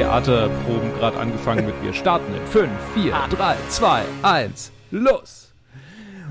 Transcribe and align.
Theaterproben 0.00 0.94
gerade 0.94 1.18
angefangen 1.18 1.66
mit 1.66 1.74
wir 1.82 1.92
starten 1.92 2.34
in 2.34 2.46
5, 2.46 2.70
4, 2.94 3.12
3, 3.36 3.56
2, 3.68 4.02
1, 4.22 4.72
los! 4.92 5.52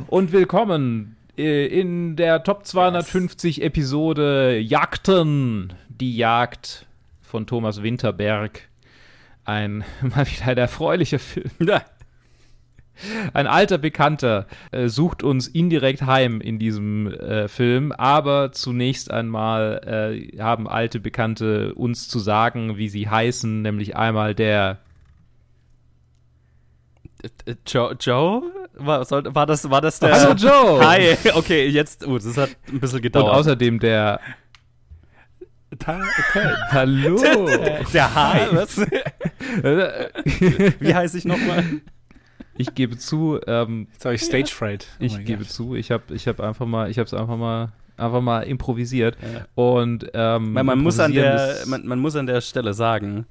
Und 0.08 0.32
willkommen 0.32 1.18
äh, 1.38 1.68
in 1.68 2.16
der 2.16 2.42
Top 2.44 2.66
250 2.66 3.62
Episode 3.62 4.58
Jagden, 4.58 5.74
die 5.88 6.18
Jagd 6.18 6.88
von 7.21 7.46
Thomas 7.46 7.84
Winterberg. 7.84 8.68
Ein 9.46 9.84
mal 10.01 10.26
wieder 10.26 10.48
ein 10.48 10.57
erfreulicher 10.57 11.20
Film. 11.20 11.51
Ein 13.34 13.48
alter 13.48 13.78
Bekannter 13.78 14.46
äh, 14.71 14.88
sucht 14.88 15.24
uns 15.24 15.48
indirekt 15.48 16.02
heim 16.04 16.42
in 16.42 16.60
diesem 16.60 17.07
äh, 17.14 17.48
Film, 17.48 17.92
aber 17.92 18.52
zunächst 18.52 19.10
einmal 19.12 20.30
äh, 20.34 20.38
haben 20.42 20.68
alte 20.68 21.00
Bekannte 21.00 21.74
uns 21.76 22.07
zu 22.07 22.20
sagen, 22.20 22.78
wie 22.78 22.90
sie 22.90 23.10
heißen, 23.10 23.62
nämlich 23.62 23.96
einmal 23.96 24.36
der 24.36 24.80
Äh, 27.46 27.56
Joe? 27.68 27.96
Joe? 28.00 28.43
War, 28.76 29.04
soll, 29.04 29.24
war, 29.36 29.46
das, 29.46 29.70
war 29.70 29.82
das 29.82 30.00
der. 30.00 30.14
Hallo 30.14 30.34
Joe! 30.34 30.86
Hi, 30.88 31.18
okay, 31.36 31.68
jetzt. 31.68 32.08
Oh, 32.08 32.18
das 32.18 32.38
hat 32.38 32.50
ein 32.68 32.80
bisschen 32.80 32.98
und 32.98 33.02
gedauert. 33.04 33.34
außerdem 33.36 33.80
der 33.80 34.20
Ta- 35.78 36.02
ta- 36.34 36.58
Hallo! 36.72 37.18
der 37.94 38.16
Hi. 38.16 38.40
Was? 38.56 38.78
Wie 40.80 40.95
heiße 40.95 41.18
ich 41.18 41.26
nochmal? 41.26 41.64
Ich 42.60 42.76
gebe 42.76 42.98
zu, 42.98 43.40
ähm, 43.48 43.88
Jetzt 43.94 44.06
habe 44.06 44.14
ich 44.16 44.22
Stage 44.22 44.52
Fright. 44.54 44.86
Oh 45.00 45.04
ich 45.04 45.18
gebe 45.26 45.40
Gott. 45.44 45.50
zu, 45.52 45.74
ich 45.76 45.90
habe 45.92 46.04
ich 46.14 46.28
hab 46.28 46.40
einfach 46.40 46.66
mal, 46.68 46.92
ich 46.92 46.98
habe 47.00 47.08
es 47.08 47.14
einfach 47.14 47.38
mal 47.38 47.72
einfach 47.98 48.22
mal 48.22 48.42
improvisiert 48.44 49.18
Ja. 49.22 49.46
und 49.56 50.10
ähm, 50.14 50.54
Man, 50.54 50.66
man, 50.66 50.80
muss 50.80 51.00
an 51.00 51.12
der, 51.14 51.58
man, 51.66 51.86
man 51.86 52.00
muss 52.00 52.16
an 52.16 52.28
der 52.28 52.40
Stelle 52.40 52.74
sagen, 52.74 53.26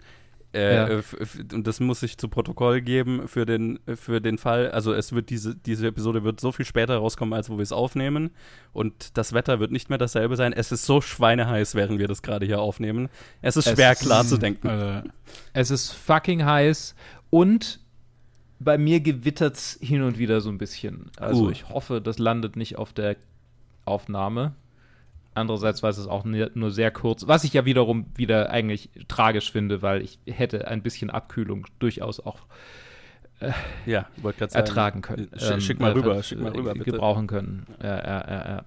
äh, 0.54 0.74
Ja. 0.76 0.88
f- 0.98 1.16
und 1.54 1.66
das 1.66 1.80
muss 1.80 2.02
ich 2.02 2.18
zu 2.18 2.28
Protokoll 2.28 2.82
geben 2.82 3.28
für 3.28 3.46
den, 3.46 3.78
für 3.96 4.20
den 4.20 4.36
Fall, 4.36 4.70
also 4.70 4.92
es 4.92 5.12
wird 5.14 5.30
diese, 5.30 5.54
diese 5.56 5.86
Episode 5.86 6.22
wird 6.22 6.38
so 6.40 6.52
viel 6.52 6.66
später 6.66 6.96
rauskommen, 6.98 7.32
als 7.32 7.48
wo 7.48 7.56
wir 7.56 7.62
es 7.62 7.72
aufnehmen 7.72 8.30
und 8.74 9.16
das 9.16 9.32
Wetter 9.32 9.58
wird 9.58 9.72
nicht 9.72 9.88
mehr 9.88 9.96
dasselbe 9.98 10.36
sein. 10.36 10.52
Es 10.52 10.70
ist 10.70 10.84
so 10.84 11.00
schweineheiß, 11.00 11.74
während 11.74 11.98
wir 11.98 12.06
das 12.08 12.20
gerade 12.20 12.44
hier 12.44 12.60
aufnehmen. 12.60 13.08
Es 13.40 13.56
ist 13.56 13.66
Es 13.68 13.72
schwer 13.74 13.92
ist- 13.92 14.00
klar 14.02 14.24
zu 14.26 14.36
denken. 14.36 14.68
Also, 14.68 15.08
Es 15.54 15.70
ist 15.70 15.92
fucking 15.92 16.44
heiß 16.44 16.94
und 17.30 17.80
bei 18.60 18.76
mir 18.78 19.00
gewittert's 19.00 19.78
hin 19.80 20.02
und 20.02 20.18
wieder 20.18 20.40
so 20.40 20.50
ein 20.50 20.58
bisschen. 20.58 21.10
Also 21.16 21.44
Uh. 21.46 21.50
ich 21.50 21.68
hoffe, 21.68 22.00
das 22.00 22.18
landet 22.18 22.56
nicht 22.56 22.76
auf 22.76 22.92
der 22.92 23.16
Aufnahme. 23.84 24.54
Andererseits 25.34 25.82
war 25.84 25.90
es 25.90 26.04
auch 26.06 26.24
nur 26.24 26.70
sehr 26.72 26.90
kurz, 26.90 27.28
was 27.28 27.44
ich 27.44 27.52
ja 27.52 27.64
wiederum 27.64 28.06
wieder 28.16 28.50
eigentlich 28.50 28.90
tragisch 29.06 29.52
finde, 29.52 29.82
weil 29.82 30.02
ich 30.02 30.18
hätte 30.26 30.66
ein 30.66 30.82
bisschen 30.82 31.10
Abkühlung 31.10 31.66
durchaus 31.78 32.18
auch 32.18 32.40
Ja, 33.86 34.08
gerade 34.20 34.38
sagen. 34.38 34.54
ertragen 34.54 35.02
können. 35.02 35.28
Sch- 35.36 35.60
schick 35.60 35.78
mal 35.78 35.90
äh, 35.92 35.94
rüber, 35.94 36.14
ver- 36.16 36.22
schick 36.24 36.40
mal 36.40 36.50
rüber, 36.50 36.72
bitte. 36.72 36.90
Gebrauchen 36.90 37.28
können. 37.28 37.66
Äh, 37.80 37.86
äh, 37.86 38.56
äh, 38.56 38.58
äh, 38.58 38.62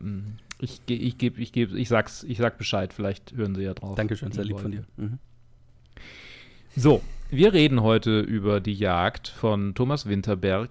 ich 0.59 0.79
ich 0.87 1.17
gebe, 1.17 1.41
ich 1.41 1.51
gebe, 1.51 1.77
ich 1.77 1.89
sag's, 1.89 2.23
ich 2.23 2.37
sag 2.37 2.57
Bescheid. 2.57 2.93
Vielleicht 2.93 3.33
hören 3.35 3.53
Sie 3.53 3.63
ja 3.63 3.73
drauf. 3.73 3.95
Dankeschön, 3.95 4.31
sehr 4.31 4.45
lieb 4.45 4.59
von 4.59 4.71
dir. 4.71 4.85
Mhm. 4.95 5.19
So, 6.77 7.01
wir 7.31 7.53
reden 7.53 7.81
heute 7.81 8.19
über 8.19 8.59
die 8.59 8.73
Jagd 8.73 9.29
von 9.29 9.73
Thomas 9.73 10.05
Winterberg. 10.05 10.69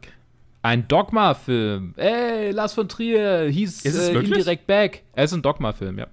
Ein 0.63 0.87
Dogma-Film. 0.89 1.95
Ey, 1.97 2.51
Lars 2.51 2.75
von 2.75 2.87
Trier 2.87 3.49
hieß 3.51 3.83
Ist 3.83 3.95
es 3.95 4.09
äh, 4.11 4.19
indirekt 4.19 4.67
back. 4.67 5.03
Er 5.15 5.25
ist 5.25 5.33
ein 5.33 5.41
Dogma-Film, 5.41 5.99
ja. 5.99 6.07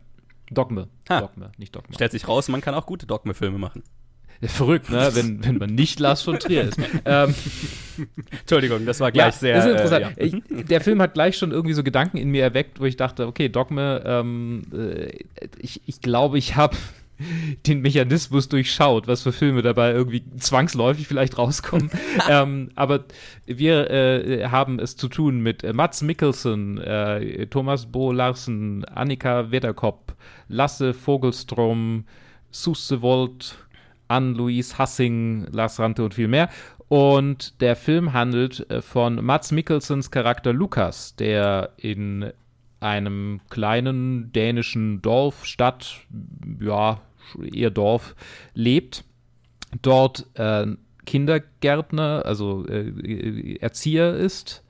Dogme. 0.49 0.87
Ha. 1.09 1.19
Dogme, 1.19 1.51
nicht 1.57 1.75
Dogma. 1.75 1.93
Stellt 1.93 2.13
sich 2.13 2.29
raus, 2.29 2.47
man 2.47 2.61
kann 2.61 2.73
auch 2.73 2.85
gute 2.85 3.05
Dogme-Filme 3.05 3.57
machen. 3.57 3.83
Verrückt, 4.41 4.89
ne? 4.89 5.09
wenn, 5.13 5.43
wenn 5.43 5.57
man 5.57 5.73
nicht 5.73 5.99
Lars 5.99 6.21
von 6.21 6.39
Trier 6.39 6.63
ist. 6.63 6.79
ähm, 7.05 7.35
Entschuldigung, 8.39 8.85
das 8.85 8.99
war 9.01 9.11
gleich 9.11 9.35
sehr. 9.35 9.55
Das 9.55 9.65
ist 9.65 9.71
interessant. 9.71 10.17
Äh, 10.17 10.27
ja. 10.27 10.37
ich, 10.49 10.65
der 10.67 10.79
Film 10.79 11.01
hat 11.01 11.15
gleich 11.15 11.37
schon 11.37 11.51
irgendwie 11.51 11.73
so 11.73 11.83
Gedanken 11.83 12.17
in 12.17 12.29
mir 12.29 12.43
erweckt, 12.43 12.79
wo 12.79 12.85
ich 12.85 12.95
dachte, 12.95 13.27
okay, 13.27 13.49
Dogme, 13.49 14.03
ähm, 14.05 14.61
äh, 14.71 15.25
ich, 15.59 15.81
ich 15.87 16.01
glaube, 16.01 16.37
ich 16.37 16.55
habe 16.55 16.77
den 17.67 17.81
Mechanismus 17.81 18.49
durchschaut, 18.49 19.07
was 19.07 19.23
für 19.23 19.31
Filme 19.31 19.61
dabei 19.61 19.91
irgendwie 19.91 20.23
zwangsläufig 20.37 21.07
vielleicht 21.07 21.37
rauskommen. 21.37 21.89
ähm, 22.29 22.69
aber 22.75 23.05
wir 23.45 23.89
äh, 23.89 24.47
haben 24.47 24.79
es 24.79 24.95
zu 24.95 25.07
tun 25.07 25.39
mit 25.41 25.63
äh, 25.63 25.73
Mats 25.73 26.01
Mikkelsen, 26.01 26.77
äh, 26.79 27.47
Thomas 27.47 27.87
Bo 27.87 28.11
Larsen, 28.11 28.85
Annika 28.85 29.51
Wederkopp, 29.51 30.15
Lasse 30.47 30.93
Vogelstrom, 30.93 32.05
Susse 32.51 33.01
Wold, 33.01 33.57
Anne-Louise 34.07 34.77
Hassing, 34.77 35.47
Lars 35.51 35.79
Rante 35.79 36.03
und 36.03 36.13
viel 36.13 36.27
mehr. 36.27 36.49
Und 36.87 37.59
der 37.61 37.75
Film 37.75 38.13
handelt 38.13 38.69
äh, 38.69 38.81
von 38.81 39.23
Mats 39.23 39.51
Mikkelsens 39.51 40.11
Charakter 40.11 40.53
Lukas, 40.53 41.15
der 41.15 41.73
in 41.77 42.31
einem 42.79 43.41
kleinen 43.49 44.31
dänischen 44.31 45.01
Dorf, 45.01 45.45
Stadt, 45.45 45.97
ja, 46.61 47.01
eher 47.51 47.71
Dorf, 47.71 48.15
lebt. 48.53 49.03
Dort 49.81 50.25
äh, 50.35 50.65
Kindergärtner, 51.05 52.23
also 52.25 52.65
äh, 52.67 53.57
Erzieher 53.59 54.15
ist, 54.15 54.63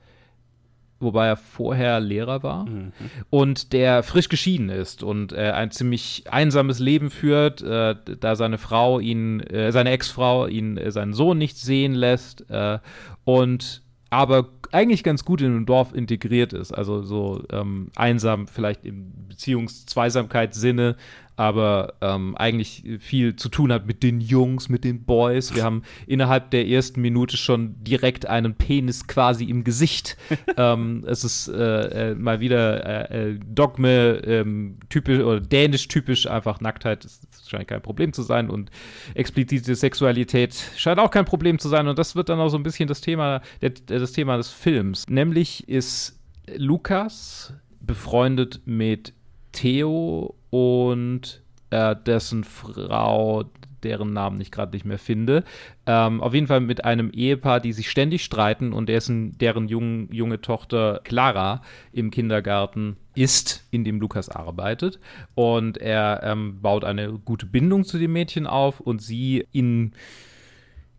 wobei 1.00 1.28
er 1.28 1.36
vorher 1.36 2.00
Lehrer 2.00 2.42
war 2.42 2.66
Mhm. 2.66 2.92
und 3.30 3.72
der 3.72 4.02
frisch 4.02 4.28
geschieden 4.28 4.68
ist 4.68 5.02
und 5.04 5.32
äh, 5.32 5.52
ein 5.52 5.70
ziemlich 5.70 6.24
einsames 6.30 6.80
Leben 6.80 7.10
führt, 7.10 7.62
äh, 7.62 7.94
da 8.20 8.34
seine 8.34 8.58
Frau 8.58 8.98
ihn, 8.98 9.40
äh, 9.40 9.70
seine 9.70 9.90
Ex-Frau 9.90 10.46
ihn 10.48 10.76
äh, 10.76 10.90
seinen 10.90 11.12
Sohn 11.12 11.38
nicht 11.38 11.56
sehen 11.56 11.94
lässt 11.94 12.50
äh, 12.50 12.78
und 13.24 13.82
aber 14.10 14.48
eigentlich 14.72 15.02
ganz 15.02 15.24
gut 15.24 15.40
in 15.40 15.56
ein 15.56 15.66
Dorf 15.66 15.94
integriert 15.94 16.52
ist, 16.52 16.72
also 16.72 17.02
so 17.02 17.42
ähm, 17.50 17.90
einsam 17.96 18.46
vielleicht 18.46 18.84
im 18.84 19.12
Beziehungszweisamkeitssinne, 19.28 20.96
aber 21.38 21.94
ähm, 22.00 22.36
eigentlich 22.36 22.82
viel 22.98 23.36
zu 23.36 23.48
tun 23.48 23.72
hat 23.72 23.86
mit 23.86 24.02
den 24.02 24.20
Jungs, 24.20 24.68
mit 24.68 24.82
den 24.82 25.04
Boys. 25.04 25.54
Wir 25.54 25.62
haben 25.62 25.82
innerhalb 26.08 26.50
der 26.50 26.66
ersten 26.66 27.00
Minute 27.00 27.36
schon 27.36 27.76
direkt 27.84 28.26
einen 28.26 28.54
Penis 28.56 29.06
quasi 29.06 29.44
im 29.44 29.62
Gesicht. 29.62 30.16
ähm, 30.56 31.04
es 31.06 31.22
ist 31.22 31.46
äh, 31.46 32.10
äh, 32.10 32.14
mal 32.16 32.40
wieder 32.40 33.10
äh, 33.12 33.30
äh, 33.30 33.38
Dogme 33.38 34.20
ähm, 34.24 34.78
typisch 34.88 35.20
oder 35.20 35.40
dänisch 35.40 35.86
typisch 35.86 36.26
einfach 36.26 36.60
Nacktheit. 36.60 37.04
Das 37.04 37.20
scheint 37.48 37.68
kein 37.68 37.82
Problem 37.82 38.12
zu 38.12 38.22
sein 38.22 38.50
und 38.50 38.72
explizite 39.14 39.76
Sexualität 39.76 40.56
scheint 40.76 40.98
auch 40.98 41.12
kein 41.12 41.24
Problem 41.24 41.60
zu 41.60 41.68
sein 41.68 41.86
und 41.86 42.00
das 42.00 42.16
wird 42.16 42.30
dann 42.30 42.40
auch 42.40 42.48
so 42.48 42.56
ein 42.56 42.64
bisschen 42.64 42.88
das 42.88 43.00
Thema, 43.00 43.42
der, 43.62 43.70
das 43.70 44.10
Thema 44.10 44.36
des 44.36 44.50
Films. 44.58 45.06
Nämlich 45.08 45.68
ist 45.68 46.18
Lukas 46.56 47.54
befreundet 47.80 48.60
mit 48.64 49.12
Theo 49.52 50.34
und 50.50 51.42
äh, 51.70 51.94
dessen 52.04 52.44
Frau, 52.44 53.44
deren 53.82 54.12
Namen 54.12 54.40
ich 54.40 54.50
gerade 54.50 54.72
nicht 54.72 54.84
mehr 54.84 54.98
finde. 54.98 55.44
Ähm, 55.86 56.20
auf 56.20 56.34
jeden 56.34 56.48
Fall 56.48 56.60
mit 56.60 56.84
einem 56.84 57.10
Ehepaar, 57.10 57.60
die 57.60 57.72
sich 57.72 57.88
ständig 57.88 58.24
streiten 58.24 58.72
und 58.72 58.88
dessen, 58.88 59.38
deren 59.38 59.68
jung, 59.68 60.12
junge 60.12 60.40
Tochter 60.40 61.00
Clara 61.04 61.62
im 61.92 62.10
Kindergarten 62.10 62.96
ist, 63.14 63.64
in 63.70 63.84
dem 63.84 64.00
Lukas 64.00 64.28
arbeitet. 64.28 64.98
Und 65.34 65.78
er 65.78 66.20
ähm, 66.24 66.60
baut 66.60 66.84
eine 66.84 67.12
gute 67.12 67.46
Bindung 67.46 67.84
zu 67.84 67.98
dem 67.98 68.12
Mädchen 68.12 68.46
auf 68.46 68.80
und 68.80 69.00
sie 69.00 69.46
in 69.52 69.92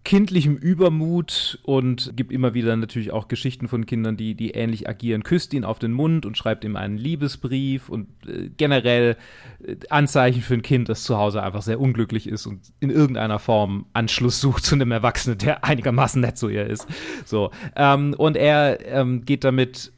kindlichem 0.06 0.56
Übermut 0.56 1.60
und 1.64 2.14
gibt 2.16 2.32
immer 2.32 2.54
wieder 2.54 2.76
natürlich 2.76 3.12
auch 3.12 3.28
Geschichten 3.28 3.68
von 3.68 3.86
Kindern, 3.86 4.18
die, 4.18 4.34
die 4.34 4.52
ähnlich 4.52 4.88
agieren, 4.88 5.24
küsst 5.24 5.54
ihn 5.54 5.66
auf 5.66 5.78
den 5.78 5.92
Mund 5.92 6.26
und 6.26 6.38
schreibt 6.38 6.64
ihm 6.64 6.76
einen 6.76 6.98
Liebesbrief 6.98 7.90
und 7.90 8.08
äh, 8.26 8.50
generell 8.56 9.18
äh, 9.64 9.76
Anzeichen 9.90 10.42
für 10.42 10.54
ein 10.54 10.62
Kind, 10.62 10.90
das 10.90 11.04
zu 11.04 11.18
Hause 11.18 11.44
einfach 11.44 11.62
sehr 11.62 11.80
unglücklich 11.80 12.28
ist 12.28 12.46
und 12.46 12.62
in 12.80 12.90
irgendeiner 12.90 13.40
Form 13.40 13.86
Anschluss 13.94 14.40
sucht 14.40 14.64
zu 14.64 14.76
einem 14.76 14.92
Erwachsenen, 14.92 15.38
der 15.38 15.64
einigermaßen 15.66 16.22
nett 16.22 16.38
zu 16.38 16.50
ihr 16.50 16.66
ist. 16.66 16.88
So. 17.26 17.52
Ähm, 17.76 18.16
und 18.18 18.38
er 18.38 18.86
ähm, 18.88 19.26
geht 19.26 19.44
damit 19.44 19.92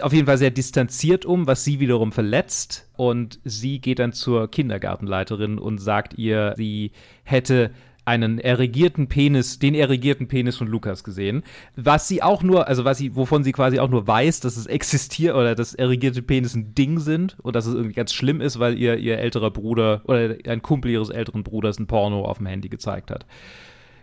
auf 0.00 0.12
jeden 0.12 0.26
Fall 0.26 0.38
sehr 0.38 0.50
distanziert 0.50 1.26
um, 1.26 1.46
was 1.46 1.64
sie 1.64 1.80
wiederum 1.80 2.12
verletzt. 2.12 2.88
Und 2.96 3.40
sie 3.44 3.80
geht 3.80 3.98
dann 3.98 4.12
zur 4.12 4.50
Kindergartenleiterin 4.50 5.58
und 5.58 5.78
sagt 5.78 6.14
ihr, 6.18 6.54
sie 6.56 6.92
hätte 7.24 7.72
einen 8.06 8.38
erregierten 8.38 9.08
Penis, 9.08 9.58
den 9.58 9.74
erregierten 9.74 10.28
Penis 10.28 10.56
von 10.56 10.68
Lukas 10.68 11.02
gesehen, 11.04 11.42
was 11.74 12.06
sie 12.06 12.22
auch 12.22 12.42
nur, 12.42 12.68
also 12.68 12.84
was 12.84 12.98
sie, 12.98 13.16
wovon 13.16 13.42
sie 13.42 13.52
quasi 13.52 13.80
auch 13.80 13.90
nur 13.90 14.06
weiß, 14.06 14.40
dass 14.40 14.56
es 14.56 14.66
existiert 14.66 15.34
oder 15.34 15.56
dass 15.56 15.74
erregierte 15.74 16.22
Penis 16.22 16.54
ein 16.54 16.74
Ding 16.74 17.00
sind 17.00 17.36
und 17.42 17.56
dass 17.56 17.66
es 17.66 17.74
irgendwie 17.74 17.94
ganz 17.94 18.12
schlimm 18.12 18.40
ist, 18.40 18.60
weil 18.60 18.78
ihr 18.78 18.96
ihr 18.96 19.18
älterer 19.18 19.50
Bruder 19.50 20.02
oder 20.04 20.36
ein 20.46 20.62
Kumpel 20.62 20.92
ihres 20.92 21.10
älteren 21.10 21.42
Bruders 21.42 21.78
ein 21.78 21.88
Porno 21.88 22.24
auf 22.24 22.38
dem 22.38 22.46
Handy 22.46 22.68
gezeigt 22.68 23.10
hat. 23.10 23.26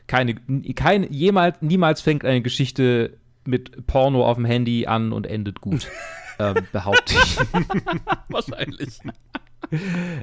Keine, 0.08 0.36
kein, 0.76 1.12
jemals, 1.12 1.62
niemals 1.62 2.02
fängt 2.02 2.26
eine 2.26 2.42
Geschichte 2.42 3.18
mit 3.46 3.88
Porno 3.88 4.26
auf 4.26 4.36
dem 4.36 4.46
Handy 4.46 4.86
an 4.86 5.14
und 5.14 5.26
endet 5.26 5.62
gut, 5.62 5.88
ähm, 6.40 6.68
behaupte 6.74 7.14
ich. 7.14 7.38
Wahrscheinlich. 8.28 9.00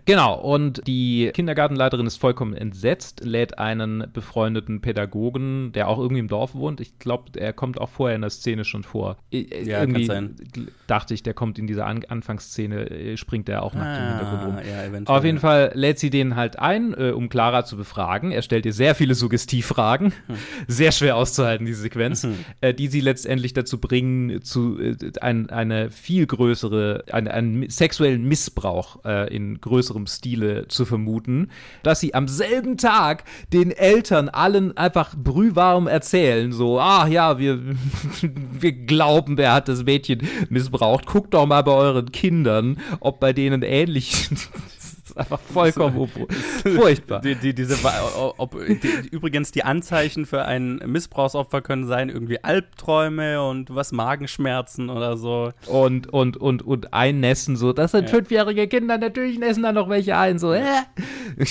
Genau, 0.05 0.39
und 0.39 0.87
die 0.87 1.31
Kindergartenleiterin 1.33 2.07
ist 2.07 2.17
vollkommen 2.17 2.55
entsetzt, 2.55 3.23
lädt 3.25 3.59
einen 3.59 4.07
befreundeten 4.13 4.81
Pädagogen, 4.81 5.73
der 5.73 5.89
auch 5.89 5.99
irgendwie 5.99 6.21
im 6.21 6.29
Dorf 6.29 6.55
wohnt. 6.55 6.81
Ich 6.81 6.99
glaube, 6.99 7.39
er 7.39 7.53
kommt 7.53 7.81
auch 7.81 7.89
vorher 7.89 8.17
in 8.17 8.23
der 8.23 8.31
Szene 8.31 8.65
schon 8.65 8.83
vor. 8.83 9.17
Ja, 9.31 9.81
irgendwie 9.81 10.07
kann 10.07 10.37
sein. 10.37 10.69
dachte 10.87 11.15
ich, 11.15 11.23
der 11.23 11.35
kommt 11.35 11.59
in 11.59 11.67
dieser 11.67 11.87
An 11.87 12.05
Anfangsszene, 12.09 12.91
äh, 12.91 13.17
springt 13.17 13.49
der 13.49 13.63
auch 13.63 13.75
nach 13.75 13.85
ah, 13.85 13.97
dem 13.97 14.09
Hintergrund 14.09 14.45
rum. 14.47 15.05
Ja, 15.05 15.15
Auf 15.15 15.25
jeden. 15.25 15.39
Fall 15.41 15.73
lädt 15.75 15.99
sie 15.99 16.11
den 16.11 16.37
halt 16.37 16.59
ein, 16.59 16.95
äh, 16.95 17.11
um 17.11 17.29
Clara 17.29 17.65
zu 17.65 17.77
befragen. 17.77 18.31
Er 18.31 18.43
stellt 18.43 18.67
ihr 18.67 18.73
sehr 18.73 18.95
viele 18.95 19.15
Suggestivfragen. 19.15 20.13
Hm. 20.27 20.37
Sehr 20.67 20.93
schwer 20.93 21.17
auszuhalten, 21.17 21.67
diese 21.67 21.81
Sequenz, 21.81 22.25
hm. 22.25 22.35
äh, 22.61 22.75
die 22.75 22.89
sie 22.89 23.01
letztendlich 23.01 23.53
dazu 23.53 23.79
bringen, 23.79 24.43
zu 24.43 24.79
äh, 24.79 24.97
ein, 25.21 25.51
eine 25.51 25.91
viel 25.91 26.27
größere, 26.27 27.05
eine, 27.11 27.33
einen 27.33 27.69
sexuellen 27.71 28.25
Missbrauch 28.25 29.05
äh, 29.05 29.30
in 29.31 29.61
größerem 29.61 30.07
Stile 30.07 30.69
zu 30.69 30.85
vermuten, 30.85 31.51
dass 31.83 32.01
sie 32.01 32.15
am 32.15 32.29
selben 32.29 32.77
Tag 32.77 33.25
den 33.53 33.71
Eltern 33.71 34.29
allen 34.29 34.77
einfach 34.77 35.15
brühwarm 35.17 35.87
erzählen, 35.87 36.53
so, 36.53 36.81
ach 36.81 37.09
ja, 37.09 37.39
wir, 37.39 37.61
wir 38.23 38.73
glauben, 38.73 39.37
wer 39.39 39.53
hat 39.53 39.69
das 39.69 39.85
Mädchen 39.85 40.27
missbraucht, 40.49 41.07
guckt 41.07 41.35
doch 41.35 41.47
mal 41.47 41.63
bei 41.63 41.73
euren 41.73 42.13
Kindern, 42.13 42.79
ob 43.01 43.21
bei 43.21 43.33
denen 43.33 43.63
ähnlich 43.63 44.29
ist 45.11 45.19
einfach 45.19 45.41
vollkommen 45.41 46.09
furchtbar. 46.63 47.21
Die, 47.21 47.35
die, 47.35 47.55
diese, 47.55 47.77
ob, 48.37 48.57
die, 48.59 49.09
übrigens, 49.11 49.53
die 49.53 49.65
Anzeichen 49.65 50.27
für 50.27 50.45
ein 50.45 50.77
Missbrauchsopfer 50.87 51.63
können 51.63 51.87
sein, 51.87 52.09
irgendwie 52.09 52.43
Albträume 52.43 53.43
und 53.43 53.75
was 53.75 53.93
Magenschmerzen 53.93 54.91
oder 54.91 55.17
so. 55.17 55.53
Und, 55.67 56.13
und, 56.13 56.37
und, 56.37 56.63
und 56.63 56.93
einnässen, 56.93 57.57
so. 57.57 57.73
Das 57.73 57.93
sind 57.93 58.05
ja. 58.05 58.09
fünfjährige 58.09 58.69
Kinder, 58.69 58.99
natürlich 58.99 59.39
nässen 59.39 59.63
da 59.63 59.73
noch 59.73 59.89
welche 59.89 60.17
ein, 60.17 60.39
so. 60.39 60.53
Äh? 60.53 60.65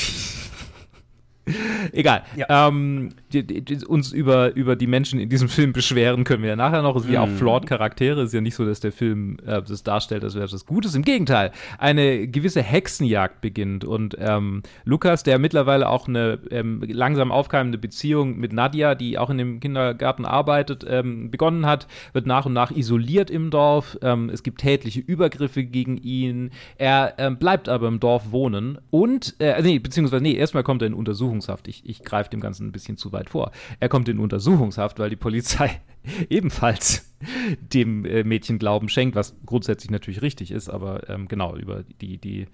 Egal. 1.92 2.24
Ja. 2.36 2.68
Ähm, 2.68 3.10
die, 3.30 3.44
die, 3.44 3.86
uns 3.86 4.12
über, 4.12 4.56
über 4.56 4.76
die 4.76 4.88
Menschen 4.88 5.20
in 5.20 5.30
diesem 5.30 5.50
Film 5.50 5.74
beschweren 5.74 6.24
können 6.24 6.44
wir 6.44 6.50
ja 6.50 6.56
nachher 6.56 6.82
noch. 6.82 6.96
Es 6.96 7.04
sind 7.04 7.14
ja 7.14 7.22
auch 7.22 7.28
mhm. 7.28 7.38
flawed 7.38 7.66
Charaktere. 7.68 8.22
Es 8.22 8.30
ist 8.30 8.34
ja 8.34 8.42
nicht 8.42 8.56
so, 8.56 8.66
dass 8.66 8.80
der 8.80 8.92
Film 8.92 9.38
äh, 9.46 9.62
das 9.62 9.84
darstellt, 9.84 10.24
als 10.24 10.36
wäre 10.36 10.52
was 10.52 10.66
Gutes. 10.66 10.96
Im 10.96 11.04
Gegenteil, 11.04 11.52
eine 11.78 12.28
gewisse 12.28 12.62
Hexenjagd 12.62 13.42
beginnt. 13.42 13.86
Und 13.86 14.16
ähm, 14.20 14.64
Lukas, 14.84 15.24
der 15.24 15.40
mittlerweile 15.40 15.90
auch 15.90 16.08
eine 16.08 16.40
ähm, 16.52 16.84
langsam 16.88 17.32
aufkeimende 17.32 17.78
Beziehung 17.78 18.38
mit 18.38 18.54
Nadia, 18.54 18.96
die 18.96 19.18
auch 19.18 19.30
in 19.30 19.38
dem 19.38 19.60
Kindergarten 19.60 20.26
arbeitet, 20.26 20.86
ähm, 20.88 21.32
begonnen 21.32 21.66
hat, 21.66 21.88
wird 22.14 22.26
nach 22.26 22.46
und 22.46 22.54
nach 22.54 22.72
isoliert 22.72 23.30
im 23.30 23.50
Dorf. 23.52 23.98
Ähm, 24.02 24.30
es 24.30 24.44
gibt 24.44 24.62
tätliche 24.62 25.00
Übergriffe 25.00 25.64
gegen 25.64 25.98
ihn. 25.98 26.52
Er 26.78 27.16
ähm, 27.18 27.38
bleibt 27.38 27.70
aber 27.70 27.88
im 27.88 28.00
Dorf 28.00 28.32
wohnen. 28.32 28.80
Und, 28.90 29.36
äh, 29.40 29.62
nee, 29.62 29.80
beziehungsweise, 29.80 30.24
nee, 30.24 30.34
erstmal 30.34 30.64
kommt 30.64 30.82
er 30.82 30.88
in 30.88 30.94
Untersuchungshaft. 30.94 31.68
Ich, 31.68 31.88
ich 31.88 32.04
greife 32.04 32.30
dem 32.30 32.40
Ganzen 32.40 32.68
ein 32.68 32.72
bisschen 32.72 32.98
zu 32.98 33.12
weit 33.12 33.19
weit 33.20 33.30
vor. 33.30 33.52
Er 33.80 33.90
kommt 33.90 34.10
in 34.10 34.20
Untersuchungshaft, 34.20 35.00
weil 35.00 35.10
die 35.10 35.16
Polizei 35.16 35.82
ebenfalls 36.30 37.14
dem 37.60 38.06
äh, 38.06 38.24
Mädchen 38.24 38.60
Glauben 38.60 38.90
schenkt, 38.90 39.16
was 39.16 39.36
grundsätzlich 39.46 39.92
natürlich 39.92 40.22
richtig 40.22 40.52
ist, 40.52 40.70
aber 40.70 41.10
ähm, 41.10 41.28
genau 41.28 41.56
über 41.56 41.84
die, 42.02 42.18
die 42.18 42.48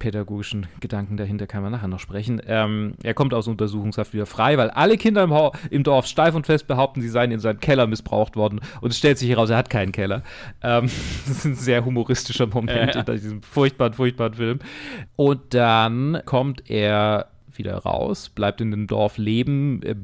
pädagogischen 0.00 0.66
Gedanken 0.80 1.16
dahinter 1.16 1.46
kann 1.46 1.62
man 1.62 1.70
nachher 1.70 1.86
noch 1.86 2.00
sprechen. 2.00 2.42
Ähm, 2.46 2.94
er 3.04 3.14
kommt 3.14 3.32
aus 3.34 3.46
Untersuchungshaft 3.46 4.12
wieder 4.14 4.26
frei, 4.26 4.58
weil 4.58 4.70
alle 4.70 4.96
Kinder 4.96 5.22
im, 5.22 5.32
im, 5.70 5.84
Dorf 5.84 6.06
steif 6.06 6.34
und 6.34 6.46
fest 6.46 6.66
behaupten, 6.66 7.02
sie 7.02 7.08
seien 7.08 7.30
in 7.30 7.38
seinem 7.38 7.60
Keller 7.60 7.86
missbraucht 7.86 8.34
worden. 8.34 8.60
Und 8.80 8.90
es 8.90 8.98
stellt 8.98 9.18
sich 9.18 9.28
heraus, 9.28 9.50
er 9.50 9.58
hat 9.58 9.70
keinen 9.70 9.92
Keller. 9.92 10.22
Ähm, 10.62 10.90
das 11.26 11.36
ist 11.36 11.44
ein 11.44 11.54
sehr 11.54 11.84
humoristischer 11.84 12.46
Moment 12.46 12.96
äh, 12.96 12.98
in 12.98 13.04
diesem 13.04 13.42
furchtbaren, 13.42 13.92
furchtbaren 13.92 14.34
Film. 14.34 14.58
Und 15.16 15.54
dann 15.54 16.22
kommt 16.24 16.68
er 16.68 17.29
wieder 17.60 17.78
raus, 17.78 18.28
bleibt 18.28 18.60
in 18.60 18.70
dem 18.70 18.86
Dorf 18.86 19.18
leben, 19.18 19.82
äh, 19.82 19.94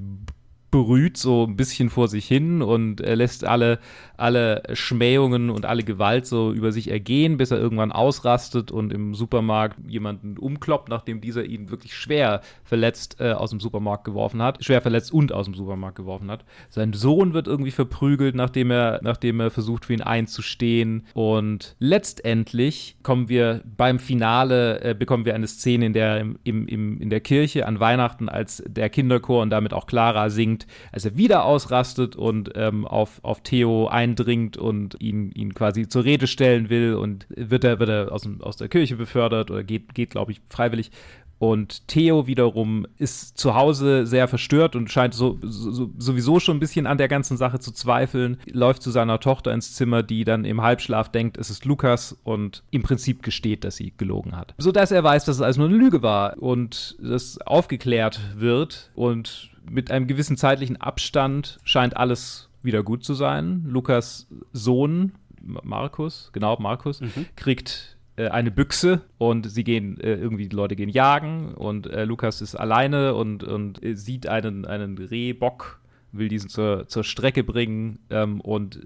brüht 0.71 1.17
so 1.17 1.45
ein 1.45 1.57
bisschen 1.57 1.91
vor 1.91 2.09
sich 2.09 2.27
hin 2.27 2.63
und 2.63 3.01
er 3.01 3.17
lässt 3.17 3.45
alle, 3.45 3.79
alle 4.19 4.63
Schmähungen 4.73 5.51
und 5.51 5.67
alle 5.67 5.83
Gewalt 5.83 6.27
so 6.27 6.53
über 6.53 6.73
sich 6.73 6.91
ergehen, 6.91 7.37
bis 7.37 7.51
er 7.51 7.59
irgendwann 7.59 7.93
ausrastet 7.93 8.71
und 8.71 8.93
im 8.93 9.15
Supermarkt 9.15 9.77
jemanden 9.89 10.39
umkloppt, 10.39 10.89
nachdem 10.89 11.21
dieser 11.21 11.45
ihn 11.45 11.71
wirklich 11.71 11.95
schwer 11.95 12.41
verletzt 12.65 13.17
äh, 13.21 13.33
aus 13.33 13.51
dem 13.51 13.61
Supermarkt 13.61 14.05
geworfen 14.05 14.43
hat. 14.43 14.65
Schwer 14.65 14.81
verletzt 14.81 15.13
und 15.13 15.33
aus 15.33 15.47
dem 15.47 15.55
Supermarkt 15.55 15.97
geworfen 15.97 16.31
hat. 16.31 16.45
Sein 16.69 16.93
Sohn 16.93 17.33
wird 17.33 17.47
irgendwie 17.47 17.71
verprügelt, 17.71 18.35
nachdem 18.35 18.71
er, 18.71 19.01
nachdem 19.03 19.41
er 19.41 19.51
versucht, 19.51 19.85
für 19.85 19.93
ihn 19.93 20.03
einzustehen. 20.03 21.07
Und 21.15 21.77
letztendlich 21.79 22.97
kommen 23.03 23.29
wir 23.29 23.63
beim 23.65 23.99
Finale, 23.99 24.81
äh, 24.81 24.95
bekommen 24.95 25.25
wir 25.25 25.35
eine 25.35 25.47
Szene, 25.47 25.87
in 25.87 25.93
der 25.93 26.21
im, 26.21 26.67
im, 26.67 27.01
in 27.01 27.11
der 27.11 27.21
Kirche 27.21 27.67
an 27.67 27.81
Weihnachten, 27.81 28.29
als 28.29 28.63
der 28.67 28.89
Kinderchor 28.91 29.43
und 29.43 29.51
damit 29.51 29.73
auch 29.73 29.87
Clara 29.87 30.31
singt, 30.31 30.67
als 30.93 31.05
er 31.05 31.17
wieder 31.17 31.45
ausrastet 31.45 32.17
und 32.17 32.51
ähm, 32.55 32.87
auf, 32.87 33.21
auf 33.23 33.43
Theo 33.43 33.89
eindringt 34.07 34.57
und 34.57 34.97
ihn, 35.01 35.33
ihn 35.33 35.55
quasi 35.55 35.89
zur 35.89 36.05
Rede 36.05 36.27
stellen 36.27 36.71
will 36.71 36.95
und 36.95 37.27
wird 37.29 37.65
er, 37.65 37.79
wird 37.81 37.89
er 37.89 38.13
aus, 38.13 38.23
dem, 38.23 38.41
aus 38.41 38.57
der 38.57 38.69
Kirche 38.69 38.97
befördert 38.97 39.51
oder 39.51 39.65
geht, 39.65 39.95
geht 39.95 40.11
glaube 40.11 40.33
ich, 40.33 40.41
freiwillig. 40.49 40.91
Und 41.39 41.87
Theo 41.87 42.27
wiederum 42.27 42.87
ist 42.97 43.37
zu 43.37 43.55
Hause 43.55 44.07
sehr 44.07 44.27
verstört 44.27 44.75
und 44.75 44.91
scheint 44.91 45.13
so, 45.13 45.39
so, 45.43 45.91
sowieso 45.99 46.41
schon 46.41 46.57
ein 46.57 46.61
bisschen 46.61 46.87
an 46.87 46.97
der 46.97 47.09
ganzen 47.09 47.37
Sache 47.37 47.59
zu 47.59 47.73
zweifeln. 47.73 48.39
Läuft 48.51 48.83
zu 48.83 48.91
seiner 48.91 49.21
Tochter 49.21 49.53
ins 49.53 49.75
Zimmer, 49.75 50.03
die 50.03 50.25
dann 50.25 50.47
im 50.47 50.63
Halbschlaf 50.63 51.11
denkt, 51.11 51.37
es 51.37 51.51
ist 51.51 51.67
Lukas 51.67 52.17
und 52.25 52.63
im 52.71 52.83
Prinzip 52.83 53.23
gesteht, 53.23 53.65
dass 53.65 53.77
sie 53.77 53.93
gelogen 53.99 54.35
hat. 54.35 54.55
Sodass 54.57 54.93
er 54.93 55.05
weiß, 55.05 55.27
dass 55.27 55.37
es 55.37 55.43
alles 55.43 55.59
nur 55.59 55.69
eine 55.69 55.77
Lüge 55.77 56.03
war 56.03 56.39
und 56.39 56.97
das 57.03 57.39
aufgeklärt 57.43 58.19
wird 58.37 58.91
und 58.95 59.51
mit 59.71 59.91
einem 59.91 60.07
gewissen 60.07 60.39
zeitlichen 60.39 60.81
Abstand 60.81 61.59
scheint 61.65 61.99
alles 61.99 62.49
wieder 62.67 62.83
gut 62.83 63.05
zu 63.05 63.15
sein. 63.15 63.65
Lukas 63.67 64.29
Sohn, 64.53 65.13
Markus, 65.41 66.31
genau, 66.33 66.59
Markus, 66.59 67.01
mhm. 67.01 67.27
kriegt 67.37 67.97
äh, 68.17 68.29
eine 68.29 68.51
Büchse 68.51 69.03
und 69.19 69.51
sie 69.51 69.65
gehen, 69.65 69.99
äh, 70.01 70.15
irgendwie 70.15 70.49
die 70.49 70.57
Leute 70.57 70.77
gehen 70.77 70.89
jagen 70.89 71.55
und 71.55 71.87
äh, 71.87 72.05
Lukas 72.05 72.41
ist 72.41 72.55
alleine 72.55 73.15
und, 73.15 73.45
und 73.45 73.83
äh, 73.83 73.95
sieht 73.95 74.27
einen, 74.27 74.65
einen 74.65 74.99
Rehbock, 74.99 75.81
will 76.13 76.29
diesen 76.29 76.51
zur, 76.51 76.89
zur 76.89 77.05
Strecke 77.05 77.45
bringen 77.45 77.99
ähm, 78.11 78.41
und 78.41 78.81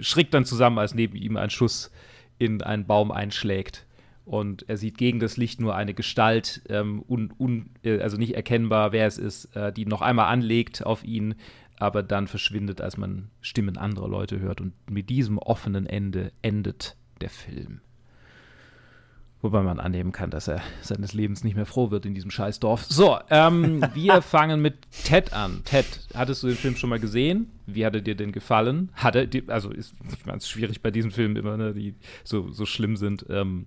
schrickt 0.00 0.34
dann 0.34 0.44
zusammen, 0.44 0.78
als 0.78 0.94
neben 0.94 1.16
ihm 1.16 1.36
ein 1.36 1.50
Schuss 1.50 1.90
in 2.38 2.62
einen 2.62 2.86
Baum 2.86 3.10
einschlägt 3.10 3.86
und 4.28 4.68
er 4.68 4.76
sieht 4.76 4.98
gegen 4.98 5.20
das 5.20 5.38
Licht 5.38 5.58
nur 5.58 5.74
eine 5.74 5.94
Gestalt, 5.94 6.60
ähm, 6.68 7.02
un, 7.08 7.32
un, 7.38 7.70
also 7.82 8.18
nicht 8.18 8.34
erkennbar, 8.34 8.92
wer 8.92 9.06
es 9.06 9.16
ist, 9.16 9.56
äh, 9.56 9.72
die 9.72 9.86
noch 9.86 10.02
einmal 10.02 10.26
anlegt 10.26 10.84
auf 10.84 11.02
ihn, 11.02 11.34
aber 11.78 12.02
dann 12.02 12.26
verschwindet, 12.26 12.80
als 12.80 12.96
man 12.96 13.30
Stimmen 13.40 13.76
anderer 13.76 14.08
Leute 14.08 14.40
hört. 14.40 14.60
Und 14.60 14.72
mit 14.90 15.10
diesem 15.10 15.38
offenen 15.38 15.86
Ende 15.86 16.32
endet 16.42 16.96
der 17.20 17.30
Film. 17.30 17.80
Wobei 19.40 19.62
man 19.62 19.78
annehmen 19.78 20.10
kann, 20.10 20.30
dass 20.30 20.48
er 20.48 20.60
seines 20.82 21.12
Lebens 21.12 21.44
nicht 21.44 21.54
mehr 21.54 21.66
froh 21.66 21.92
wird 21.92 22.04
in 22.04 22.14
diesem 22.14 22.32
Scheißdorf. 22.32 22.84
So, 22.84 23.18
ähm, 23.30 23.84
wir 23.94 24.20
fangen 24.20 24.60
mit 24.60 24.74
Ted 25.04 25.32
an. 25.32 25.62
Ted, 25.64 25.86
hattest 26.12 26.42
du 26.42 26.48
den 26.48 26.56
Film 26.56 26.74
schon 26.74 26.90
mal 26.90 26.98
gesehen? 26.98 27.48
Wie 27.66 27.86
hat 27.86 27.94
er 27.94 28.00
dir 28.00 28.16
denn 28.16 28.32
gefallen? 28.32 28.90
Hat 28.94 29.14
er, 29.14 29.28
also 29.46 29.70
ist, 29.70 29.94
ich 30.12 30.26
meine, 30.26 30.38
es 30.38 30.44
ist 30.44 30.50
schwierig 30.50 30.82
bei 30.82 30.90
diesen 30.90 31.12
Filmen 31.12 31.36
immer, 31.36 31.56
ne, 31.56 31.72
die 31.72 31.94
so, 32.24 32.50
so 32.50 32.66
schlimm 32.66 32.96
sind. 32.96 33.26
Ähm, 33.28 33.66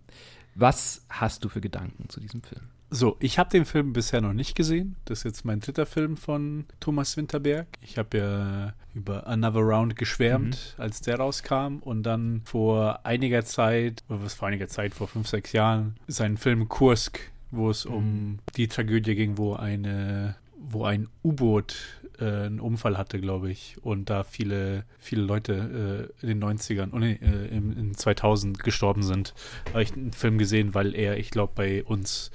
was 0.55 1.05
hast 1.09 1.45
du 1.45 1.49
für 1.49 1.61
Gedanken 1.61 2.09
zu 2.09 2.19
diesem 2.19 2.43
Film? 2.43 2.67
So, 2.93 3.15
ich 3.21 3.39
habe 3.39 3.49
den 3.49 3.63
Film 3.63 3.93
bisher 3.93 4.19
noch 4.19 4.33
nicht 4.33 4.53
gesehen. 4.53 4.97
Das 5.05 5.19
ist 5.19 5.23
jetzt 5.23 5.45
mein 5.45 5.61
dritter 5.61 5.85
Film 5.85 6.17
von 6.17 6.65
Thomas 6.81 7.15
Winterberg. 7.15 7.67
Ich 7.81 7.97
habe 7.97 8.17
ja 8.17 8.73
über 8.93 9.25
Another 9.27 9.61
Round 9.61 9.95
geschwärmt, 9.95 10.75
mhm. 10.77 10.83
als 10.83 10.99
der 10.99 11.15
rauskam. 11.15 11.77
Und 11.79 12.03
dann 12.03 12.41
vor 12.43 13.05
einiger 13.05 13.45
Zeit, 13.45 14.03
was 14.09 14.33
vor 14.33 14.49
einiger 14.49 14.67
Zeit, 14.67 14.93
vor 14.93 15.07
fünf, 15.07 15.29
sechs 15.29 15.53
Jahren, 15.53 15.95
seinen 16.09 16.35
Film 16.35 16.67
Kursk, 16.67 17.31
wo 17.49 17.69
es 17.69 17.85
mhm. 17.85 17.93
um 17.93 18.39
die 18.57 18.67
Tragödie 18.67 19.15
ging, 19.15 19.37
wo 19.37 19.53
eine 19.53 20.35
wo 20.63 20.83
ein 20.83 21.07
U-Boot 21.23 21.75
äh, 22.19 22.25
einen 22.25 22.59
Unfall 22.59 22.97
hatte, 22.97 23.19
glaube 23.19 23.49
ich, 23.49 23.77
und 23.81 24.09
da 24.09 24.23
viele, 24.23 24.85
viele 24.99 25.23
Leute 25.23 26.11
äh, 26.21 26.21
in 26.21 26.27
den 26.27 26.43
90ern 26.43 26.91
und 26.91 27.03
äh, 27.03 27.15
in, 27.15 27.73
in 27.73 27.95
2000 27.95 28.63
gestorben 28.63 29.01
sind. 29.01 29.33
Habe 29.69 29.81
ich 29.81 29.93
einen 29.93 30.13
Film 30.13 30.37
gesehen, 30.37 30.75
weil 30.75 30.93
er, 30.93 31.17
ich 31.17 31.31
glaube, 31.31 31.53
bei 31.55 31.83
uns 31.83 32.31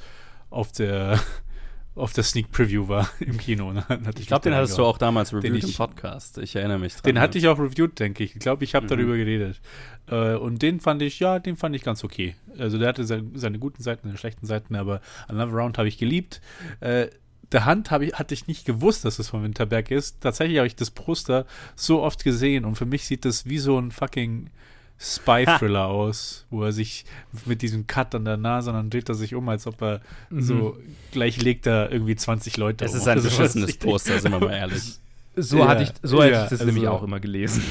auf 0.57 0.73
der 0.73 1.21
auf 1.95 2.13
der 2.13 2.25
Sneak 2.25 2.51
Preview 2.51 2.89
war 2.89 3.09
im 3.21 3.39
Kino. 3.39 3.73
ich 4.19 4.27
glaube, 4.27 4.43
den 4.43 4.55
hattest 4.55 4.77
du 4.77 4.85
auch 4.85 4.99
damals 4.99 5.33
reviewed 5.33 5.65
im 5.65 5.73
Podcast. 5.73 6.37
Ich 6.39 6.55
erinnere 6.55 6.79
mich 6.79 6.95
dran. 6.95 7.05
Den 7.05 7.21
hatte 7.21 7.39
ich 7.39 7.49
auch 7.49 7.59
reviewed, 7.59 7.99
denke 7.99 8.23
ich. 8.23 8.35
Ich 8.35 8.41
glaube, 8.41 8.65
ich 8.65 8.75
habe 8.75 8.85
mhm. 8.85 8.91
darüber 8.91 9.17
geredet. 9.17 9.61
Äh, 10.09 10.35
und 10.35 10.61
den 10.61 10.81
fand 10.81 11.01
ich, 11.01 11.21
ja, 11.21 11.39
den 11.39 11.57
fand 11.57 11.75
ich 11.75 11.83
ganz 11.83 12.05
okay. 12.05 12.37
Also 12.59 12.77
der 12.77 12.89
hatte 12.89 13.05
seine, 13.05 13.31
seine 13.35 13.59
guten 13.59 13.83
Seiten, 13.83 14.09
seine 14.09 14.19
schlechten 14.19 14.45
Seiten, 14.45 14.77
aber 14.77 15.01
Another 15.27 15.53
Round 15.53 15.79
habe 15.79 15.89
ich 15.89 15.97
geliebt. 15.97 16.43
Äh, 16.81 17.09
der 17.53 17.65
Hand 17.65 17.91
ich, 18.01 18.13
hatte 18.13 18.35
ich 18.35 18.47
nicht 18.47 18.67
gewusst, 18.67 19.07
dass 19.07 19.19
es 19.19 19.31
von 19.31 19.43
Winterberg 19.43 19.91
ist. 19.91 20.21
Tatsächlich 20.21 20.59
habe 20.59 20.67
ich 20.67 20.77
das 20.77 20.91
Poster 20.91 21.47
so 21.77 22.03
oft 22.03 22.25
gesehen 22.25 22.67
und 22.67 22.75
für 22.75 22.87
mich 22.87 23.07
sieht 23.07 23.25
das 23.25 23.47
wie 23.47 23.59
so 23.59 23.79
ein 23.79 23.91
fucking 23.91 24.51
Spy-Thriller 24.99 25.87
aus, 25.87 26.47
wo 26.51 26.65
er 26.65 26.73
sich 26.73 27.05
mit 27.45 27.61
diesem 27.63 27.87
Cut 27.87 28.15
an 28.15 28.25
der 28.25 28.37
Nase, 28.39 28.73
dann 28.73 28.89
dreht 28.91 29.09
er 29.09 29.15
sich 29.15 29.35
um, 29.35 29.49
als 29.49 29.67
ob 29.67 29.83
er 29.83 30.01
Mhm. 30.31 30.41
so 30.43 30.77
gleich 31.13 31.41
legt 31.43 31.67
er 31.67 31.93
irgendwie 31.93 32.17
20 32.17 32.57
Leute 32.57 32.85
Es 32.85 32.93
um. 32.93 32.99
ist 32.99 33.09
ein 33.09 33.19
sowas. 33.21 33.37
beschissenes 33.37 33.77
Poster, 33.79 34.19
sind 34.19 34.33
wir 34.33 34.41
mal 34.41 34.53
ehrlich. 34.55 34.99
So 35.39 35.59
Ja, 35.59 35.69
hatte 35.69 35.83
ich, 35.83 35.91
so 36.03 36.23
hätte 36.23 36.33
ja, 36.33 36.45
ich 36.45 36.49
das 36.51 36.61
also- 36.61 36.73
nämlich 36.73 36.89
auch 36.89 37.03
immer 37.03 37.21
gelesen. 37.21 37.63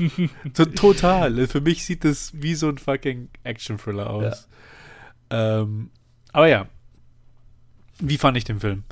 To- 0.54 0.64
Total. 0.66 1.46
Für 1.46 1.60
mich 1.60 1.84
sieht 1.84 2.04
das 2.04 2.32
wie 2.34 2.56
so 2.56 2.68
ein 2.68 2.78
fucking 2.78 3.28
Action-Thriller 3.44 4.10
aus. 4.10 4.48
Ähm, 5.30 5.90
aber 6.32 6.48
ja. 6.48 6.66
Wie 8.00 8.18
fand 8.18 8.36
ich 8.36 8.42
den 8.42 8.58
Film? 8.58 8.82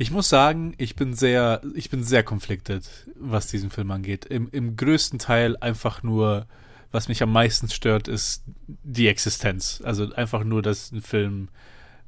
Ich 0.00 0.12
muss 0.12 0.28
sagen, 0.28 0.74
ich 0.78 0.94
bin 0.94 1.12
sehr, 1.12 1.60
ich 1.74 1.90
bin 1.90 2.04
sehr 2.04 2.22
conflicted, 2.22 2.88
was 3.16 3.48
diesen 3.48 3.70
Film 3.70 3.90
angeht. 3.90 4.24
Im, 4.24 4.48
Im 4.52 4.76
größten 4.76 5.18
Teil 5.18 5.56
einfach 5.56 6.04
nur, 6.04 6.46
was 6.92 7.08
mich 7.08 7.20
am 7.20 7.32
meisten 7.32 7.68
stört, 7.68 8.06
ist 8.06 8.44
die 8.66 9.08
Existenz. 9.08 9.82
Also 9.84 10.14
einfach 10.14 10.44
nur, 10.44 10.62
dass 10.62 10.92
ein 10.92 11.02
Film 11.02 11.48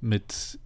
mit, 0.01 0.61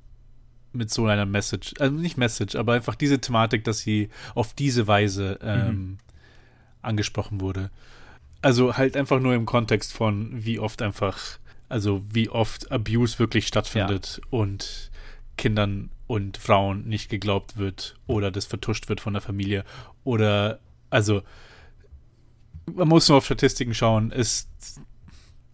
mit 0.74 0.90
so 0.90 1.06
einer 1.06 1.24
Message, 1.24 1.72
also 1.78 1.96
nicht 1.96 2.18
Message, 2.18 2.56
aber 2.56 2.74
einfach 2.74 2.94
diese 2.94 3.18
Thematik, 3.18 3.64
dass 3.64 3.78
sie 3.78 4.10
auf 4.34 4.52
diese 4.52 4.86
Weise 4.86 5.38
ähm, 5.42 5.96
angesprochen 6.82 7.40
wurde. 7.40 7.70
Also 8.42 8.76
halt 8.76 8.98
einfach 8.98 9.18
nur 9.18 9.34
im 9.34 9.46
Kontext 9.46 9.94
von, 9.94 10.44
wie 10.44 10.58
oft 10.58 10.82
einfach, 10.82 11.18
also 11.70 12.02
wie 12.12 12.28
oft 12.28 12.70
Abuse 12.70 13.18
wirklich 13.18 13.46
stattfindet 13.46 14.20
und 14.28 14.90
Kindern 15.38 15.88
und 16.06 16.36
Frauen 16.36 16.86
nicht 16.86 17.08
geglaubt 17.08 17.56
wird 17.56 17.96
oder 18.06 18.30
das 18.30 18.46
vertuscht 18.46 18.88
wird 18.88 19.00
von 19.00 19.14
der 19.14 19.22
Familie 19.22 19.64
oder 20.04 20.60
also 20.90 21.22
man 22.72 22.88
muss 22.88 23.08
nur 23.08 23.18
auf 23.18 23.24
Statistiken 23.26 23.74
schauen, 23.74 24.10
ist 24.10 24.48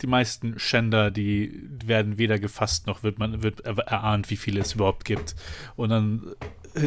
die 0.02 0.07
meisten 0.07 0.59
Schänder, 0.59 1.11
die 1.11 1.69
werden 1.85 2.19
weder 2.19 2.38
gefasst 2.38 2.87
noch 2.87 3.02
wird 3.02 3.19
man 3.19 3.42
wird 3.42 3.61
er- 3.61 3.78
erahnt, 3.78 4.30
wie 4.30 4.37
viele 4.37 4.61
es 4.61 4.75
überhaupt 4.75 5.04
gibt. 5.04 5.35
Und 5.76 5.90
dann 5.90 6.35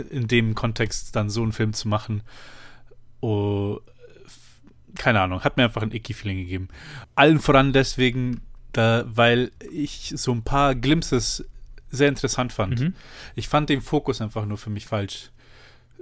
in 0.10 0.28
dem 0.28 0.56
Kontext 0.56 1.16
dann 1.16 1.30
so 1.30 1.44
einen 1.44 1.52
Film 1.52 1.74
zu 1.74 1.88
machen, 1.88 2.24
oh, 3.20 3.80
keine 4.96 5.22
Ahnung, 5.22 5.44
hat 5.44 5.58
mir 5.58 5.64
einfach 5.64 5.82
ein 5.82 5.92
icky-Feeling 5.92 6.38
gegeben. 6.38 6.68
Allen 7.16 7.40
voran 7.40 7.74
deswegen, 7.74 8.42
da, 8.72 9.04
weil 9.08 9.52
ich 9.72 10.14
so 10.16 10.32
ein 10.32 10.44
paar 10.44 10.76
Glimpses 10.76 11.46
sehr 11.94 12.10
interessant 12.10 12.52
fand. 12.52 12.80
Mhm. 12.80 12.94
Ich 13.36 13.48
fand 13.48 13.70
den 13.70 13.82
Fokus 13.82 14.20
einfach 14.20 14.46
nur 14.46 14.58
für 14.58 14.70
mich 14.70 14.86
falsch. 14.86 15.30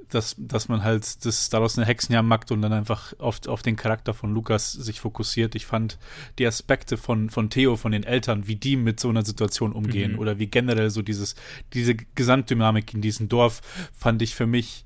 Dass, 0.10 0.36
dass 0.38 0.68
man 0.68 0.84
halt 0.84 1.24
das 1.26 1.50
daraus 1.50 1.78
eine 1.78 1.88
Hexenjahr 1.88 2.24
macht 2.24 2.52
und 2.52 2.62
dann 2.62 2.74
einfach 2.74 3.14
auf, 3.18 3.48
auf 3.48 3.62
den 3.62 3.78
Charakter 3.78 4.14
von 4.14 4.34
Lukas 4.34 4.74
sich 4.74 5.00
fokussiert. 5.00 5.56
Ich 5.56 5.66
fand 5.66 5.98
die 6.38 6.46
Aspekte 6.46 6.98
von, 6.98 7.30
von 7.30 7.50
Theo, 7.50 7.78
von 7.78 7.94
den 7.94 8.04
Eltern, 8.04 8.46
wie 8.46 8.58
die 8.58 8.76
mit 8.76 9.00
so 9.00 9.08
einer 9.08 9.24
Situation 9.24 9.72
umgehen 9.72 10.14
Mhm. 10.14 10.20
oder 10.20 10.38
wie 10.38 10.48
generell 10.48 10.90
so 10.90 11.02
dieses, 11.02 11.36
diese 11.74 11.96
Gesamtdynamik 11.96 12.94
in 12.94 13.02
diesem 13.02 13.30
Dorf 13.30 13.62
fand 13.94 14.22
ich 14.22 14.36
für 14.36 14.48
mich 14.48 14.84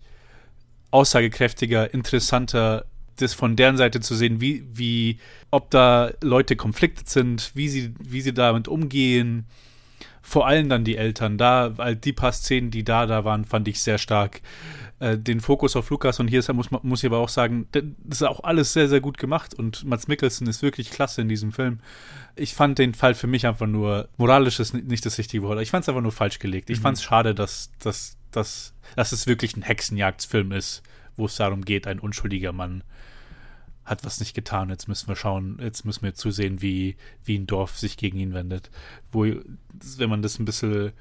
aussagekräftiger, 0.91 1.93
interessanter, 1.93 2.85
das 3.17 3.33
von 3.33 3.55
deren 3.55 3.77
Seite 3.77 4.01
zu 4.01 4.13
sehen, 4.15 4.41
wie, 4.41 4.63
wie, 4.74 5.17
ob 5.50 5.71
da 5.71 6.12
Leute 6.21 6.55
konfliktet 6.55 7.09
sind, 7.09 7.51
wie 7.55 7.69
sie, 7.69 7.93
wie 8.00 8.21
sie 8.21 8.33
damit 8.33 8.67
umgehen. 8.67 9.45
Vor 10.27 10.48
allem 10.48 10.70
dann 10.70 10.84
die 10.84 10.98
Eltern. 10.98 11.38
Da, 11.38 11.77
weil 11.77 11.96
die 11.96 12.12
paar 12.12 12.32
Szenen, 12.32 12.72
die 12.72 12.84
da, 12.84 13.05
da 13.05 13.24
waren, 13.25 13.46
fand 13.46 13.67
ich 13.67 13.79
sehr 13.79 14.00
stark. 14.00 14.41
Äh, 15.00 15.20
den 15.20 15.39
Fokus 15.39 15.75
auf 15.75 15.91
Lukas 15.91 16.20
und 16.20 16.29
hier 16.29 16.39
ist, 16.39 16.51
muss, 16.51 16.72
muss 16.72 17.03
ich 17.03 17.10
aber 17.10 17.20
auch 17.20 17.29
sagen, 17.29 17.67
das 17.72 17.84
ist 18.10 18.24
auch 18.24 18.44
alles 18.44 18.74
sehr, 18.74 18.88
sehr 18.88 19.01
gut 19.01 19.20
gemacht 19.20 19.53
und 19.53 19.84
Mats 19.86 20.08
Mikkelsen 20.08 20.48
ist 20.48 20.63
wirklich 20.63 20.89
klasse 20.89 21.22
in 21.22 21.29
diesem 21.29 21.51
Film. 21.51 21.79
Ich 22.36 22.55
fand 22.55 22.79
den 22.79 22.96
Fall 22.96 23.13
für 23.13 23.27
mich 23.27 23.46
einfach 23.46 23.67
nur, 23.67 24.10
moralisch 24.17 24.60
ist 24.60 24.74
nicht 24.74 25.05
das 25.05 25.17
richtige 25.20 25.44
Wort, 25.44 25.62
ich 25.62 25.70
fand 25.70 25.84
es 25.84 25.89
einfach 25.89 26.01
nur 26.01 26.12
falsch 26.12 26.39
gelegt. 26.39 26.70
Ich 26.72 26.79
Mhm. 26.79 26.84
fand 26.84 26.98
es 26.98 27.03
schade, 27.03 27.36
dass, 27.36 27.72
dass, 27.79 28.17
dass, 28.32 28.74
dass 28.96 29.12
es 29.12 29.27
wirklich 29.27 29.55
ein 29.55 29.62
Hexenjagdfilm 29.62 30.53
ist, 30.53 30.82
wo 31.17 31.25
es 31.25 31.36
darum 31.36 31.63
geht, 31.65 31.86
ein 31.88 32.00
unschuldiger 32.00 32.51
Mann 32.51 32.84
hat 33.86 34.04
was 34.04 34.20
nicht 34.20 34.34
getan. 34.34 34.70
Jetzt 34.70 34.88
müssen 34.88 35.08
wir 35.08 35.15
schauen, 35.15 35.60
jetzt 35.62 35.86
müssen 35.86 36.04
wir 36.04 36.15
zusehen, 36.15 36.62
wie, 36.62 36.98
wie 37.24 37.38
ein 37.38 37.48
Dorf 37.48 37.77
sich 37.77 37.98
gegen 37.98 38.20
ihn 38.20 38.34
wendet. 38.34 38.72
Wo, 39.12 39.25
wenn 39.25 40.10
man 40.10 40.22
das 40.22 40.39
ein 40.39 40.46
bisschen 40.46 40.92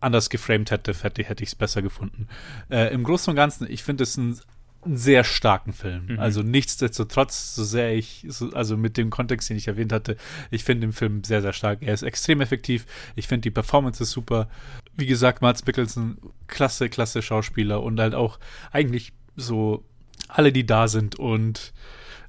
anders 0.00 0.30
geframed 0.30 0.70
hätte, 0.70 0.94
hätte, 0.94 1.22
hätte 1.24 1.42
ich 1.42 1.50
es 1.50 1.54
besser 1.54 1.82
gefunden. 1.82 2.26
Äh, 2.70 2.92
Im 2.94 3.04
Großen 3.04 3.30
und 3.30 3.36
Ganzen, 3.36 3.70
ich 3.70 3.82
finde 3.82 4.04
es 4.04 4.16
einen, 4.16 4.38
einen 4.82 4.96
sehr 4.96 5.24
starken 5.24 5.72
Film. 5.72 6.06
Mhm. 6.06 6.20
Also 6.20 6.42
nichtsdestotrotz, 6.42 7.54
so 7.54 7.64
sehr 7.64 7.94
ich, 7.94 8.24
so, 8.28 8.50
also 8.52 8.76
mit 8.76 8.96
dem 8.96 9.10
Kontext, 9.10 9.50
den 9.50 9.56
ich 9.56 9.68
erwähnt 9.68 9.92
hatte, 9.92 10.16
ich 10.50 10.64
finde 10.64 10.86
den 10.86 10.92
Film 10.92 11.22
sehr, 11.24 11.42
sehr 11.42 11.52
stark. 11.52 11.82
Er 11.82 11.92
ist 11.92 12.02
extrem 12.02 12.40
effektiv. 12.40 12.86
Ich 13.14 13.28
finde 13.28 13.42
die 13.42 13.50
Performance 13.50 14.02
ist 14.02 14.12
super. 14.12 14.48
Wie 14.96 15.06
gesagt, 15.06 15.42
Mats 15.42 15.66
Mikkelsen, 15.66 16.18
klasse, 16.46 16.88
klasse 16.88 17.22
Schauspieler 17.22 17.82
und 17.82 18.00
halt 18.00 18.14
auch 18.14 18.38
eigentlich 18.70 19.12
so 19.36 19.84
alle, 20.28 20.52
die 20.52 20.64
da 20.64 20.88
sind 20.88 21.18
und 21.18 21.72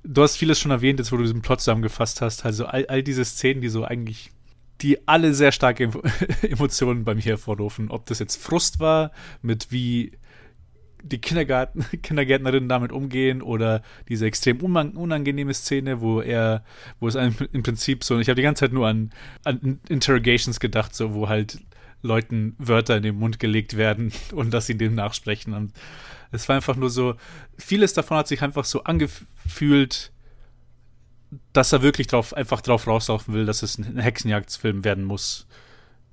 du 0.04 0.22
hast 0.24 0.38
vieles 0.38 0.60
schon 0.60 0.72
erwähnt, 0.72 1.00
jetzt 1.00 1.12
wo 1.12 1.18
du 1.18 1.24
diesen 1.24 1.42
Plot 1.42 1.62
zusammengefasst 1.62 2.22
hast. 2.22 2.46
Also 2.46 2.66
all, 2.66 2.86
all 2.88 3.04
diese 3.04 3.26
Szenen, 3.26 3.62
die 3.62 3.70
so 3.70 3.84
eigentlich, 3.84 4.32
die 4.82 5.08
alle 5.08 5.34
sehr 5.34 5.52
starke 5.52 5.86
Emo- 5.86 6.04
Emotionen 6.48 7.04
bei 7.04 7.16
mir 7.16 7.22
hervorrufen. 7.22 7.90
Ob 7.92 8.06
das 8.06 8.20
jetzt 8.20 8.42
Frust 8.42 8.80
war, 8.80 9.12
mit 9.42 9.72
wie 9.72 10.14
die 11.04 11.20
Kindergarten, 11.20 11.86
Kindergärtnerinnen 12.04 12.70
damit 12.70 12.92
umgehen 12.92 13.42
oder 13.42 13.82
diese 14.10 14.26
extrem 14.26 14.58
unang- 14.60 14.96
unangenehme 14.96 15.54
Szene, 15.54 16.02
wo 16.02 16.22
er, 16.22 16.64
wo 17.00 17.08
es 17.08 17.16
einem 17.16 17.36
im 17.52 17.64
Prinzip 17.64 18.04
so, 18.04 18.20
ich 18.20 18.28
habe 18.28 18.36
die 18.36 18.44
ganze 18.44 18.62
Zeit 18.62 18.74
nur 18.74 18.88
an, 18.88 19.12
an 19.44 19.80
Interrogations 19.90 20.60
gedacht, 20.60 20.96
so 20.96 21.14
wo 21.14 21.28
halt 21.30 21.60
Leuten 22.02 22.56
Wörter 22.58 22.98
in 22.98 23.04
den 23.04 23.16
Mund 23.16 23.40
gelegt 23.40 23.78
werden 23.78 24.12
und 24.34 24.52
dass 24.52 24.68
sie 24.68 24.78
dem 24.78 24.96
nachsprechen. 24.96 25.54
Und 25.54 25.74
es 26.32 26.48
war 26.48 26.56
einfach 26.56 26.76
nur 26.76 26.90
so, 26.90 27.16
vieles 27.58 27.94
davon 27.94 28.18
hat 28.18 28.28
sich 28.28 28.42
einfach 28.42 28.66
so 28.66 28.84
angefühlt, 28.84 30.12
dass 31.54 31.72
er 31.72 31.82
wirklich 31.82 32.08
drauf, 32.08 32.34
einfach 32.34 32.62
drauf 32.62 32.88
rauslaufen 32.88 33.34
will, 33.34 33.46
dass 33.46 33.64
es 33.64 33.78
ein 33.78 33.98
Hexenjagdfilm 33.98 34.84
werden 34.84 35.06
muss. 35.06 35.48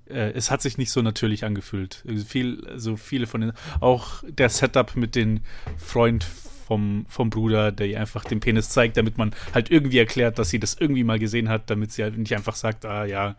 Äh, 0.08 0.32
es 0.32 0.50
hat 0.50 0.62
sich 0.62 0.78
nicht 0.78 0.90
so 0.90 1.02
natürlich 1.02 1.44
angefühlt. 1.44 2.04
Also 2.08 2.24
Viel, 2.24 2.66
so 2.76 2.96
viele 2.96 3.26
von 3.26 3.40
den, 3.40 3.52
auch 3.80 4.22
der 4.28 4.48
Setup 4.48 4.94
mit 4.96 5.14
dem 5.14 5.40
Freund 5.76 6.24
vom, 6.68 7.06
vom 7.08 7.30
Bruder, 7.30 7.72
der 7.72 7.86
ihr 7.86 8.00
einfach 8.00 8.24
den 8.24 8.40
Penis 8.40 8.68
zeigt, 8.68 8.96
damit 8.96 9.16
man 9.16 9.34
halt 9.54 9.70
irgendwie 9.70 9.98
erklärt, 9.98 10.38
dass 10.38 10.50
sie 10.50 10.58
das 10.58 10.74
irgendwie 10.74 11.02
mal 11.02 11.18
gesehen 11.18 11.48
hat, 11.48 11.70
damit 11.70 11.92
sie 11.92 12.02
halt 12.02 12.18
nicht 12.18 12.34
einfach 12.34 12.54
sagt, 12.54 12.84
ah 12.84 13.06
ja, 13.06 13.36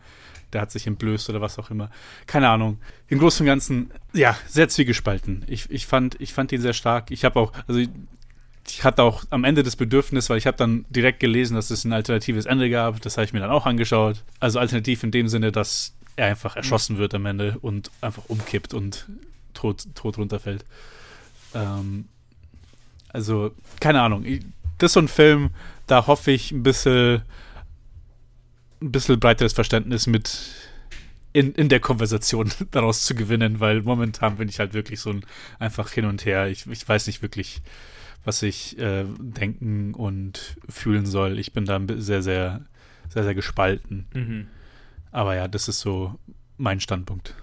der 0.53 0.61
hat 0.61 0.71
sich 0.71 0.87
entblößt 0.87 1.29
oder 1.29 1.41
was 1.41 1.59
auch 1.59 1.69
immer. 1.71 1.89
Keine 2.27 2.49
Ahnung. 2.49 2.79
Im 3.07 3.19
Großen 3.19 3.43
und 3.43 3.47
Ganzen, 3.47 3.91
ja, 4.13 4.37
sehr 4.47 4.69
zwiegespalten. 4.69 5.43
Ich, 5.47 5.69
ich, 5.69 5.85
fand, 5.87 6.19
ich 6.19 6.33
fand 6.33 6.51
ihn 6.51 6.61
sehr 6.61 6.73
stark. 6.73 7.11
Ich 7.11 7.25
habe 7.25 7.39
auch, 7.39 7.53
also 7.67 7.79
ich 7.79 8.83
hatte 8.83 9.03
auch 9.03 9.23
am 9.31 9.43
Ende 9.45 9.63
das 9.63 9.75
Bedürfnis, 9.75 10.29
weil 10.29 10.37
ich 10.37 10.45
habe 10.47 10.57
dann 10.57 10.85
direkt 10.89 11.19
gelesen, 11.19 11.55
dass 11.55 11.71
es 11.71 11.85
ein 11.85 11.93
alternatives 11.93 12.45
Ende 12.45 12.69
gab. 12.69 13.01
Das 13.01 13.17
habe 13.17 13.25
ich 13.25 13.33
mir 13.33 13.39
dann 13.39 13.49
auch 13.51 13.65
angeschaut. 13.65 14.23
Also 14.39 14.59
alternativ 14.59 15.03
in 15.03 15.11
dem 15.11 15.27
Sinne, 15.27 15.51
dass 15.51 15.93
er 16.15 16.27
einfach 16.27 16.55
erschossen 16.55 16.97
wird 16.97 17.13
am 17.15 17.25
Ende 17.25 17.57
und 17.61 17.89
einfach 18.01 18.23
umkippt 18.27 18.73
und 18.73 19.07
tot, 19.53 19.85
tot 19.95 20.17
runterfällt. 20.17 20.65
Ähm, 21.55 22.05
also, 23.11 23.51
keine 23.79 24.01
Ahnung. 24.01 24.25
Ich- 24.25 24.41
Das 24.77 24.89
ist 24.91 24.93
so 24.93 24.99
ein 25.01 25.07
Film, 25.09 25.49
da 25.87 26.07
hoffe 26.07 26.31
ich 26.31 26.51
ein 26.53 26.63
bisschen, 26.63 27.21
ein 28.81 28.91
bisschen 28.91 29.19
breiteres 29.19 29.53
Verständnis 29.53 30.07
mit 30.07 30.39
in, 31.33 31.53
in 31.53 31.69
der 31.69 31.79
Konversation 31.79 32.51
daraus 32.71 33.03
zu 33.03 33.15
gewinnen, 33.15 33.59
weil 33.59 33.81
momentan 33.81 34.37
bin 34.37 34.49
ich 34.49 34.59
halt 34.59 34.73
wirklich 34.73 34.99
so 34.99 35.11
ein 35.11 35.25
einfach 35.59 35.89
hin 35.91 36.05
und 36.05 36.25
her. 36.25 36.47
Ich, 36.47 36.67
ich 36.67 36.87
weiß 36.87 37.07
nicht 37.07 37.21
wirklich, 37.21 37.61
was 38.23 38.41
ich 38.43 38.77
äh, 38.79 39.05
denken 39.19 39.93
und 39.93 40.57
fühlen 40.67 41.05
soll. 41.05 41.39
Ich 41.39 41.53
bin 41.53 41.65
da 41.65 41.79
sehr, 41.97 42.21
sehr, 42.21 42.65
sehr, 43.09 43.23
sehr 43.23 43.35
gespalten. 43.35 44.05
Mhm. 44.13 44.47
Aber 45.11 45.35
ja, 45.35 45.47
das 45.47 45.67
ist 45.67 45.79
so 45.79 46.19
mein 46.57 46.79
Standpunkt. 46.79 47.33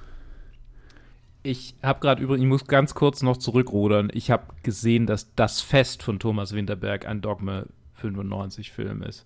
Ich 1.42 1.76
habe 1.82 2.00
gerade 2.00 2.22
übrigens, 2.22 2.42
ich 2.42 2.48
muss 2.48 2.66
ganz 2.66 2.94
kurz 2.94 3.22
noch 3.22 3.36
zurückrudern. 3.36 4.10
Ich 4.12 4.30
habe 4.30 4.52
gesehen, 4.64 5.06
dass 5.06 5.32
das 5.34 5.60
Fest 5.60 6.02
von 6.02 6.18
Thomas 6.18 6.52
Winterberg 6.52 7.06
ein 7.06 7.20
Dogme 7.20 7.66
95 7.94 8.72
Film 8.72 9.02
ist. 9.02 9.24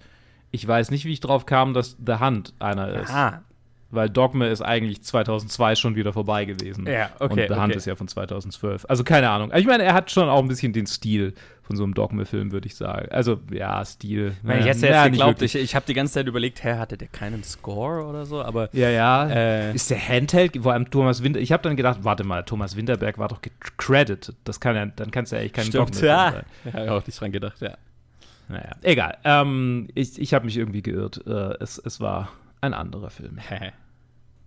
Ich 0.51 0.67
weiß 0.67 0.91
nicht, 0.91 1.05
wie 1.05 1.13
ich 1.13 1.21
drauf 1.21 1.47
kam, 1.47 1.75
dass 1.75 1.97
The 2.05 2.15
Hand 2.15 2.55
einer 2.59 2.89
ist. 2.89 3.11
Ah, 3.11 3.43
Weil 3.91 4.09
Dogme 4.09 4.49
ist 4.49 4.63
eigentlich 4.63 5.03
2002 5.03 5.75
schon 5.77 5.97
wieder 5.97 6.13
vorbei 6.13 6.45
gewesen. 6.45 6.87
Ja, 6.87 7.11
okay, 7.19 7.43
Und 7.43 7.55
The 7.55 7.61
Hand 7.61 7.71
okay. 7.71 7.79
ist 7.79 7.87
ja 7.87 7.97
von 7.97 8.09
2012. 8.09 8.87
Also 8.89 9.05
keine 9.05 9.31
Ahnung. 9.31 9.53
Ich 9.55 9.67
meine, 9.67 9.83
er 9.85 9.95
hat 9.95 10.11
schon 10.11 10.29
auch 10.29 10.41
ein 10.41 10.49
bisschen 10.49 10.73
den 10.73 10.87
Stil 10.87 11.35
von 11.63 11.77
so 11.77 11.85
einem 11.85 11.95
Dogme-Film, 11.95 12.51
würde 12.51 12.67
ich 12.67 12.75
sagen. 12.75 13.09
Also, 13.13 13.39
ja, 13.53 13.85
Stil. 13.85 14.35
ich 14.43 14.49
hätte 14.49 14.67
jetzt 14.67 14.83
ja, 14.83 15.07
geglaubt, 15.07 15.41
ich, 15.41 15.55
ich 15.55 15.77
habe 15.77 15.87
die 15.87 15.95
ganze 15.95 16.15
Zeit 16.15 16.27
überlegt, 16.27 16.65
hä, 16.65 16.75
hatte 16.75 16.99
der 16.99 17.07
keinen 17.07 17.45
Score 17.45 18.05
oder 18.05 18.27
so, 18.27 18.43
aber 18.43 18.69
Ja, 18.73 18.91
ja. 18.91 19.29
Äh. 19.29 19.73
ist 19.73 19.89
der 19.89 20.09
Handheld, 20.09 20.57
vor 20.61 20.73
allem 20.73 20.91
Thomas 20.91 21.23
Winter. 21.23 21.39
Ich 21.39 21.53
habe 21.53 21.63
dann 21.63 21.77
gedacht, 21.77 22.01
warte 22.03 22.25
mal, 22.25 22.43
Thomas 22.43 22.75
Winterberg 22.75 23.19
war 23.19 23.29
doch 23.29 23.41
gecredited. 23.41 24.35
Das 24.43 24.59
kann 24.59 24.75
ja, 24.75 24.87
dann 24.87 25.13
kann 25.13 25.25
es 25.25 25.31
ja 25.31 25.39
echt 25.39 25.55
kein 25.55 25.67
stimmt, 25.67 25.91
Dogme-Film 25.91 26.11
ja. 26.11 26.33
sein. 26.33 26.45
Ja, 26.65 26.73
habe 26.73 26.93
auch 26.93 27.07
nicht 27.07 27.21
dran 27.21 27.31
gedacht, 27.31 27.61
ja. 27.61 27.77
Naja, 28.51 28.77
egal. 28.83 29.19
Ähm, 29.23 29.89
ich 29.95 30.21
ich 30.21 30.35
habe 30.35 30.45
mich 30.45 30.57
irgendwie 30.57 30.83
geirrt. 30.83 31.25
Äh, 31.25 31.55
es, 31.61 31.79
es 31.79 32.01
war 32.01 32.33
ein 32.61 32.75
anderer 32.75 33.11
Film. 33.11 33.39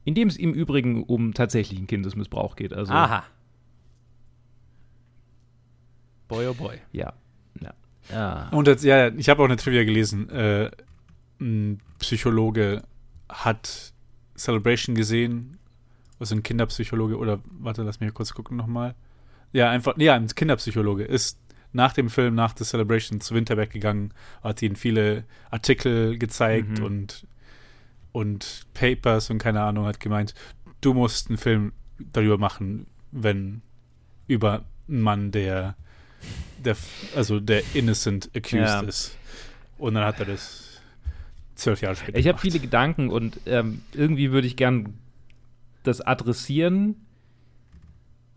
In 0.03 0.13
dem 0.13 0.27
es 0.27 0.35
im 0.35 0.53
Übrigen 0.53 1.03
um 1.03 1.33
tatsächlichen 1.33 1.87
Kindesmissbrauch 1.87 2.57
geht. 2.57 2.73
Also, 2.73 2.91
Aha. 2.91 3.23
Boy, 6.27 6.47
oh 6.47 6.53
boy. 6.53 6.79
Ja. 6.91 7.13
ja. 7.61 7.73
ja. 8.11 8.49
Und 8.49 8.67
jetzt, 8.67 8.83
ja, 8.83 9.07
ich 9.07 9.29
habe 9.29 9.41
auch 9.41 9.45
eine 9.45 9.55
Trivia 9.55 9.85
gelesen. 9.85 10.29
Äh, 10.29 10.71
ein 11.39 11.79
Psychologe 11.99 12.83
hat 13.29 13.93
Celebration 14.35 14.95
gesehen. 14.95 15.59
Also 16.19 16.35
ein 16.35 16.43
Kinderpsychologe 16.43 17.17
oder 17.17 17.39
warte, 17.45 17.83
lass 17.83 18.01
mich 18.01 18.13
kurz 18.13 18.33
gucken 18.33 18.57
nochmal. 18.57 18.95
Ja, 19.53 19.69
einfach, 19.69 19.97
ja, 19.97 20.15
ein 20.15 20.27
Kinderpsychologe 20.27 21.03
ist 21.03 21.39
nach 21.73 21.93
dem 21.93 22.09
Film, 22.09 22.35
nach 22.35 22.53
der 22.53 22.65
Celebration 22.65 23.19
zu 23.21 23.33
Winterberg 23.35 23.71
gegangen, 23.71 24.13
hat 24.43 24.61
ihnen 24.61 24.75
viele 24.75 25.23
Artikel 25.51 26.17
gezeigt 26.17 26.79
Mhm. 26.79 26.85
und, 26.85 27.27
und 28.11 28.65
Papers 28.73 29.29
und 29.29 29.39
keine 29.39 29.61
Ahnung, 29.61 29.85
hat 29.85 29.99
gemeint, 29.99 30.33
du 30.81 30.93
musst 30.93 31.29
einen 31.29 31.37
Film 31.37 31.73
darüber 32.11 32.37
machen, 32.37 32.85
wenn 33.11 33.61
über 34.27 34.63
einen 34.87 35.01
Mann, 35.01 35.31
der, 35.31 35.75
der 36.63 36.77
also 37.15 37.39
der 37.39 37.63
innocent 37.73 38.29
accused 38.35 38.53
Ja. 38.67 38.81
ist. 38.81 39.17
Und 39.77 39.95
dann 39.95 40.03
hat 40.05 40.19
er 40.19 40.25
das 40.27 40.81
zwölf 41.55 41.81
Jahre 41.81 41.95
später 41.95 42.17
Ich 42.17 42.27
habe 42.27 42.37
viele 42.37 42.59
Gedanken 42.59 43.09
und 43.09 43.39
ähm, 43.45 43.81
irgendwie 43.93 44.31
würde 44.31 44.47
ich 44.47 44.55
gern 44.55 44.93
das 45.83 46.01
adressieren, 46.01 46.95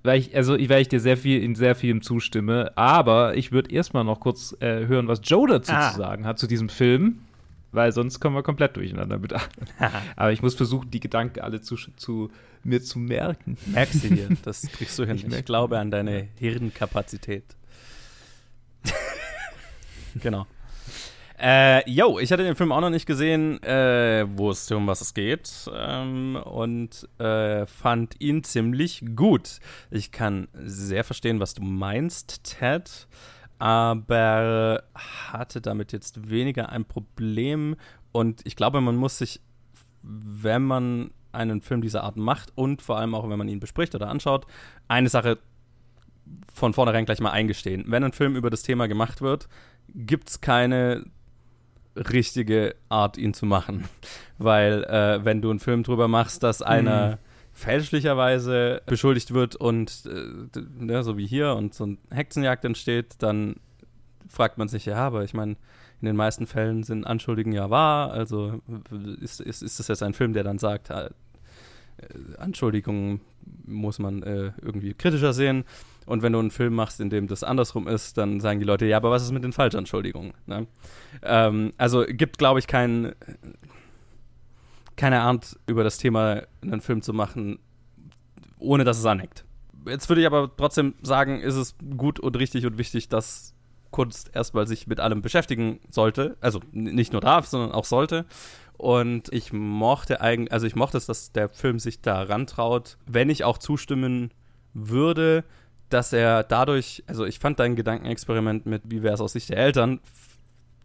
weil 0.07 0.21
ich, 0.21 0.35
also 0.37 0.55
weil 0.55 0.83
ich 0.83 0.89
dir 0.89 1.01
sehr 1.01 1.17
viel 1.17 1.43
in 1.43 1.55
sehr 1.55 1.75
vielem 1.75 2.01
zustimme, 2.03 2.73
aber 2.77 3.37
ich 3.37 3.53
würde 3.53 3.71
erstmal 3.71 4.05
noch 4.05 4.21
kurz 4.21 4.57
äh, 4.61 4.87
hören, 4.87 5.09
was 5.09 5.21
Joe 5.25 5.47
dazu 5.49 5.73
Ah. 5.73 5.91
zu 5.93 5.99
sagen 5.99 6.25
hat 6.27 6.39
zu 6.39 6.47
diesem 6.47 6.69
Film, 6.69 7.19
weil 7.73 7.93
sonst 7.93 8.21
kommen 8.21 8.35
wir 8.37 8.43
komplett 8.43 8.77
durcheinander 8.77 9.19
mit. 9.19 9.35
aber 10.17 10.33
ich 10.33 10.43
muss 10.43 10.55
versuchen, 10.55 10.91
die 10.91 11.01
Gedanken 11.01 11.41
alle 11.41 11.61
zu, 11.61 11.77
zu 11.97 12.31
mir 12.65 12.83
zu 12.83 12.99
merken. 12.99 13.57
Merkst 13.67 14.05
du 14.05 14.09
dir, 14.09 14.29
das 14.43 14.63
kriegst 14.73 14.99
du 14.99 15.05
hin. 15.05 15.17
Ich 15.17 15.27
Ich, 15.27 15.45
glaube 15.45 15.79
an 15.79 15.91
deine 15.91 16.29
Hirnkapazität. 16.39 17.45
genau. 20.23 20.47
Äh, 21.39 21.89
yo, 21.91 22.19
ich 22.19 22.33
hatte 22.33 22.45
den 22.45 22.57
Film 22.57 22.73
auch 22.73 22.81
noch 22.81 22.91
nicht 22.91 23.05
gesehen, 23.05 23.63
äh, 23.63 24.27
wusste, 24.39 24.77
um 24.77 24.87
was 24.87 25.03
es 25.03 25.13
geht 25.13 25.71
ähm, 25.75 26.37
und 26.37 27.07
äh, 27.19 27.67
fand 27.67 28.19
ihn 28.21 28.43
ziemlich 28.43 29.05
gut. 29.15 29.61
Ich 29.91 30.13
kann 30.13 30.49
sehr 30.55 31.05
verstehen, 31.05 31.39
was 31.39 31.53
du 31.53 31.63
meinst, 31.63 32.45
Ted, 32.45 33.07
aber 33.59 34.85
hatte 34.95 35.61
damit 35.61 35.93
jetzt 35.93 36.31
weniger 36.31 36.71
ein 36.71 36.87
Problem 36.87 37.77
und 38.13 38.41
ich 38.45 38.57
glaube, 38.57 38.81
man 38.81 38.97
muss 38.97 39.19
sich, 39.19 39.43
wenn 40.03 40.63
man 40.63 41.11
einen 41.33 41.61
Film 41.61 41.83
dieser 41.83 42.03
Art 42.03 42.17
macht 42.17 42.51
und 42.55 42.81
vor 42.81 42.97
allem 42.97 43.15
auch, 43.15 43.29
wenn 43.29 43.37
man 43.37 43.49
ihn 43.49 43.61
bespricht 43.61 43.95
oder 43.95 44.09
anschaut, 44.09 44.47
eine 44.89 45.11
Sache 45.11 45.39
von 46.55 46.73
vornherein 46.73 47.05
gleich 47.05 47.21
mal 47.21 47.31
eingestehen. 47.31 47.85
Wenn 47.89 48.05
ein 48.05 48.13
Film 48.13 48.37
über 48.37 48.49
das 48.49 48.63
Thema 48.63 48.89
gemacht 48.89 49.21
wird, 49.21 49.49
gibt 49.89 50.31
es 50.31 50.41
keine 50.41 51.05
richtige 51.97 52.75
Art, 52.89 53.19
ihn 53.19 53.35
zu 53.35 53.47
machen. 53.47 53.89
Weil 54.39 54.85
äh, 54.85 55.25
wenn 55.25 55.43
du 55.43 55.51
einen 55.51 55.61
Film 55.61 55.83
drüber 55.83 56.09
machst, 56.09 56.43
dass 56.43 56.63
einer 56.63 57.19
fälschlicherweise 57.53 58.83
beschuldigt 58.85 59.33
wird 59.33 59.57
und 59.57 60.03
äh, 60.07 60.59
ne, 60.79 61.03
so 61.03 61.17
wie 61.17 61.27
hier 61.27 61.55
und 61.55 61.75
so 61.75 61.85
eine 61.85 61.97
Hexenjagd 62.11 62.65
entsteht, 62.67 63.15
dann 63.21 63.57
fragt 64.29 64.59
man 64.59 64.69
sich, 64.69 64.85
ja, 64.85 64.97
aber 64.97 65.25
ich 65.25 65.33
meine, 65.33 65.57
in 66.01 66.07
den 66.07 66.17
meisten 66.17 66.47
Fällen 66.47 66.83
sind 66.83 67.07
Anschuldigen 67.07 67.53
ja 67.53 67.71
wahr. 67.71 68.13
Also 68.13 68.61
ist, 69.21 69.41
ist, 69.41 69.63
ist 69.63 69.79
das 69.79 69.89
jetzt 69.89 70.03
ein 70.03 70.13
Film, 70.13 70.35
der 70.35 70.45
dann 70.45 70.59
sagt, 70.59 70.91
äh, 70.91 71.09
Anschuldigungen 72.37 73.21
muss 73.65 73.99
man 73.99 74.23
äh, 74.23 74.53
irgendwie 74.61 74.93
kritischer 74.93 75.33
sehen. 75.33 75.65
Und 76.07 76.23
wenn 76.23 76.33
du 76.33 76.39
einen 76.39 76.53
Film 76.53 76.75
machst, 76.75 77.01
in 77.01 77.11
dem 77.11 77.27
das 77.27 77.43
andersrum 77.43 77.89
ist, 77.89 78.17
dann 78.17 78.41
sagen 78.41 78.61
die 78.61 78.65
Leute, 78.65 78.87
ja, 78.87 78.97
aber 78.97 79.11
was 79.11 79.25
ist 79.25 79.33
mit 79.33 79.45
den 79.45 79.53
Falschanschuldigungen? 79.53 80.33
Ne? 80.47 80.67
Ähm, 81.23 81.73
also 81.77 82.05
gibt, 82.07 82.39
glaube 82.39 82.61
ich, 82.61 82.69
kein, 82.69 83.13
keine 84.97 85.21
Art, 85.21 85.59
über 85.67 85.83
das 85.83 85.99
Thema 85.99 86.43
einen 86.63 86.81
Film 86.81 87.03
zu 87.03 87.13
machen, 87.13 87.59
ohne 88.59 88.85
dass 88.85 88.99
es 88.99 89.05
aneckt. 89.05 89.45
Jetzt 89.87 90.09
würde 90.09 90.21
ich 90.21 90.27
aber 90.27 90.51
trotzdem 90.57 90.95
sagen, 91.03 91.41
ist 91.41 91.57
es 91.57 91.75
gut 91.97 92.21
und 92.21 92.37
richtig 92.37 92.67
und 92.67 92.79
wichtig, 92.79 93.09
dass 93.09 93.55
Kunst 93.91 94.31
erstmal 94.35 94.67
sich 94.67 94.87
mit 94.87 95.01
allem 95.01 95.23
beschäftigen 95.23 95.81
sollte. 95.91 96.37
Also 96.41 96.61
nicht 96.73 97.13
nur 97.13 97.21
darf, 97.21 97.47
sondern 97.47 97.73
auch 97.73 97.85
sollte. 97.85 98.27
Und 98.77 99.33
ich 99.33 99.53
mochte 99.53 100.21
eigentlich, 100.21 100.53
also 100.53 100.67
ich 100.67 100.77
mochte 100.77 100.99
es, 100.99 101.07
dass 101.07 101.33
der 101.33 101.49
Film 101.49 101.79
sich 101.79 102.03
da 102.03 102.23
rantraut, 102.23 102.99
wenn 103.07 103.31
ich 103.31 103.45
auch 103.45 103.59
zustimmen 103.59 104.33
würde, 104.75 105.45
dass 105.89 106.13
er 106.13 106.43
dadurch, 106.43 107.05
also 107.07 107.25
ich 107.25 107.39
fand 107.39 107.59
dein 107.59 107.77
Gedankenexperiment 107.77 108.67
mit, 108.67 108.83
wie 108.87 109.03
wäre 109.03 109.15
es 109.15 109.21
aus 109.21 109.33
Sicht 109.33 109.51
der 109.51 109.59
Eltern, 109.59 110.01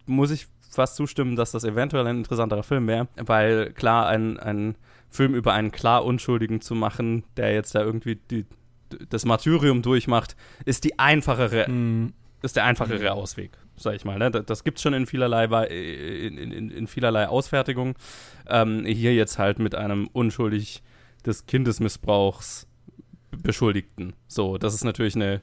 muss 0.05 0.31
ich 0.31 0.47
fast 0.69 0.95
zustimmen, 0.95 1.35
dass 1.35 1.51
das 1.51 1.63
eventuell 1.63 2.07
ein 2.07 2.17
interessanterer 2.19 2.63
Film 2.63 2.87
wäre, 2.87 3.07
weil 3.17 3.73
klar, 3.73 4.07
ein, 4.07 4.39
ein 4.39 4.75
Film 5.09 5.35
über 5.35 5.53
einen 5.53 5.71
klar 5.71 6.05
Unschuldigen 6.05 6.61
zu 6.61 6.75
machen, 6.75 7.23
der 7.35 7.53
jetzt 7.53 7.75
da 7.75 7.81
irgendwie 7.81 8.15
die, 8.29 8.45
das 9.09 9.25
Martyrium 9.25 9.81
durchmacht, 9.81 10.35
ist 10.65 10.83
die 10.83 10.97
einfachere 10.99 11.69
Mhm. 11.69 12.13
ist 12.41 12.55
der 12.55 12.65
einfachere 12.65 13.11
Ausweg, 13.11 13.51
sag 13.75 13.95
ich 13.95 14.05
mal. 14.05 14.17
Ne? 14.17 14.31
Das, 14.31 14.45
das 14.45 14.63
gibt 14.63 14.77
es 14.77 14.83
schon 14.83 14.93
in 14.93 15.05
vielerlei, 15.05 15.45
in, 15.65 16.37
in, 16.37 16.71
in 16.71 16.87
vielerlei 16.87 17.27
Ausfertigung. 17.27 17.95
Ähm, 18.47 18.85
hier 18.85 19.13
jetzt 19.13 19.37
halt 19.37 19.59
mit 19.59 19.75
einem 19.75 20.07
unschuldig 20.07 20.81
des 21.25 21.45
Kindesmissbrauchs 21.45 22.67
Beschuldigten. 23.37 24.13
So, 24.27 24.57
das 24.57 24.73
ist 24.73 24.83
natürlich 24.83 25.15
eine 25.15 25.41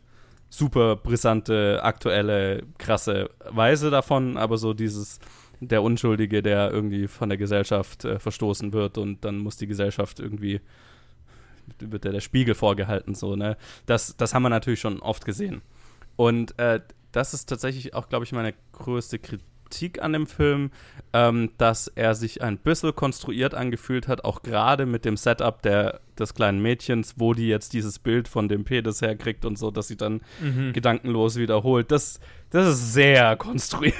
super 0.50 0.96
brisante, 0.96 1.80
aktuelle, 1.82 2.62
krasse 2.78 3.30
Weise 3.50 3.90
davon, 3.90 4.36
aber 4.36 4.56
so 4.56 4.74
dieses 4.74 5.18
der 5.60 5.82
Unschuldige, 5.82 6.42
der 6.42 6.70
irgendwie 6.70 7.08
von 7.08 7.28
der 7.28 7.38
Gesellschaft 7.38 8.04
äh, 8.04 8.18
verstoßen 8.18 8.72
wird 8.72 8.96
und 8.96 9.24
dann 9.24 9.38
muss 9.38 9.56
die 9.56 9.66
Gesellschaft 9.66 10.20
irgendwie 10.20 10.60
wird 11.80 12.04
der, 12.04 12.12
der 12.12 12.20
Spiegel 12.20 12.54
vorgehalten, 12.54 13.14
so, 13.14 13.36
ne? 13.36 13.56
Das, 13.84 14.16
das 14.16 14.32
haben 14.32 14.42
wir 14.42 14.48
natürlich 14.48 14.80
schon 14.80 15.00
oft 15.00 15.26
gesehen. 15.26 15.60
Und 16.16 16.58
äh, 16.58 16.80
das 17.12 17.34
ist 17.34 17.46
tatsächlich 17.46 17.94
auch, 17.94 18.08
glaube 18.08 18.24
ich, 18.24 18.32
meine 18.32 18.54
größte 18.72 19.18
Kritik 19.18 19.46
an 20.00 20.12
dem 20.12 20.26
Film, 20.26 20.70
ähm, 21.12 21.50
dass 21.58 21.88
er 21.88 22.14
sich 22.14 22.42
ein 22.42 22.58
bisschen 22.58 22.94
konstruiert 22.94 23.54
angefühlt 23.54 24.08
hat, 24.08 24.24
auch 24.24 24.42
gerade 24.42 24.84
mit 24.86 25.04
dem 25.04 25.16
Setup 25.16 25.62
der, 25.62 26.00
des 26.18 26.34
kleinen 26.34 26.60
Mädchens, 26.60 27.14
wo 27.16 27.32
die 27.32 27.48
jetzt 27.48 27.72
dieses 27.72 27.98
Bild 27.98 28.28
von 28.28 28.48
dem 28.48 28.64
Penis 28.64 29.00
herkriegt 29.02 29.44
und 29.44 29.56
so, 29.58 29.70
dass 29.70 29.88
sie 29.88 29.96
dann 29.96 30.20
Mhm. 30.42 30.72
gedankenlos 30.72 31.36
wiederholt. 31.36 31.90
Das, 31.90 32.20
das 32.50 32.68
ist 32.68 32.92
sehr 32.92 33.36
konstruiert. 33.38 33.94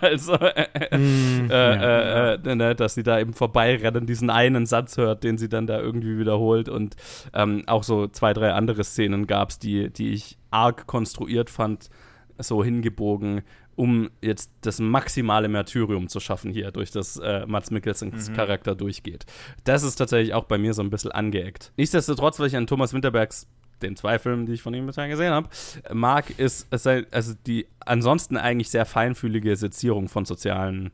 also, 0.00 0.34
äh, 0.34 0.96
Mhm. 0.98 1.50
äh, 1.50 2.34
äh, 2.34 2.54
ne, 2.56 2.74
dass 2.74 2.94
sie 2.94 3.02
da 3.02 3.18
eben 3.20 3.32
vorbeirennen, 3.34 4.06
diesen 4.06 4.30
einen 4.30 4.66
Satz 4.66 4.96
hört, 4.96 5.22
den 5.24 5.38
sie 5.38 5.48
dann 5.48 5.66
da 5.66 5.78
irgendwie 5.80 6.18
wiederholt. 6.18 6.68
Und 6.68 6.96
ähm, 7.32 7.62
auch 7.66 7.82
so 7.84 8.06
zwei, 8.08 8.32
drei 8.32 8.52
andere 8.52 8.82
Szenen 8.84 9.26
gab 9.26 9.50
es, 9.50 9.58
die, 9.58 9.90
die 9.90 10.12
ich 10.12 10.38
arg 10.50 10.86
konstruiert 10.86 11.50
fand, 11.50 11.90
so 12.38 12.64
hingebogen, 12.64 13.42
um 13.76 14.10
jetzt 14.22 14.50
das 14.62 14.78
maximale 14.80 15.48
Martyrium 15.48 16.08
zu 16.08 16.20
schaffen 16.20 16.50
hier, 16.50 16.70
durch 16.70 16.90
das 16.90 17.16
äh, 17.16 17.44
Mats 17.46 17.70
Mikkelsens 17.70 18.32
Charakter 18.32 18.74
durchgeht. 18.74 19.26
Das 19.64 19.82
ist 19.82 19.96
tatsächlich 19.96 20.34
auch 20.34 20.44
bei 20.44 20.58
mir 20.58 20.74
so 20.74 20.82
ein 20.82 20.90
bisschen 20.90 21.12
angeeckt. 21.12 21.72
Nichtsdestotrotz, 21.76 22.38
weil 22.38 22.46
ich 22.48 22.56
an 22.56 22.66
Thomas 22.66 22.92
Winterbergs 22.92 23.46
den 23.82 23.96
zwei 23.96 24.18
Filmen, 24.18 24.46
die 24.46 24.52
ich 24.52 24.62
von 24.62 24.72
ihm 24.72 24.86
bisher 24.86 25.08
gesehen 25.08 25.32
habe, 25.32 25.48
mag, 25.92 26.38
ist 26.38 26.68
sei- 26.70 27.06
also 27.10 27.34
die 27.46 27.66
ansonsten 27.84 28.36
eigentlich 28.36 28.70
sehr 28.70 28.86
feinfühlige 28.86 29.56
Sezierung 29.56 30.08
von 30.08 30.24
sozialen 30.24 30.90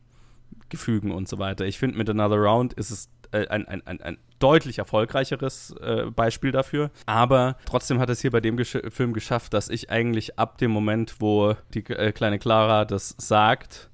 Gefügen 0.71 1.11
und 1.13 1.29
so 1.29 1.39
weiter. 1.39 1.67
Ich 1.67 1.79
finde, 1.79 1.99
mit 1.99 2.09
Another 2.09 2.37
Round 2.37 2.73
ist 2.73 2.91
es 2.91 3.09
äh, 3.33 3.47
ein, 3.49 3.67
ein, 3.69 3.87
ein, 3.87 4.01
ein 4.01 4.19
deutlich 4.41 4.79
erfolgreicheres 4.79 5.73
äh, 5.81 6.07
Beispiel 6.11 6.51
dafür. 6.51 6.91
Aber 7.07 7.57
trotzdem 7.67 8.01
hat 8.01 8.11
es 8.11 8.21
hier 8.21 8.33
bei 8.33 8.41
dem 8.41 8.57
Gesch 8.57 8.79
Film 8.89 9.13
geschafft, 9.13 9.55
dass 9.55 9.69
ich 9.69 9.91
eigentlich 9.91 10.39
ab 10.39 10.59
dem 10.59 10.73
Moment, 10.73 11.17
wo 11.21 11.55
die 11.75 11.85
äh, 11.87 12.11
kleine 12.13 12.39
Clara 12.39 12.85
das 12.85 13.15
sagt, 13.19 13.91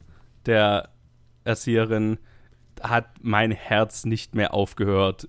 der 0.47 0.89
Erzieherin, 1.45 2.19
hat 2.83 3.07
mein 3.23 3.51
Herz 3.51 4.05
nicht 4.05 4.35
mehr 4.35 4.55
aufgehört 4.55 5.29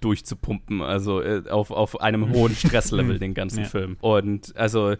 durchzupumpen, 0.00 0.82
also 0.82 1.22
äh, 1.22 1.48
auf, 1.48 1.70
auf 1.70 2.00
einem 2.00 2.30
hohen 2.32 2.54
Stresslevel 2.54 3.18
den 3.18 3.34
ganzen 3.34 3.60
Ja. 3.60 3.66
Film. 3.66 3.96
Und 4.00 4.54
also 4.56 4.94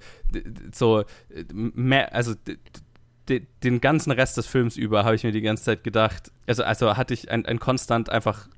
so 0.73 1.05
mehr, 1.53 2.15
also 2.15 2.35
den 3.29 3.81
ganzen 3.81 4.13
Rest 4.13 4.37
des 4.37 4.47
Films 4.47 4.77
über 4.77 5.05
habe 5.05 5.17
ich 5.17 5.25
mir 5.25 5.33
die 5.33 5.41
ganze 5.41 5.65
Zeit 5.65 5.85
gedacht, 5.85 6.31
also, 6.47 6.63
also 6.63 6.97
hatte 6.97 7.13
ich 7.13 7.31
ein, 7.31 7.45
ein 7.45 7.59
konstant 7.59 8.09
einfach 8.09 8.49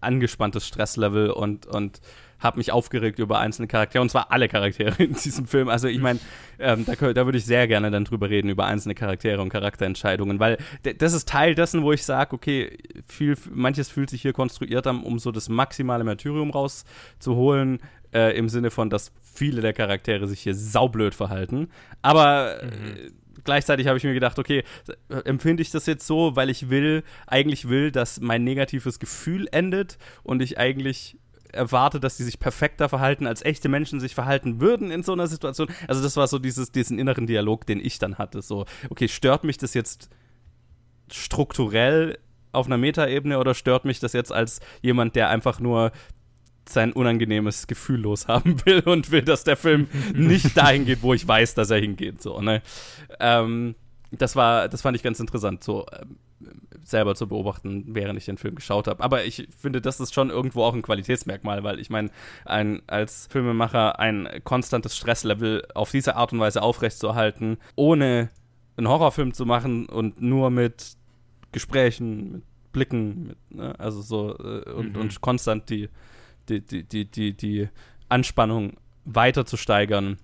angespanntes 0.00 0.66
Stresslevel 0.66 1.30
und, 1.30 1.66
und 1.66 2.00
habe 2.38 2.58
mich 2.58 2.70
aufgeregt 2.70 3.18
über 3.18 3.38
einzelne 3.38 3.66
Charaktere 3.66 4.00
und 4.00 4.10
zwar 4.10 4.30
alle 4.30 4.48
Charaktere 4.48 5.02
in 5.02 5.14
diesem 5.14 5.46
Film. 5.46 5.68
Also 5.68 5.88
ich 5.88 6.00
meine, 6.00 6.20
ähm, 6.58 6.84
da, 6.86 6.94
da 7.12 7.24
würde 7.24 7.38
ich 7.38 7.44
sehr 7.44 7.66
gerne 7.66 7.90
dann 7.90 8.04
drüber 8.04 8.30
reden, 8.30 8.48
über 8.48 8.66
einzelne 8.66 8.94
Charaktere 8.94 9.42
und 9.42 9.48
Charakterentscheidungen, 9.48 10.38
weil 10.38 10.58
das 10.98 11.12
ist 11.12 11.28
Teil 11.28 11.54
dessen, 11.54 11.82
wo 11.82 11.92
ich 11.92 12.04
sage, 12.04 12.34
okay, 12.34 12.78
viel, 13.06 13.36
manches 13.50 13.88
fühlt 13.88 14.10
sich 14.10 14.22
hier 14.22 14.32
konstruiert 14.32 14.86
an, 14.86 15.02
um 15.02 15.18
so 15.18 15.32
das 15.32 15.48
maximale 15.48 16.04
Martyrium 16.04 16.50
rauszuholen, 16.50 17.80
äh, 18.12 18.36
im 18.36 18.48
Sinne 18.48 18.70
von, 18.70 18.88
dass 18.88 19.12
viele 19.22 19.60
der 19.60 19.72
Charaktere 19.72 20.26
sich 20.28 20.40
hier 20.40 20.54
saublöd 20.54 21.14
verhalten. 21.14 21.68
Aber 22.02 22.60
mhm. 22.62 23.12
Gleichzeitig 23.48 23.86
habe 23.86 23.96
ich 23.96 24.04
mir 24.04 24.12
gedacht, 24.12 24.38
okay, 24.38 24.62
empfinde 25.24 25.62
ich 25.62 25.70
das 25.70 25.86
jetzt 25.86 26.06
so, 26.06 26.36
weil 26.36 26.50
ich 26.50 26.68
will, 26.68 27.02
eigentlich 27.26 27.70
will, 27.70 27.90
dass 27.90 28.20
mein 28.20 28.44
negatives 28.44 28.98
Gefühl 28.98 29.48
endet 29.52 29.96
und 30.22 30.42
ich 30.42 30.58
eigentlich 30.58 31.16
erwarte, 31.50 31.98
dass 31.98 32.18
die 32.18 32.24
sich 32.24 32.38
perfekter 32.38 32.90
verhalten, 32.90 33.26
als 33.26 33.42
echte 33.42 33.70
Menschen 33.70 34.00
sich 34.00 34.14
verhalten 34.14 34.60
würden 34.60 34.90
in 34.90 35.02
so 35.02 35.14
einer 35.14 35.26
Situation. 35.28 35.68
Also 35.86 36.02
das 36.02 36.14
war 36.18 36.26
so 36.26 36.38
dieses, 36.38 36.72
diesen 36.72 36.98
inneren 36.98 37.26
Dialog, 37.26 37.64
den 37.64 37.80
ich 37.80 37.98
dann 37.98 38.18
hatte. 38.18 38.42
So, 38.42 38.66
okay, 38.90 39.08
stört 39.08 39.44
mich 39.44 39.56
das 39.56 39.72
jetzt 39.72 40.10
strukturell 41.10 42.18
auf 42.52 42.66
einer 42.66 42.76
Metaebene 42.76 43.38
oder 43.38 43.54
stört 43.54 43.86
mich 43.86 43.98
das 43.98 44.12
jetzt 44.12 44.30
als 44.30 44.60
jemand, 44.82 45.16
der 45.16 45.30
einfach 45.30 45.58
nur 45.58 45.90
sein 46.70 46.92
unangenehmes 46.92 47.66
Gefühl 47.66 48.00
loshaben 48.00 48.60
will 48.66 48.80
und 48.80 49.10
will, 49.10 49.22
dass 49.22 49.44
der 49.44 49.56
Film 49.56 49.88
nicht 50.14 50.56
dahin 50.56 50.84
geht, 50.84 51.02
wo 51.02 51.14
ich 51.14 51.26
weiß, 51.26 51.54
dass 51.54 51.70
er 51.70 51.80
hingeht. 51.80 52.22
So, 52.22 52.40
ne? 52.40 52.62
Ähm, 53.20 53.74
das 54.10 54.36
war, 54.36 54.68
das 54.68 54.82
fand 54.82 54.96
ich 54.96 55.02
ganz 55.02 55.20
interessant, 55.20 55.62
so 55.62 55.86
ähm, 55.92 56.18
selber 56.82 57.14
zu 57.14 57.28
beobachten, 57.28 57.84
während 57.88 58.18
ich 58.18 58.24
den 58.24 58.38
Film 58.38 58.54
geschaut 58.54 58.86
habe. 58.86 59.02
Aber 59.02 59.24
ich 59.24 59.48
finde, 59.58 59.80
das 59.80 60.00
ist 60.00 60.14
schon 60.14 60.30
irgendwo 60.30 60.62
auch 60.62 60.74
ein 60.74 60.82
Qualitätsmerkmal, 60.82 61.62
weil 61.62 61.78
ich 61.78 61.90
meine, 61.90 62.10
ein, 62.44 62.80
als 62.86 63.26
Filmemacher 63.30 63.98
ein 63.98 64.28
konstantes 64.44 64.96
Stresslevel 64.96 65.66
auf 65.74 65.90
diese 65.90 66.16
Art 66.16 66.32
und 66.32 66.40
Weise 66.40 66.62
aufrechtzuerhalten, 66.62 67.58
ohne 67.76 68.30
einen 68.76 68.88
Horrorfilm 68.88 69.34
zu 69.34 69.44
machen 69.44 69.86
und 69.86 70.22
nur 70.22 70.50
mit 70.50 70.96
Gesprächen, 71.52 72.32
mit 72.32 72.42
Blicken, 72.72 73.28
mit, 73.28 73.50
ne, 73.50 73.74
also 73.78 74.00
so 74.02 74.36
äh, 74.38 74.70
und, 74.70 74.94
mhm. 74.94 75.00
und 75.00 75.20
konstant 75.20 75.68
die, 75.70 75.88
die, 76.48 76.82
die, 76.84 77.04
die, 77.04 77.32
die, 77.32 77.68
Anspannung 78.08 78.78
weiter 79.04 79.44
zu 79.44 79.56
steigern, 79.56 80.16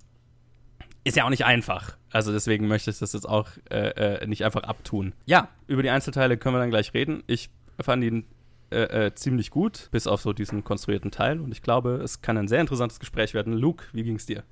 ist 1.05 1.17
ja 1.17 1.25
auch 1.25 1.31
nicht 1.31 1.45
einfach. 1.45 1.97
Also 2.11 2.33
deswegen 2.33 2.67
möchte 2.67 2.91
ich 2.91 2.99
das 2.99 3.13
jetzt 3.13 3.29
auch 3.29 3.49
äh, 3.71 4.23
äh, 4.23 4.27
nicht 4.27 4.45
einfach 4.45 4.63
abtun. 4.63 5.13
Ja, 5.27 5.49
über 5.67 5.83
die 5.83 5.91
Einzelteile 5.91 6.37
können 6.37 6.55
wir 6.55 6.61
dann 6.61 6.71
gleich 6.71 6.95
reden. 6.95 7.23
Ich 7.27 7.51
fand 7.81 8.03
ihn 8.05 8.25
äh, 8.71 9.07
äh, 9.07 9.15
ziemlich 9.15 9.51
gut, 9.51 9.89
bis 9.91 10.07
auf 10.07 10.23
so 10.23 10.33
diesen 10.33 10.65
konstruierten 10.65 11.11
Teil. 11.11 11.41
Und 11.41 11.53
ich 11.53 11.63
glaube, 11.63 12.01
es 12.03 12.23
kann 12.23 12.39
ein 12.39 12.49
sehr 12.49 12.61
interessantes 12.61 13.01
Gespräch 13.01 13.35
werden. 13.35 13.53
Luke, 13.53 13.85
wie 13.93 14.03
ging 14.03 14.17
es 14.17 14.27
dir? 14.27 14.45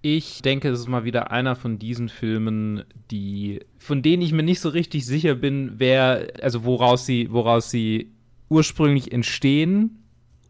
Ich 0.00 0.42
denke, 0.42 0.70
es 0.70 0.80
ist 0.80 0.88
mal 0.88 1.04
wieder 1.04 1.30
einer 1.30 1.54
von 1.54 1.78
diesen 1.78 2.08
Filmen, 2.08 2.84
die, 3.10 3.60
von 3.78 4.02
denen 4.02 4.22
ich 4.22 4.32
mir 4.32 4.42
nicht 4.42 4.60
so 4.60 4.70
richtig 4.70 5.06
sicher 5.06 5.36
bin, 5.36 5.74
wer, 5.76 6.28
also 6.42 6.64
woraus 6.64 7.06
sie, 7.06 7.30
woraus 7.30 7.70
sie 7.70 8.10
ursprünglich 8.48 9.12
entstehen 9.12 10.01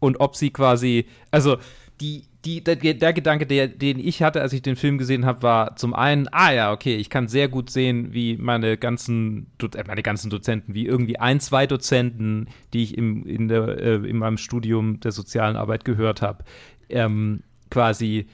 und 0.03 0.19
ob 0.19 0.35
sie 0.35 0.51
quasi, 0.51 1.05
also 1.31 1.57
die, 2.01 2.25
die, 2.43 2.61
der, 2.61 2.75
der 2.75 3.13
Gedanke, 3.13 3.47
der, 3.47 3.69
den 3.69 3.99
ich 3.99 4.21
hatte, 4.21 4.41
als 4.41 4.51
ich 4.51 4.61
den 4.61 4.75
Film 4.75 4.97
gesehen 4.97 5.25
habe, 5.25 5.43
war 5.43 5.77
zum 5.77 5.93
einen, 5.93 6.27
ah 6.33 6.51
ja, 6.51 6.73
okay, 6.73 6.97
ich 6.97 7.09
kann 7.09 7.29
sehr 7.29 7.47
gut 7.47 7.69
sehen, 7.69 8.13
wie 8.13 8.35
meine 8.35 8.77
ganzen, 8.77 9.47
äh, 9.61 9.83
meine 9.87 10.03
ganzen 10.03 10.29
Dozenten, 10.29 10.73
wie 10.73 10.85
irgendwie 10.85 11.19
ein, 11.19 11.39
zwei 11.39 11.67
Dozenten, 11.67 12.49
die 12.73 12.83
ich 12.83 12.97
im, 12.97 13.25
in, 13.25 13.47
der, 13.47 13.79
äh, 13.79 13.95
in 13.95 14.17
meinem 14.17 14.37
Studium 14.37 14.99
der 14.99 15.13
sozialen 15.13 15.55
Arbeit 15.55 15.85
gehört 15.85 16.21
habe, 16.21 16.43
ähm, 16.89 17.43
quasi 17.69 18.27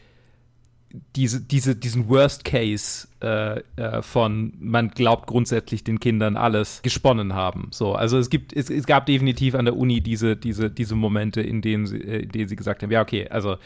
diese, 1.15 1.41
diese, 1.41 1.75
diesen 1.75 2.09
Worst 2.09 2.43
Case 2.43 3.07
äh, 3.21 3.59
äh, 3.75 4.01
von 4.01 4.53
man 4.59 4.89
glaubt 4.89 5.27
grundsätzlich 5.27 5.83
den 5.83 5.99
Kindern 5.99 6.35
alles 6.35 6.81
gesponnen 6.81 7.33
haben. 7.33 7.67
So, 7.71 7.93
also 7.93 8.17
es 8.17 8.29
gibt, 8.29 8.53
es, 8.53 8.69
es 8.69 8.85
gab 8.85 9.05
definitiv 9.05 9.55
an 9.55 9.65
der 9.65 9.77
Uni 9.77 10.01
diese, 10.01 10.35
diese, 10.35 10.69
diese 10.71 10.95
Momente, 10.95 11.41
in 11.41 11.61
denen 11.61 11.85
sie, 11.85 11.97
äh, 11.97 12.23
in 12.23 12.29
denen 12.29 12.47
sie 12.47 12.55
gesagt 12.55 12.81
haben, 12.81 12.91
ja, 12.91 13.01
okay, 13.01 13.27
also 13.29 13.57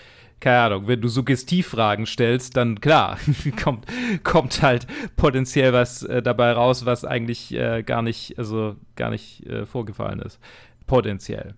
keine 0.42 0.60
Ahnung, 0.60 0.88
wenn 0.88 1.00
du 1.00 1.08
Suggestivfragen 1.08 2.06
stellst, 2.06 2.58
dann 2.58 2.82
klar, 2.82 3.18
kommt, 3.64 3.86
kommt 4.24 4.62
halt 4.62 4.86
potenziell 5.16 5.72
was 5.72 6.04
äh, 6.04 6.22
dabei 6.22 6.52
raus, 6.52 6.86
was 6.86 7.06
eigentlich 7.06 7.54
äh, 7.54 7.84
gar 7.84 8.02
nicht, 8.02 8.38
also 8.38 8.76
gar 8.98 9.10
nicht 9.10 9.46
äh, 9.46 9.66
vorgefallen 9.66 10.20
ist. 10.20 10.40
Potenziell. 10.86 11.56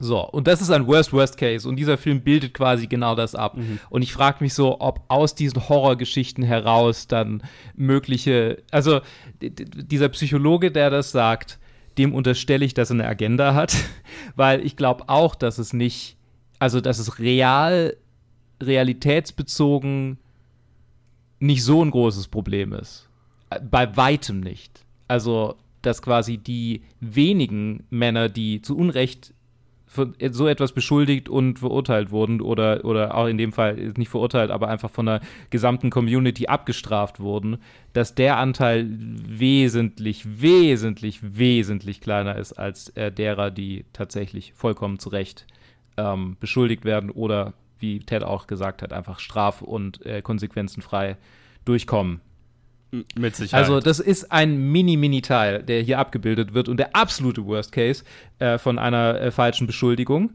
So, 0.00 0.20
und 0.20 0.46
das 0.46 0.60
ist 0.60 0.70
ein 0.70 0.86
Worst 0.86 1.12
Worst 1.12 1.36
Case 1.38 1.68
und 1.68 1.76
dieser 1.76 1.98
Film 1.98 2.20
bildet 2.20 2.54
quasi 2.54 2.86
genau 2.86 3.14
das 3.14 3.34
ab. 3.34 3.56
Mhm. 3.56 3.80
Und 3.90 4.02
ich 4.02 4.12
frage 4.12 4.38
mich 4.40 4.54
so, 4.54 4.80
ob 4.80 5.02
aus 5.08 5.34
diesen 5.34 5.68
Horrorgeschichten 5.68 6.44
heraus 6.44 7.08
dann 7.08 7.42
mögliche, 7.74 8.62
also 8.70 9.00
dieser 9.40 10.08
Psychologe, 10.10 10.70
der 10.70 10.90
das 10.90 11.10
sagt, 11.10 11.58
dem 11.98 12.14
unterstelle 12.14 12.64
ich, 12.64 12.74
dass 12.74 12.90
er 12.90 12.94
eine 12.94 13.08
Agenda 13.08 13.54
hat, 13.54 13.76
weil 14.36 14.64
ich 14.64 14.76
glaube 14.76 15.08
auch, 15.08 15.34
dass 15.34 15.58
es 15.58 15.72
nicht, 15.72 16.16
also 16.60 16.80
dass 16.80 17.00
es 17.00 17.18
real, 17.18 17.96
realitätsbezogen 18.62 20.18
nicht 21.40 21.64
so 21.64 21.84
ein 21.84 21.90
großes 21.90 22.28
Problem 22.28 22.72
ist. 22.72 23.08
Bei 23.70 23.96
weitem 23.96 24.40
nicht. 24.40 24.84
Also, 25.06 25.56
dass 25.82 26.02
quasi 26.02 26.38
die 26.38 26.82
wenigen 27.00 27.84
Männer, 27.90 28.28
die 28.28 28.60
zu 28.60 28.76
Unrecht 28.76 29.32
so 29.88 30.46
etwas 30.46 30.72
beschuldigt 30.72 31.28
und 31.28 31.60
verurteilt 31.60 32.10
wurden 32.10 32.40
oder, 32.40 32.84
oder 32.84 33.14
auch 33.14 33.26
in 33.26 33.38
dem 33.38 33.52
Fall 33.52 33.74
nicht 33.96 34.08
verurteilt, 34.08 34.50
aber 34.50 34.68
einfach 34.68 34.90
von 34.90 35.06
der 35.06 35.20
gesamten 35.50 35.90
Community 35.90 36.46
abgestraft 36.46 37.20
wurden, 37.20 37.58
dass 37.92 38.14
der 38.14 38.36
Anteil 38.36 38.86
wesentlich, 38.88 40.40
wesentlich, 40.40 41.20
wesentlich 41.22 42.00
kleiner 42.00 42.36
ist 42.36 42.52
als 42.52 42.90
äh, 42.90 43.10
derer, 43.10 43.50
die 43.50 43.84
tatsächlich 43.92 44.52
vollkommen 44.54 44.98
zu 44.98 45.08
Recht 45.08 45.46
ähm, 45.96 46.36
beschuldigt 46.38 46.84
werden 46.84 47.10
oder, 47.10 47.54
wie 47.78 48.00
Ted 48.00 48.24
auch 48.24 48.46
gesagt 48.46 48.82
hat, 48.82 48.92
einfach 48.92 49.20
straf- 49.20 49.62
und 49.62 50.04
äh, 50.04 50.22
konsequenzenfrei 50.22 51.16
durchkommen. 51.64 52.20
Mit 53.16 53.36
Sicherheit. 53.36 53.64
Also, 53.64 53.80
das 53.80 54.00
ist 54.00 54.32
ein 54.32 54.72
Mini-Mini-Teil, 54.72 55.62
der 55.62 55.82
hier 55.82 55.98
abgebildet 55.98 56.54
wird 56.54 56.68
und 56.68 56.78
der 56.78 56.96
absolute 56.96 57.44
Worst 57.44 57.72
Case 57.72 58.02
äh, 58.38 58.56
von 58.56 58.78
einer 58.78 59.20
äh, 59.20 59.30
falschen 59.30 59.66
Beschuldigung. 59.66 60.30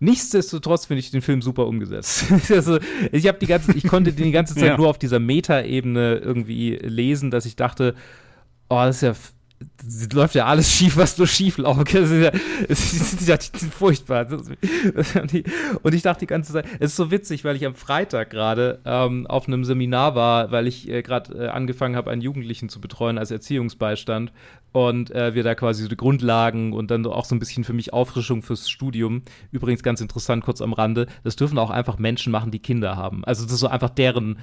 Nichtsdestotrotz 0.00 0.86
finde 0.86 1.00
ich 1.00 1.10
den 1.10 1.22
Film 1.22 1.42
super 1.42 1.66
umgesetzt. 1.66 2.26
also, 2.50 2.78
ich 3.10 3.26
habe 3.26 3.38
die 3.38 3.46
ganze, 3.46 3.72
ich 3.72 3.86
konnte 3.86 4.12
den 4.12 4.26
die 4.26 4.30
ganze 4.30 4.54
Zeit 4.54 4.64
ja. 4.64 4.76
nur 4.76 4.88
auf 4.88 4.98
dieser 4.98 5.18
Meta-Ebene 5.18 6.16
irgendwie 6.16 6.76
lesen, 6.76 7.32
dass 7.32 7.46
ich 7.46 7.56
dachte, 7.56 7.94
oh, 8.68 8.76
das 8.76 8.96
ist 8.96 9.02
ja 9.02 9.14
es 9.86 10.12
läuft 10.12 10.34
ja 10.34 10.46
alles 10.46 10.72
schief, 10.74 10.96
was 10.96 11.18
nur 11.18 11.26
schief 11.26 11.58
läuft. 11.58 11.94
Es 11.94 12.10
ist 12.10 12.22
ja, 12.22 12.30
es 12.68 12.92
ist 12.92 13.28
ja 13.28 13.36
furchtbar. 13.70 14.26
Und 15.82 15.94
ich 15.94 16.02
dachte 16.02 16.20
die 16.20 16.26
ganze 16.26 16.52
Zeit, 16.52 16.66
es 16.78 16.90
ist 16.90 16.96
so 16.96 17.10
witzig, 17.10 17.44
weil 17.44 17.56
ich 17.56 17.66
am 17.66 17.74
Freitag 17.74 18.30
gerade 18.30 18.80
ähm, 18.84 19.26
auf 19.26 19.46
einem 19.46 19.64
Seminar 19.64 20.14
war, 20.14 20.50
weil 20.50 20.66
ich 20.66 20.88
äh, 20.88 21.02
gerade 21.02 21.46
äh, 21.46 21.48
angefangen 21.48 21.96
habe, 21.96 22.10
einen 22.10 22.22
Jugendlichen 22.22 22.68
zu 22.68 22.80
betreuen 22.80 23.18
als 23.18 23.30
Erziehungsbeistand 23.30 24.32
und 24.72 25.10
äh, 25.10 25.34
wir 25.34 25.42
da 25.42 25.54
quasi 25.54 25.82
so 25.82 25.88
die 25.88 25.96
Grundlagen 25.96 26.72
und 26.72 26.90
dann 26.90 27.06
auch 27.06 27.24
so 27.24 27.34
ein 27.34 27.38
bisschen 27.38 27.64
für 27.64 27.72
mich 27.72 27.92
Auffrischung 27.92 28.42
fürs 28.42 28.68
Studium. 28.68 29.22
Übrigens 29.50 29.82
ganz 29.82 30.00
interessant, 30.00 30.44
kurz 30.44 30.60
am 30.60 30.72
Rande, 30.72 31.06
das 31.24 31.36
dürfen 31.36 31.58
auch 31.58 31.70
einfach 31.70 31.98
Menschen 31.98 32.30
machen, 32.30 32.50
die 32.50 32.58
Kinder 32.58 32.96
haben. 32.96 33.24
Also 33.24 33.44
das 33.44 33.54
ist 33.54 33.60
so 33.60 33.68
einfach 33.68 33.90
deren 33.90 34.38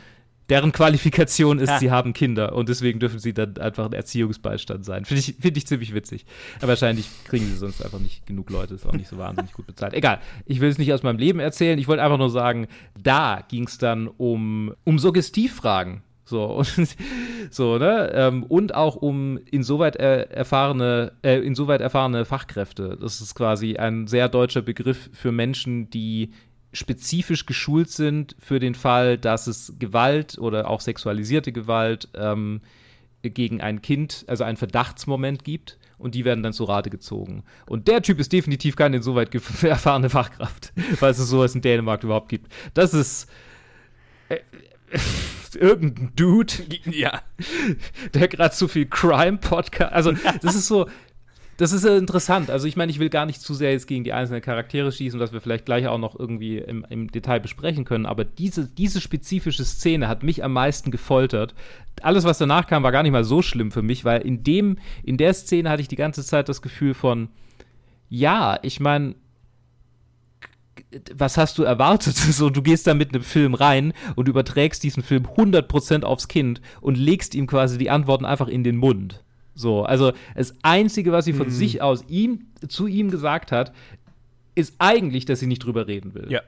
deren 0.49 0.71
Qualifikation 0.71 1.59
ist, 1.59 1.69
ja. 1.69 1.79
sie 1.79 1.91
haben 1.91 2.13
Kinder 2.13 2.53
und 2.53 2.69
deswegen 2.69 2.99
dürfen 2.99 3.19
sie 3.19 3.33
dann 3.33 3.57
einfach 3.57 3.85
ein 3.85 3.93
Erziehungsbeistand 3.93 4.85
sein. 4.85 5.05
Finde 5.05 5.19
ich, 5.19 5.35
find 5.39 5.57
ich 5.57 5.65
ziemlich 5.65 5.93
witzig. 5.93 6.25
Aber 6.57 6.69
wahrscheinlich 6.69 7.07
kriegen 7.25 7.45
sie 7.45 7.55
sonst 7.55 7.83
einfach 7.83 7.99
nicht 7.99 8.25
genug 8.25 8.49
Leute, 8.49 8.75
ist 8.75 8.85
auch 8.85 8.93
nicht 8.93 9.07
so 9.07 9.17
wahnsinnig 9.17 9.53
gut 9.53 9.65
bezahlt. 9.65 9.93
Egal, 9.93 10.19
ich 10.45 10.61
will 10.61 10.69
es 10.69 10.77
nicht 10.77 10.93
aus 10.93 11.03
meinem 11.03 11.17
Leben 11.17 11.39
erzählen, 11.39 11.79
ich 11.79 11.87
wollte 11.87 12.03
einfach 12.03 12.17
nur 12.17 12.29
sagen, 12.29 12.67
da 13.01 13.43
ging 13.47 13.65
es 13.65 13.77
dann 13.77 14.07
um, 14.07 14.73
um 14.83 14.99
Suggestivfragen. 14.99 16.03
So, 16.25 16.43
und, 16.45 16.67
so, 17.51 17.77
ne? 17.77 18.11
Ähm, 18.13 18.43
und 18.43 18.73
auch 18.73 18.95
um 18.95 19.37
insoweit 19.51 19.95
er, 19.95 20.31
erfahrene, 20.31 21.13
äh, 21.23 21.39
insoweit 21.39 21.81
erfahrene 21.81 22.25
Fachkräfte. 22.25 22.97
Das 22.99 23.21
ist 23.21 23.35
quasi 23.35 23.77
ein 23.77 24.07
sehr 24.07 24.27
deutscher 24.27 24.63
Begriff 24.63 25.09
für 25.13 25.31
Menschen, 25.31 25.89
die 25.91 26.31
spezifisch 26.75 27.45
geschult 27.45 27.89
sind 27.89 28.35
für 28.37 28.59
den 28.59 28.75
Fall, 28.75 29.17
dass 29.17 29.47
es 29.47 29.73
Gewalt 29.79 30.37
oder 30.37 30.69
auch 30.69 30.81
sexualisierte 30.81 31.51
Gewalt 31.51 32.09
ähm, 32.13 32.61
gegen 33.21 33.61
ein 33.61 33.81
Kind, 33.81 34.25
also 34.27 34.43
einen 34.43 34.57
Verdachtsmoment 34.57 35.43
gibt 35.43 35.79
und 35.97 36.15
die 36.15 36.25
werden 36.25 36.43
dann 36.43 36.53
zu 36.53 36.65
Rate 36.65 36.89
gezogen. 36.89 37.43
Und 37.65 37.87
der 37.87 38.01
Typ 38.01 38.19
ist 38.19 38.31
definitiv 38.31 38.75
keine 38.75 38.97
insoweit 38.97 39.33
erfahrene 39.63 40.09
Fachkraft, 40.09 40.73
weil 40.99 41.11
es 41.11 41.17
sowas 41.17 41.55
in 41.55 41.61
Dänemark 41.61 42.03
überhaupt 42.03 42.29
gibt. 42.29 42.51
Das 42.73 42.93
ist 42.93 43.27
äh, 44.29 44.39
irgendein 45.57 46.11
Dude, 46.15 46.53
ja. 46.85 47.21
der 48.13 48.27
gerade 48.27 48.53
so 48.53 48.67
viel 48.67 48.85
Crime-Podcast, 48.85 49.93
also 49.93 50.11
das 50.41 50.55
ist 50.55 50.67
so, 50.67 50.87
das 51.57 51.71
ist 51.71 51.85
äh, 51.85 51.97
interessant. 51.97 52.49
Also 52.49 52.67
ich 52.67 52.75
meine, 52.75 52.91
ich 52.91 52.99
will 52.99 53.09
gar 53.09 53.25
nicht 53.25 53.41
zu 53.41 53.53
sehr 53.53 53.71
jetzt 53.71 53.87
gegen 53.87 54.03
die 54.03 54.13
einzelnen 54.13 54.41
Charaktere 54.41 54.91
schießen, 54.91 55.19
was 55.19 55.31
wir 55.31 55.41
vielleicht 55.41 55.65
gleich 55.65 55.87
auch 55.87 55.97
noch 55.97 56.19
irgendwie 56.19 56.57
im, 56.57 56.85
im, 56.89 57.11
Detail 57.11 57.39
besprechen 57.39 57.85
können. 57.85 58.05
Aber 58.05 58.25
diese, 58.25 58.67
diese 58.67 58.99
spezifische 58.99 59.63
Szene 59.63 60.07
hat 60.07 60.23
mich 60.23 60.43
am 60.43 60.53
meisten 60.53 60.91
gefoltert. 60.91 61.55
Alles, 62.01 62.25
was 62.25 62.37
danach 62.37 62.67
kam, 62.67 62.83
war 62.83 62.91
gar 62.91 63.03
nicht 63.03 63.13
mal 63.13 63.23
so 63.23 63.41
schlimm 63.41 63.71
für 63.71 63.81
mich, 63.81 64.03
weil 64.03 64.21
in 64.21 64.43
dem, 64.43 64.77
in 65.03 65.17
der 65.17 65.33
Szene 65.33 65.69
hatte 65.69 65.81
ich 65.81 65.87
die 65.87 65.95
ganze 65.95 66.25
Zeit 66.25 66.49
das 66.49 66.61
Gefühl 66.61 66.93
von, 66.93 67.29
ja, 68.09 68.59
ich 68.61 68.79
meine, 68.81 69.15
was 71.15 71.37
hast 71.37 71.57
du 71.57 71.63
erwartet? 71.63 72.15
So, 72.35 72.49
du 72.49 72.61
gehst 72.61 72.85
da 72.85 72.93
mit 72.93 73.13
einem 73.13 73.23
Film 73.23 73.53
rein 73.53 73.93
und 74.15 74.27
überträgst 74.27 74.83
diesen 74.83 75.03
Film 75.03 75.25
100% 75.25 76.03
aufs 76.03 76.27
Kind 76.27 76.61
und 76.81 76.97
legst 76.97 77.33
ihm 77.33 77.47
quasi 77.47 77.77
die 77.77 77.89
Antworten 77.89 78.25
einfach 78.25 78.49
in 78.49 78.65
den 78.65 78.75
Mund. 78.75 79.23
So, 79.55 79.83
also 79.83 80.11
das 80.35 80.55
Einzige, 80.61 81.11
was 81.11 81.25
sie 81.25 81.33
von 81.33 81.47
mhm. 81.47 81.51
sich 81.51 81.81
aus 81.81 82.03
ihm, 82.07 82.47
zu 82.67 82.87
ihm 82.87 83.09
gesagt 83.09 83.51
hat, 83.51 83.71
ist 84.53 84.75
eigentlich, 84.79 85.25
dass 85.25 85.39
sie 85.39 85.47
nicht 85.47 85.63
drüber 85.63 85.87
reden 85.87 86.13
will. 86.13 86.27
Ja. 86.29 86.41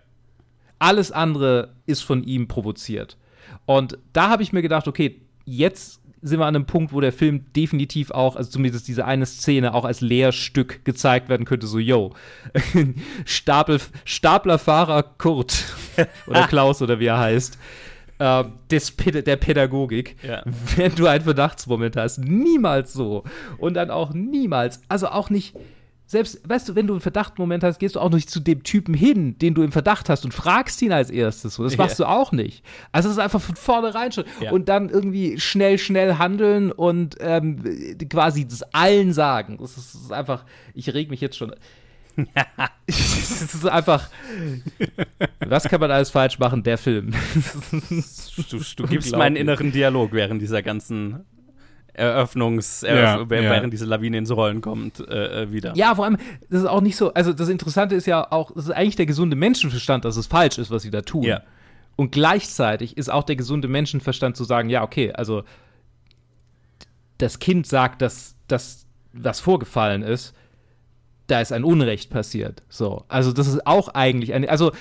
Alles 0.80 1.12
andere 1.12 1.74
ist 1.86 2.02
von 2.02 2.24
ihm 2.24 2.48
provoziert. 2.48 3.18
Und 3.66 3.98
da 4.14 4.30
habe 4.30 4.44
ich 4.44 4.54
mir 4.54 4.62
gedacht, 4.62 4.88
okay, 4.88 5.22
jetzt 5.46 6.02
sind 6.22 6.40
wir 6.40 6.46
an 6.46 6.56
einem 6.56 6.66
Punkt, 6.66 6.94
wo 6.94 7.02
der 7.02 7.14
Film 7.14 7.46
definitiv 7.56 8.12
auch, 8.12 8.36
also 8.36 8.50
zumindest 8.50 8.88
diese 8.88 9.06
eine 9.06 9.26
Szene, 9.26 9.74
auch 9.74 9.86
als 9.86 10.02
Lehrstück 10.02 10.84
gezeigt 10.84 11.30
werden 11.30 11.46
könnte. 11.46 11.68
So, 11.68 11.80
yo, 11.80 12.14
Stapel, 13.26 13.80
Staplerfahrer 14.04 15.04
Kurt 15.04 15.64
oder 16.28 16.48
Klaus 16.48 16.82
oder 16.82 17.00
wie 17.00 17.06
er 17.06 17.20
heißt, 17.20 17.58
äh, 18.20 18.44
des, 18.72 18.96
der 18.96 19.36
Pädagogik, 19.36 20.18
ja. 20.24 20.44
wenn 20.76 20.96
du 20.96 21.08
einen 21.08 21.24
Verdachtsmoment 21.24 21.96
hast. 21.96 22.20
Niemals 22.20 22.94
so. 22.94 23.24
Und 23.58 23.76
dann 23.76 23.92
auch 23.92 24.14
niemals, 24.14 24.82
also 24.90 25.08
auch 25.08 25.30
nicht 25.30 25.56
selbst, 26.10 26.48
weißt 26.48 26.70
du, 26.70 26.76
wenn 26.76 26.88
du 26.88 26.94
einen 26.94 27.02
Verdachtmoment 27.02 27.66
hast, 27.66 27.80
gehst 27.80 27.96
du 27.96 28.00
auch 28.00 28.10
nicht 28.10 28.30
zu 28.30 28.40
dem 28.40 28.64
Typen 28.64 28.94
hin, 28.94 29.38
den 29.40 29.54
du 29.54 29.62
im 29.62 29.74
Verdacht 29.74 30.08
hast 30.08 30.24
und 30.24 30.34
fragst 30.34 30.82
ihn 30.82 30.94
als 30.94 31.10
erstes. 31.10 31.58
das 31.58 31.76
machst 31.76 32.00
ja. 32.00 32.06
du 32.06 32.12
auch 32.12 32.32
nicht. 32.32 32.64
Also 32.94 33.10
das 33.10 33.18
ist 33.18 33.24
einfach 33.24 33.42
von 33.42 33.58
vornherein 33.58 34.14
schon. 34.14 34.24
Ja. 34.40 34.52
Und 34.52 34.70
dann 34.70 34.88
irgendwie 34.88 35.38
schnell, 35.38 35.78
schnell 35.78 36.16
handeln 36.16 36.72
und 36.72 37.18
ähm, 37.20 37.62
quasi 38.10 38.48
das 38.48 38.64
allen 38.74 39.12
sagen. 39.12 39.58
Das 39.60 39.78
ist, 39.78 39.96
das 39.96 40.02
ist 40.04 40.12
einfach, 40.14 40.46
ich 40.74 40.94
reg 40.94 41.10
mich 41.10 41.20
jetzt 41.20 41.36
schon. 41.36 41.54
es 42.88 43.42
ist 43.42 43.66
einfach, 43.68 44.10
was 45.46 45.66
kann 45.66 45.80
man 45.80 45.92
alles 45.92 46.10
falsch 46.10 46.40
machen? 46.40 46.64
Der 46.64 46.78
Film. 46.78 47.14
du, 48.50 48.60
du 48.76 48.88
gibst 48.88 49.16
meinen 49.16 49.36
inneren 49.36 49.72
Dialog 49.72 50.12
während 50.12 50.42
dieser 50.42 50.64
ganzen 50.64 51.26
Eröffnungs, 51.94 52.82
ja, 52.82 53.22
äh, 53.22 53.30
während 53.30 53.64
ja. 53.64 53.70
diese 53.70 53.86
Lawine 53.86 54.20
ins 54.20 54.32
Rollen 54.32 54.62
kommt, 54.62 55.00
äh, 55.00 55.44
äh, 55.44 55.52
wieder. 55.52 55.76
Ja, 55.76 55.96
vor 55.96 56.06
allem, 56.06 56.18
das 56.50 56.62
ist 56.62 56.68
auch 56.68 56.82
nicht 56.82 56.96
so, 56.96 57.14
also 57.14 57.34
das 57.34 57.50
Interessante 57.50 57.96
ist 57.96 58.06
ja 58.06 58.32
auch, 58.32 58.52
das 58.52 58.66
ist 58.66 58.72
eigentlich 58.72 58.96
der 58.96 59.08
gesunde 59.08 59.36
Menschenverstand, 59.36 60.06
dass 60.06 60.16
es 60.16 60.28
falsch 60.28 60.60
ist, 60.60 60.70
was 60.70 60.84
sie 60.84 60.92
da 60.92 61.02
tun. 61.02 61.24
Ja. 61.24 61.42
Und 61.96 62.12
gleichzeitig 62.12 62.98
ist 62.98 63.10
auch 63.10 63.24
der 63.24 63.36
gesunde 63.36 63.68
Menschenverstand 63.68 64.38
zu 64.38 64.44
sagen, 64.44 64.70
ja, 64.70 64.84
okay, 64.84 65.12
also 65.12 65.44
das 67.18 67.40
Kind 67.40 67.66
sagt, 67.66 68.04
dass 68.04 68.36
das, 68.48 68.86
was 69.14 69.40
vorgefallen 69.40 70.04
ist, 70.04 70.36
da 71.28 71.42
ist 71.42 71.52
ein 71.52 71.64
Unrecht 71.64 72.10
passiert. 72.10 72.64
So, 72.70 73.04
also 73.10 73.34
das 73.34 73.48
ist 73.48 73.68
auch 73.68 73.90
eigentlich 73.90 74.34
ein, 74.34 74.48
also 74.48 74.72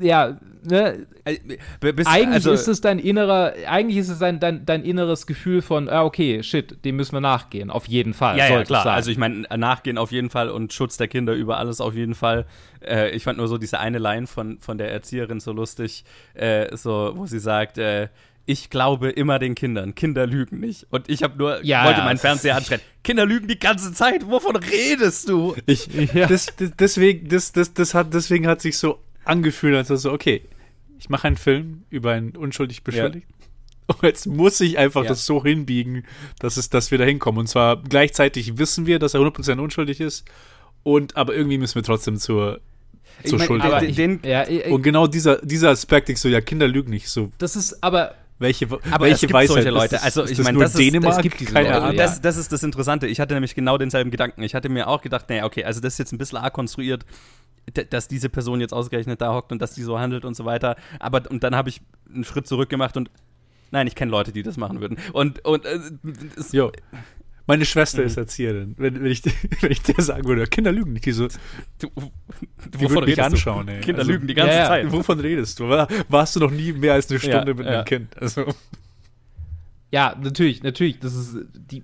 ja, 0.00 0.38
ne, 0.62 1.06
äh, 1.24 1.92
Bis, 1.92 2.06
eigentlich 2.06 2.34
also, 2.34 2.52
ist 2.52 2.68
es 2.68 2.80
dein 2.80 2.98
innerer, 2.98 3.52
eigentlich 3.66 3.98
ist 3.98 4.08
es 4.08 4.18
dein, 4.18 4.40
dein, 4.40 4.64
dein 4.64 4.82
inneres 4.82 5.26
Gefühl 5.26 5.62
von, 5.62 5.88
ah, 5.88 6.04
okay, 6.04 6.42
shit, 6.42 6.84
dem 6.84 6.96
müssen 6.96 7.12
wir 7.12 7.20
nachgehen, 7.20 7.70
auf 7.70 7.86
jeden 7.86 8.14
Fall. 8.14 8.38
Ja, 8.38 8.48
ja 8.48 8.64
klar. 8.64 8.86
Also 8.86 9.10
ich 9.10 9.18
meine, 9.18 9.46
nachgehen 9.56 9.98
auf 9.98 10.10
jeden 10.10 10.30
Fall 10.30 10.50
und 10.50 10.72
Schutz 10.72 10.96
der 10.96 11.08
Kinder 11.08 11.34
über 11.34 11.58
alles 11.58 11.80
auf 11.80 11.94
jeden 11.94 12.14
Fall. 12.14 12.46
Äh, 12.80 13.10
ich 13.10 13.24
fand 13.24 13.38
nur 13.38 13.48
so 13.48 13.58
diese 13.58 13.78
eine 13.78 13.98
Line 13.98 14.26
von, 14.26 14.58
von 14.60 14.78
der 14.78 14.90
Erzieherin 14.90 15.40
so 15.40 15.52
lustig, 15.52 16.04
äh, 16.34 16.74
so, 16.76 17.12
wo 17.14 17.26
sie 17.26 17.40
sagt, 17.40 17.78
äh, 17.78 18.08
ich 18.48 18.70
glaube 18.70 19.10
immer 19.10 19.38
den 19.38 19.54
Kindern. 19.54 19.94
Kinder 19.94 20.26
lügen 20.26 20.58
nicht. 20.60 20.86
Und 20.88 21.10
ich 21.10 21.22
habe 21.22 21.36
nur, 21.36 21.62
ja, 21.66 21.84
wollte 21.84 22.00
meinen 22.00 22.16
Fernseher 22.16 22.56
anschreien. 22.56 22.80
Kinder 23.04 23.26
lügen 23.26 23.46
die 23.46 23.58
ganze 23.58 23.92
Zeit. 23.92 24.26
Wovon 24.26 24.56
redest 24.56 25.28
du? 25.28 25.54
Ich, 25.66 25.86
ja. 26.14 26.26
das, 26.26 26.46
das, 26.56 26.70
deswegen, 26.78 27.28
das, 27.28 27.52
das, 27.52 27.74
das 27.74 27.92
hat, 27.92 28.14
deswegen 28.14 28.46
hat 28.46 28.62
sich 28.62 28.78
so 28.78 29.00
angefühlt, 29.26 29.76
als 29.76 29.88
so, 29.88 30.10
okay, 30.10 30.44
ich 30.98 31.10
mache 31.10 31.26
einen 31.26 31.36
Film 31.36 31.82
über 31.90 32.12
einen 32.12 32.34
unschuldig 32.36 32.82
Beschuldigten. 32.84 33.34
Ja. 33.86 33.94
Und 33.94 34.02
jetzt 34.02 34.26
muss 34.26 34.58
ich 34.60 34.78
einfach 34.78 35.02
ja. 35.02 35.10
das 35.10 35.26
so 35.26 35.44
hinbiegen, 35.44 36.04
dass, 36.38 36.56
es, 36.56 36.70
dass 36.70 36.90
wir 36.90 36.96
da 36.96 37.04
hinkommen. 37.04 37.40
Und 37.40 37.48
zwar 37.48 37.82
gleichzeitig 37.82 38.56
wissen 38.56 38.86
wir, 38.86 38.98
dass 38.98 39.12
er 39.12 39.20
100% 39.20 39.58
unschuldig 39.58 40.00
ist. 40.00 40.24
Und 40.84 41.18
aber 41.18 41.34
irgendwie 41.34 41.58
müssen 41.58 41.74
wir 41.74 41.82
trotzdem 41.82 42.16
zur 42.16 42.60
zur 43.24 43.40
Schuld. 43.40 43.62
Den, 43.98 44.20
ja, 44.22 44.46
und 44.70 44.82
genau 44.82 45.06
dieser, 45.06 45.44
dieser 45.44 45.70
Aspekt, 45.70 46.08
ich 46.08 46.20
so, 46.20 46.28
ja, 46.28 46.40
Kinder 46.40 46.68
lügen 46.68 46.90
nicht 46.90 47.08
so. 47.08 47.30
Das 47.38 47.56
ist 47.56 47.82
aber 47.82 48.14
welche, 48.38 48.66
aber 48.66 49.06
welche 49.06 49.14
es 49.14 49.20
gibt 49.20 49.32
Weisheit 49.32 49.54
solche 49.54 49.70
Leute. 49.70 50.02
Also 50.02 50.22
ist 50.22 50.32
ich 50.32 50.38
meine, 50.38 50.58
das, 50.58 50.74
Dänemark? 50.74 51.16
es 51.16 51.22
gibt 51.22 51.40
diese 51.40 51.52
Keine 51.52 51.78
Leute. 51.80 51.96
Das, 51.96 52.20
das 52.20 52.36
ist 52.36 52.52
das 52.52 52.62
Interessante. 52.62 53.06
Ich 53.06 53.18
hatte 53.18 53.34
nämlich 53.34 53.54
genau 53.54 53.78
denselben 53.78 54.10
Gedanken. 54.10 54.42
Ich 54.42 54.54
hatte 54.54 54.68
mir 54.68 54.88
auch 54.88 55.02
gedacht, 55.02 55.28
naja, 55.28 55.44
okay, 55.44 55.64
also 55.64 55.80
das 55.80 55.94
ist 55.94 55.98
jetzt 55.98 56.12
ein 56.12 56.18
bisschen 56.18 56.38
arg 56.38 56.52
konstruiert, 56.52 57.04
dass 57.90 58.08
diese 58.08 58.28
Person 58.28 58.60
jetzt 58.60 58.72
ausgerechnet 58.72 59.20
da 59.20 59.34
hockt 59.34 59.52
und 59.52 59.60
dass 59.60 59.74
die 59.74 59.82
so 59.82 59.98
handelt 59.98 60.24
und 60.24 60.34
so 60.34 60.44
weiter. 60.44 60.76
Aber 61.00 61.22
und 61.28 61.42
dann 61.42 61.56
habe 61.56 61.68
ich 61.68 61.80
einen 62.12 62.24
Schritt 62.24 62.46
zurück 62.46 62.68
gemacht 62.68 62.96
und 62.96 63.10
nein, 63.70 63.86
ich 63.86 63.94
kenne 63.94 64.10
Leute, 64.10 64.32
die 64.32 64.42
das 64.42 64.56
machen 64.56 64.80
würden. 64.80 64.98
Und 65.12 65.44
und 65.44 65.64
äh, 65.64 65.80
es, 66.36 66.52
jo. 66.52 66.70
Meine 67.48 67.64
Schwester 67.64 68.02
mhm. 68.02 68.06
ist 68.08 68.18
Erzieherin. 68.18 68.74
Wenn, 68.76 69.02
wenn, 69.02 69.10
ich, 69.10 69.22
wenn 69.62 69.72
ich 69.72 69.80
dir 69.80 70.00
sagen 70.02 70.28
würde, 70.28 70.46
Kinder 70.46 70.70
lügen 70.70 70.92
nicht, 70.92 71.06
die 71.06 71.12
so. 71.12 71.28
Du, 71.78 71.88
die 72.74 72.80
wovon 72.80 73.04
redest 73.04 73.20
anschauen, 73.20 73.66
du? 73.66 73.72
Ey. 73.72 73.80
Kinder 73.80 74.00
also, 74.00 74.12
lügen 74.12 74.26
die 74.26 74.34
ganze 74.34 74.52
ja, 74.52 74.60
ja. 74.60 74.66
Zeit. 74.66 74.92
Wovon 74.92 75.18
redest 75.18 75.58
du? 75.58 75.64
Warst 75.64 76.36
du 76.36 76.40
noch 76.40 76.50
nie 76.50 76.74
mehr 76.74 76.92
als 76.92 77.10
eine 77.10 77.18
Stunde 77.18 77.48
ja, 77.48 77.54
mit 77.54 77.66
einem 77.66 77.84
Kind? 77.86 78.16
Also. 78.20 78.54
Ja, 79.90 80.14
natürlich, 80.22 80.62
natürlich. 80.62 80.98
Das 80.98 81.14
ist 81.14 81.36
die 81.54 81.82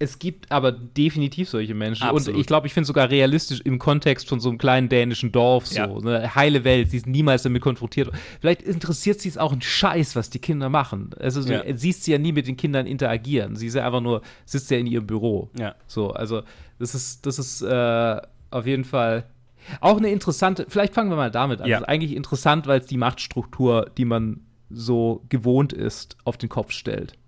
es 0.00 0.18
gibt 0.18 0.50
aber 0.50 0.72
definitiv 0.72 1.50
solche 1.50 1.74
Menschen. 1.74 2.04
Absolut. 2.04 2.34
Und 2.34 2.40
ich 2.40 2.46
glaube, 2.46 2.66
ich 2.66 2.72
finde 2.72 2.84
es 2.84 2.88
sogar 2.88 3.10
realistisch 3.10 3.60
im 3.60 3.78
Kontext 3.78 4.28
von 4.28 4.40
so 4.40 4.48
einem 4.48 4.56
kleinen 4.56 4.88
dänischen 4.88 5.30
Dorf, 5.30 5.66
so 5.66 5.76
ja. 5.76 5.94
eine 5.94 6.34
heile 6.34 6.64
Welt, 6.64 6.90
sie 6.90 6.96
ist 6.96 7.06
niemals 7.06 7.42
damit 7.42 7.60
konfrontiert. 7.60 8.10
Vielleicht 8.40 8.62
interessiert 8.62 9.20
sie 9.20 9.28
es 9.28 9.36
auch 9.36 9.52
ein 9.52 9.60
Scheiß, 9.60 10.16
was 10.16 10.30
die 10.30 10.38
Kinder 10.38 10.70
machen. 10.70 11.10
Also 11.20 11.42
ja. 11.42 11.62
du 11.62 11.76
siehst 11.76 12.04
sie 12.04 12.12
ja 12.12 12.18
nie 12.18 12.32
mit 12.32 12.46
den 12.46 12.56
Kindern 12.56 12.86
interagieren. 12.86 13.56
Sie 13.56 13.66
ist 13.66 13.74
ja 13.74 13.84
einfach 13.84 14.00
nur, 14.00 14.22
sitzt 14.46 14.70
ja 14.70 14.78
in 14.78 14.86
ihrem 14.86 15.06
Büro. 15.06 15.50
Ja. 15.58 15.74
So, 15.86 16.12
also 16.12 16.42
das 16.78 16.94
ist, 16.94 17.26
das 17.26 17.38
ist 17.38 17.60
äh, 17.60 18.20
auf 18.50 18.66
jeden 18.66 18.84
Fall 18.84 19.26
auch 19.82 19.98
eine 19.98 20.08
interessante, 20.10 20.64
vielleicht 20.66 20.94
fangen 20.94 21.10
wir 21.10 21.16
mal 21.16 21.30
damit 21.30 21.60
an. 21.60 21.68
Ja. 21.68 21.76
Also 21.76 21.86
eigentlich 21.88 22.16
interessant, 22.16 22.66
weil 22.66 22.80
es 22.80 22.86
die 22.86 22.96
Machtstruktur, 22.96 23.90
die 23.98 24.06
man 24.06 24.40
so 24.70 25.26
gewohnt 25.28 25.74
ist, 25.74 26.16
auf 26.24 26.38
den 26.38 26.48
Kopf 26.48 26.72
stellt 26.72 27.18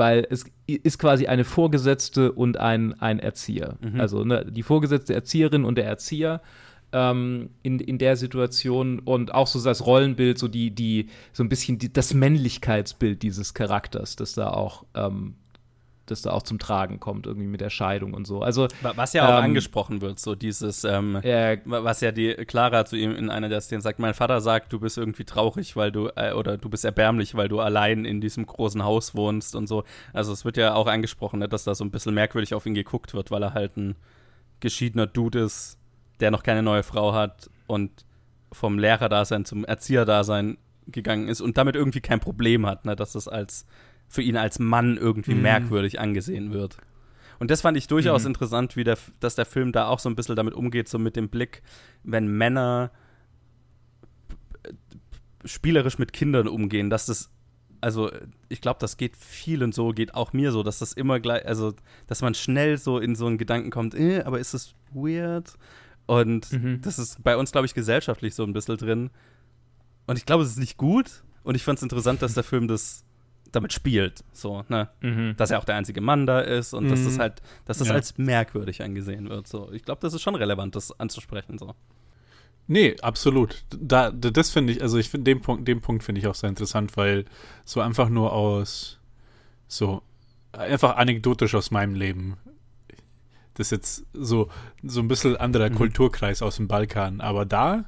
weil 0.00 0.26
es 0.30 0.46
ist 0.66 0.98
quasi 0.98 1.26
eine 1.26 1.44
Vorgesetzte 1.44 2.32
und 2.32 2.56
ein, 2.56 2.98
ein 3.02 3.18
Erzieher. 3.18 3.76
Mhm. 3.82 4.00
Also 4.00 4.24
ne, 4.24 4.46
die 4.50 4.62
vorgesetzte 4.62 5.12
Erzieherin 5.12 5.66
und 5.66 5.76
der 5.76 5.84
Erzieher 5.84 6.40
ähm, 6.92 7.50
in, 7.62 7.80
in 7.80 7.98
der 7.98 8.16
Situation 8.16 8.98
und 9.00 9.34
auch 9.34 9.46
so 9.46 9.62
das 9.62 9.84
Rollenbild, 9.84 10.38
so 10.38 10.48
die, 10.48 10.70
die, 10.70 11.10
so 11.34 11.44
ein 11.44 11.50
bisschen 11.50 11.78
die, 11.78 11.92
das 11.92 12.14
Männlichkeitsbild 12.14 13.22
dieses 13.22 13.52
Charakters, 13.52 14.16
das 14.16 14.32
da 14.32 14.48
auch 14.48 14.86
ähm, 14.94 15.34
das 16.10 16.22
da 16.22 16.30
auch 16.30 16.42
zum 16.42 16.58
Tragen 16.58 17.00
kommt, 17.00 17.26
irgendwie 17.26 17.46
mit 17.46 17.60
der 17.60 17.70
Scheidung 17.70 18.14
und 18.14 18.26
so. 18.26 18.42
Also, 18.42 18.68
was 18.82 19.12
ja 19.12 19.26
auch 19.26 19.38
ähm, 19.38 19.44
angesprochen 19.44 20.00
wird, 20.00 20.18
so 20.18 20.34
dieses, 20.34 20.84
ähm, 20.84 21.16
äh, 21.16 21.58
was 21.64 22.00
ja 22.00 22.12
die 22.12 22.34
Clara 22.46 22.84
zu 22.84 22.96
ihm 22.96 23.14
in 23.14 23.30
einer 23.30 23.48
der 23.48 23.60
Szenen 23.60 23.82
sagt, 23.82 23.98
mein 23.98 24.14
Vater 24.14 24.40
sagt, 24.40 24.72
du 24.72 24.80
bist 24.80 24.98
irgendwie 24.98 25.24
traurig, 25.24 25.76
weil 25.76 25.92
du, 25.92 26.08
äh, 26.16 26.32
oder 26.32 26.58
du 26.58 26.68
bist 26.68 26.84
erbärmlich, 26.84 27.34
weil 27.34 27.48
du 27.48 27.60
allein 27.60 28.04
in 28.04 28.20
diesem 28.20 28.46
großen 28.46 28.84
Haus 28.84 29.14
wohnst 29.14 29.54
und 29.54 29.66
so. 29.66 29.84
Also 30.12 30.32
es 30.32 30.44
wird 30.44 30.56
ja 30.56 30.74
auch 30.74 30.86
angesprochen, 30.86 31.40
ne, 31.40 31.48
dass 31.48 31.64
da 31.64 31.74
so 31.74 31.84
ein 31.84 31.90
bisschen 31.90 32.14
merkwürdig 32.14 32.54
auf 32.54 32.66
ihn 32.66 32.74
geguckt 32.74 33.14
wird, 33.14 33.30
weil 33.30 33.42
er 33.42 33.54
halt 33.54 33.76
ein 33.76 33.96
geschiedener 34.60 35.06
Dude 35.06 35.40
ist, 35.40 35.78
der 36.20 36.30
noch 36.30 36.42
keine 36.42 36.62
neue 36.62 36.82
Frau 36.82 37.14
hat 37.14 37.50
und 37.66 38.04
vom 38.52 38.78
Lehrerdasein 38.78 39.44
zum 39.44 39.64
Erzieherdasein 39.64 40.58
gegangen 40.86 41.28
ist 41.28 41.40
und 41.40 41.56
damit 41.56 41.76
irgendwie 41.76 42.00
kein 42.00 42.20
Problem 42.20 42.66
hat, 42.66 42.84
ne, 42.84 42.96
dass 42.96 43.12
das 43.12 43.28
als 43.28 43.66
für 44.10 44.22
ihn 44.22 44.36
als 44.36 44.58
Mann 44.58 44.96
irgendwie 44.96 45.34
mhm. 45.34 45.42
merkwürdig 45.42 46.00
angesehen 46.00 46.52
wird. 46.52 46.76
Und 47.38 47.50
das 47.50 47.62
fand 47.62 47.78
ich 47.78 47.86
durchaus 47.86 48.24
mhm. 48.24 48.28
interessant, 48.28 48.76
wie 48.76 48.84
der, 48.84 48.98
dass 49.20 49.36
der 49.36 49.46
Film 49.46 49.72
da 49.72 49.86
auch 49.86 50.00
so 50.00 50.10
ein 50.10 50.16
bisschen 50.16 50.36
damit 50.36 50.52
umgeht, 50.52 50.88
so 50.88 50.98
mit 50.98 51.16
dem 51.16 51.30
Blick, 51.30 51.62
wenn 52.02 52.26
Männer 52.26 52.90
spielerisch 55.44 55.98
mit 55.98 56.12
Kindern 56.12 56.48
umgehen, 56.48 56.90
dass 56.90 57.06
das, 57.06 57.30
also 57.80 58.10
ich 58.48 58.60
glaube, 58.60 58.78
das 58.80 58.96
geht 58.98 59.16
vielen 59.16 59.72
so, 59.72 59.90
geht 59.90 60.12
auch 60.14 60.32
mir 60.32 60.52
so, 60.52 60.62
dass 60.62 60.80
das 60.80 60.92
immer 60.92 61.20
gleich, 61.20 61.46
also 61.46 61.72
dass 62.08 62.20
man 62.20 62.34
schnell 62.34 62.76
so 62.76 62.98
in 62.98 63.14
so 63.14 63.26
einen 63.26 63.38
Gedanken 63.38 63.70
kommt, 63.70 63.94
äh, 63.94 64.22
aber 64.24 64.38
ist 64.40 64.52
das 64.52 64.74
weird? 64.92 65.56
Und 66.06 66.52
mhm. 66.52 66.80
das 66.82 66.98
ist 66.98 67.22
bei 67.22 67.36
uns, 67.36 67.52
glaube 67.52 67.66
ich, 67.66 67.74
gesellschaftlich 67.74 68.34
so 68.34 68.42
ein 68.42 68.52
bisschen 68.52 68.76
drin. 68.76 69.10
Und 70.08 70.18
ich 70.18 70.26
glaube, 70.26 70.42
es 70.42 70.50
ist 70.50 70.58
nicht 70.58 70.76
gut. 70.76 71.22
Und 71.44 71.54
ich 71.54 71.62
fand 71.62 71.78
es 71.78 71.84
interessant, 71.84 72.20
dass 72.20 72.34
der 72.34 72.42
Film 72.42 72.66
das 72.66 73.04
damit 73.52 73.72
spielt, 73.72 74.24
so, 74.32 74.64
ne? 74.68 74.88
Mhm. 75.00 75.34
Dass 75.36 75.50
er 75.50 75.58
auch 75.58 75.64
der 75.64 75.76
einzige 75.76 76.00
Mann 76.00 76.26
da 76.26 76.40
ist 76.40 76.72
und 76.74 76.88
dass 76.88 77.04
das 77.04 77.14
Mhm. 77.16 77.20
halt, 77.20 77.42
dass 77.66 77.78
das 77.78 77.88
Ja. 77.88 77.94
als 77.94 78.16
merkwürdig 78.18 78.82
angesehen 78.82 79.28
wird. 79.28 79.46
So, 79.48 79.70
ich 79.72 79.82
glaube, 79.84 80.00
das 80.02 80.14
ist 80.14 80.22
schon 80.22 80.34
relevant, 80.34 80.76
das 80.76 80.98
anzusprechen. 81.00 81.58
So. 81.58 81.74
Nee, 82.66 82.96
absolut. 83.02 83.64
Da, 83.76 84.10
da- 84.12 84.30
das 84.30 84.50
finde 84.50 84.72
ich, 84.72 84.82
also 84.82 84.98
ich 84.98 85.08
finde 85.10 85.24
den 85.24 85.40
Punkt, 85.40 85.66
den 85.66 85.80
Punkt 85.80 86.04
finde 86.04 86.20
ich 86.20 86.26
auch 86.28 86.34
sehr 86.36 86.48
interessant, 86.50 86.96
weil 86.96 87.24
so 87.64 87.80
einfach 87.80 88.08
nur 88.08 88.32
aus 88.32 88.98
so 89.66 90.02
einfach 90.52 90.96
anekdotisch 90.96 91.54
aus 91.54 91.70
meinem 91.70 91.94
Leben. 91.94 92.36
Das 93.54 93.66
ist 93.66 93.70
jetzt 93.72 94.04
so 94.12 94.48
so 94.82 95.00
ein 95.00 95.08
bisschen 95.08 95.36
anderer 95.36 95.70
Mhm. 95.70 95.74
Kulturkreis 95.74 96.42
aus 96.42 96.56
dem 96.56 96.68
Balkan, 96.68 97.20
aber 97.20 97.44
da 97.44 97.84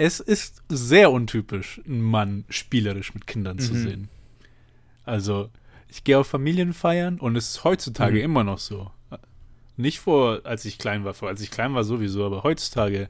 es 0.00 0.18
ist 0.18 0.62
sehr 0.70 1.12
untypisch, 1.12 1.80
einen 1.86 2.00
Mann 2.00 2.44
spielerisch 2.48 3.12
mit 3.12 3.26
Kindern 3.26 3.58
zu 3.58 3.74
Mhm. 3.74 3.82
sehen. 3.82 4.08
Also, 5.04 5.50
ich 5.88 6.04
gehe 6.04 6.18
auf 6.18 6.26
Familienfeiern 6.26 7.18
und 7.20 7.36
es 7.36 7.50
ist 7.50 7.64
heutzutage 7.64 8.16
Mhm. 8.18 8.24
immer 8.24 8.44
noch 8.44 8.58
so. 8.58 8.90
Nicht 9.76 9.98
vor, 9.98 10.40
als 10.44 10.64
ich 10.64 10.78
klein 10.78 11.04
war, 11.04 11.12
vor 11.14 11.28
als 11.28 11.40
ich 11.42 11.50
klein 11.50 11.74
war 11.74 11.84
sowieso, 11.84 12.24
aber 12.24 12.42
heutzutage, 12.44 13.08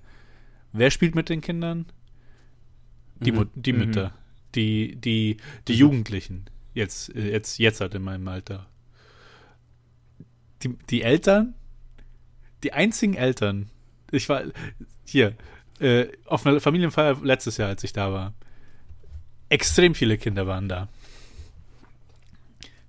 wer 0.72 0.90
spielt 0.90 1.14
mit 1.14 1.28
den 1.28 1.40
Kindern? 1.40 1.86
Die, 3.16 3.32
Mhm. 3.32 3.50
Die 3.54 3.72
Mhm. 3.72 3.78
Mütter, 3.78 4.14
die, 4.56 4.96
die, 4.96 5.36
die 5.68 5.72
Mhm. 5.74 5.78
Jugendlichen, 5.78 6.44
jetzt, 6.74 7.14
äh, 7.14 7.30
jetzt, 7.30 7.58
jetzt 7.58 7.80
halt 7.80 7.94
in 7.94 8.02
meinem 8.02 8.26
Alter. 8.26 8.66
Die, 10.62 10.76
die 10.90 11.02
Eltern, 11.02 11.54
die 12.62 12.72
einzigen 12.72 13.14
Eltern, 13.14 13.70
ich 14.10 14.28
war 14.28 14.42
hier, 15.04 15.34
äh, 15.80 16.08
auf 16.26 16.46
einer 16.46 16.60
Familienfeier 16.60 17.16
letztes 17.22 17.56
Jahr, 17.56 17.68
als 17.68 17.82
ich 17.84 17.92
da 17.92 18.12
war. 18.12 18.34
Extrem 19.48 19.94
viele 19.94 20.16
Kinder 20.18 20.46
waren 20.46 20.68
da. 20.68 20.88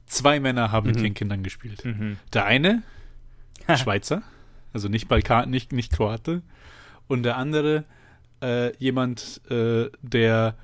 Zwei 0.06 0.40
Männer 0.40 0.72
haben 0.72 0.88
mit 0.88 0.98
Mhm. 0.98 1.04
den 1.04 1.14
Kindern 1.14 1.44
gespielt. 1.44 1.86
Mhm. 1.86 2.18
Der 2.34 2.46
eine, 2.46 2.84
Schweizer, 3.78 4.24
also 4.74 4.90
nicht 4.90 5.08
Balkan, 5.08 5.50
nicht, 5.50 5.72
nicht 5.72 5.94
Kroate. 5.94 6.42
Und 7.08 7.24
der 7.24 7.38
andere, 7.38 7.86
äh, 8.42 8.76
jemand, 8.78 9.40
äh, 9.50 9.90
der 10.02 10.56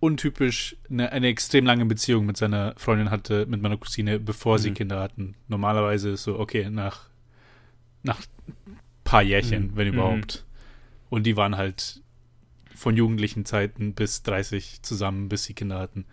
untypisch 0.00 0.76
eine, 0.90 1.12
eine 1.12 1.26
extrem 1.28 1.66
lange 1.66 1.84
Beziehung 1.84 2.24
mit 2.26 2.36
seiner 2.36 2.74
Freundin 2.76 3.10
hatte, 3.10 3.44
mit 3.46 3.60
meiner 3.60 3.76
Cousine, 3.76 4.18
bevor 4.18 4.58
sie 4.58 4.70
Mhm. 4.70 4.74
Kinder 4.74 5.00
hatten. 5.00 5.34
Normalerweise 5.48 6.10
ist 6.10 6.22
so, 6.22 6.38
okay, 6.38 6.70
nach, 6.70 7.08
nach 8.02 8.20
paar 9.04 9.22
Jährchen, 9.22 9.68
Mhm. 9.72 9.76
wenn 9.76 9.88
Mhm. 9.88 9.94
überhaupt. 9.94 10.44
Und 11.08 11.24
die 11.24 11.36
waren 11.36 11.56
halt 11.56 12.02
von 12.74 12.96
jugendlichen 12.96 13.44
Zeiten 13.44 13.94
bis 13.94 14.22
30 14.22 14.82
zusammen, 14.82 15.28
bis 15.28 15.44
sie 15.44 15.54
Kinder 15.54 15.78
hatten. 15.78 16.04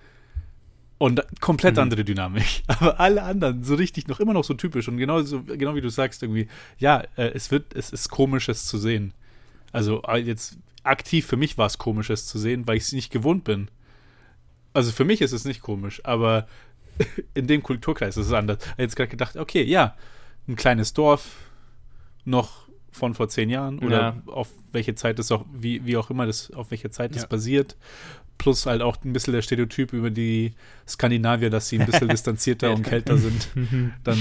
Und 0.97 1.21
komplett 1.41 1.75
Mhm. 1.75 1.81
andere 1.81 2.05
Dynamik. 2.05 2.63
Aber 2.67 2.99
alle 2.99 3.23
anderen 3.23 3.63
so 3.63 3.75
richtig 3.75 4.07
noch 4.07 4.19
immer 4.19 4.33
noch 4.33 4.43
so 4.43 4.53
typisch. 4.53 4.87
Und 4.87 4.97
genau, 4.97 5.21
so, 5.21 5.43
genau 5.43 5.75
wie 5.75 5.81
du 5.81 5.89
sagst, 5.89 6.23
irgendwie, 6.23 6.47
ja, 6.77 7.03
äh, 7.17 7.31
es 7.33 7.51
wird, 7.51 7.73
es 7.75 7.89
ist 7.89 8.09
komisch, 8.09 8.47
es 8.47 8.65
zu 8.65 8.77
sehen. 8.77 9.13
Also 9.73 10.01
äh, 10.03 10.17
jetzt 10.17 10.57
aktiv 10.83 11.25
für 11.25 11.35
mich 11.37 11.57
war 11.57 11.65
es 11.65 11.77
komisch, 11.77 12.09
es 12.09 12.27
zu 12.27 12.37
sehen, 12.37 12.67
weil 12.67 12.77
ich 12.77 12.83
es 12.83 12.91
nicht 12.93 13.11
gewohnt 13.11 13.43
bin. 13.43 13.69
Also 14.73 14.91
für 14.91 15.05
mich 15.05 15.21
ist 15.21 15.33
es 15.33 15.45
nicht 15.45 15.61
komisch, 15.61 16.01
aber 16.05 16.47
in 17.33 17.47
dem 17.47 17.63
Kulturkreis 17.63 18.15
ist 18.17 18.27
es 18.27 18.33
anders. 18.33 18.59
Ich 18.61 18.69
habe 18.71 18.81
jetzt 18.83 18.95
gerade 18.95 19.09
gedacht, 19.09 19.35
okay, 19.35 19.63
ja, 19.63 19.97
ein 20.47 20.55
kleines 20.55 20.93
Dorf, 20.93 21.35
noch 22.25 22.67
von 22.93 23.13
vor 23.15 23.27
zehn 23.27 23.49
Jahren 23.49 23.79
oder 23.79 23.97
Ja. 24.25 24.31
auf 24.33 24.49
welche 24.71 24.95
Zeit 24.95 25.19
das 25.19 25.31
auch, 25.31 25.45
wie, 25.53 25.85
wie 25.85 25.97
auch 25.97 26.09
immer 26.09 26.25
das, 26.25 26.51
auf 26.51 26.71
welche 26.71 26.89
Zeit 26.89 27.15
das 27.15 27.23
Ja. 27.23 27.27
basiert. 27.27 27.75
Plus 28.37 28.65
halt 28.65 28.81
auch 28.81 28.97
ein 29.03 29.13
bisschen 29.13 29.33
der 29.33 29.41
Stereotyp 29.41 29.93
über 29.93 30.09
die 30.09 30.53
Skandinavier, 30.87 31.49
dass 31.49 31.69
sie 31.69 31.79
ein 31.79 31.85
bisschen 31.85 32.07
distanzierter 32.09 32.73
und 32.73 32.83
kälter 32.83 33.17
sind. 33.17 33.49
Dann 34.03 34.17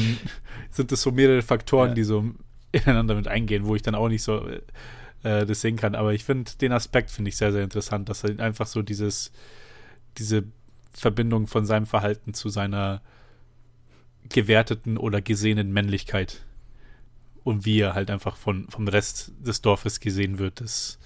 sind 0.70 0.90
es 0.92 1.02
so 1.02 1.12
mehrere 1.12 1.42
Faktoren, 1.42 1.90
Ja. 1.90 1.94
die 1.94 2.04
so 2.04 2.24
ineinander 2.72 3.14
mit 3.14 3.28
eingehen, 3.28 3.66
wo 3.66 3.74
ich 3.76 3.82
dann 3.82 3.94
auch 3.94 4.08
nicht 4.08 4.22
so 4.22 4.46
äh, 5.24 5.46
das 5.46 5.60
sehen 5.60 5.76
kann. 5.76 5.94
Aber 5.94 6.14
ich 6.14 6.24
finde 6.24 6.50
den 6.60 6.72
Aspekt 6.72 7.10
finde 7.10 7.28
ich 7.28 7.36
sehr, 7.36 7.52
sehr 7.52 7.62
interessant, 7.64 8.08
dass 8.08 8.24
er 8.24 8.38
einfach 8.40 8.66
so 8.66 8.80
dieses, 8.82 9.30
diese 10.18 10.44
Verbindung 10.92 11.46
von 11.46 11.64
seinem 11.66 11.86
Verhalten 11.86 12.32
zu 12.34 12.48
seiner 12.48 13.02
gewerteten 14.28 14.96
oder 14.98 15.20
gesehenen 15.20 15.72
Männlichkeit 15.72 16.42
und 17.44 17.64
wie 17.64 17.80
er 17.80 17.94
halt 17.94 18.10
einfach 18.10 18.36
von, 18.36 18.68
vom 18.68 18.86
Rest 18.88 19.32
des 19.40 19.60
Dorfes 19.62 20.00
gesehen 20.00 20.38
wird, 20.38 20.60
das 20.60 20.98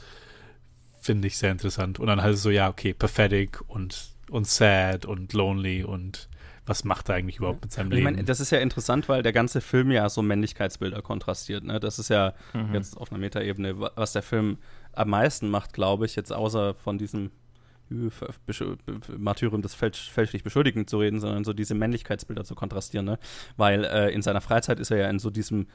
finde 1.01 1.29
ich 1.29 1.37
sehr 1.39 1.53
interessant. 1.53 1.99
Und 1.99 2.07
dann 2.09 2.23
halt 2.23 2.37
so, 2.39 2.51
ja, 2.51 2.69
okay, 2.69 2.93
pathetic 2.95 3.61
und, 3.69 4.09
und 4.31 4.47
sad 4.47 5.07
und 5.07 5.33
lonely 5.33 5.85
und 5.85 6.29
was 6.69 6.83
macht 6.83 7.09
er 7.09 7.15
eigentlich 7.15 7.37
überhaupt 7.37 7.63
mit 7.63 7.71
seinem 7.73 7.87
Ich 7.93 7.99
Leben? 7.99 8.05
meine, 8.05 8.25
das 8.25 8.41
ist 8.41 8.51
ja 8.51 8.59
interessant, 8.59 9.09
weil 9.09 9.23
der 9.23 9.33
ganze 9.33 9.61
Film 9.61 9.93
ja 9.93 10.09
so 10.09 10.21
Männlichkeitsbilder 10.21 11.01
kontrastiert. 11.01 11.63
Ne? 11.63 11.79
Das 11.79 12.01
ist 12.01 12.09
ja 12.11 12.35
Mhm. 12.55 12.75
jetzt 12.75 12.97
auf 12.97 13.13
einer 13.13 13.21
Metaebene, 13.21 13.79
wa- 13.79 13.93
was 13.95 14.13
der 14.15 14.23
Film 14.23 14.59
am 14.93 15.11
meisten 15.11 15.49
macht, 15.49 15.73
glaube 15.73 16.07
ich, 16.07 16.17
jetzt 16.17 16.33
außer 16.33 16.75
von 16.75 16.99
diesem 16.99 17.31
äh, 17.89 18.11
Martyrium 19.17 19.63
des 19.63 19.75
fälsch 19.75 20.11
fälschlich 20.11 20.43
Beschuldigten 20.43 20.89
zu 20.89 20.99
reden, 20.99 21.21
sondern 21.21 21.45
so 21.45 21.53
diese 21.53 21.77
Männlichkeitsbilder 21.77 22.43
zu 22.45 22.57
kontrastieren. 22.57 23.07
Ne? 23.07 23.19
Weil 23.57 23.85
äh, 23.85 24.11
in 24.13 24.23
seiner 24.23 24.41
Freizeit 24.41 24.81
ist 24.81 24.91
er 24.91 24.97
ja 24.99 25.09
in 25.09 25.21
so 25.21 25.31
diesem 25.31 25.69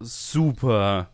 super 0.00 1.10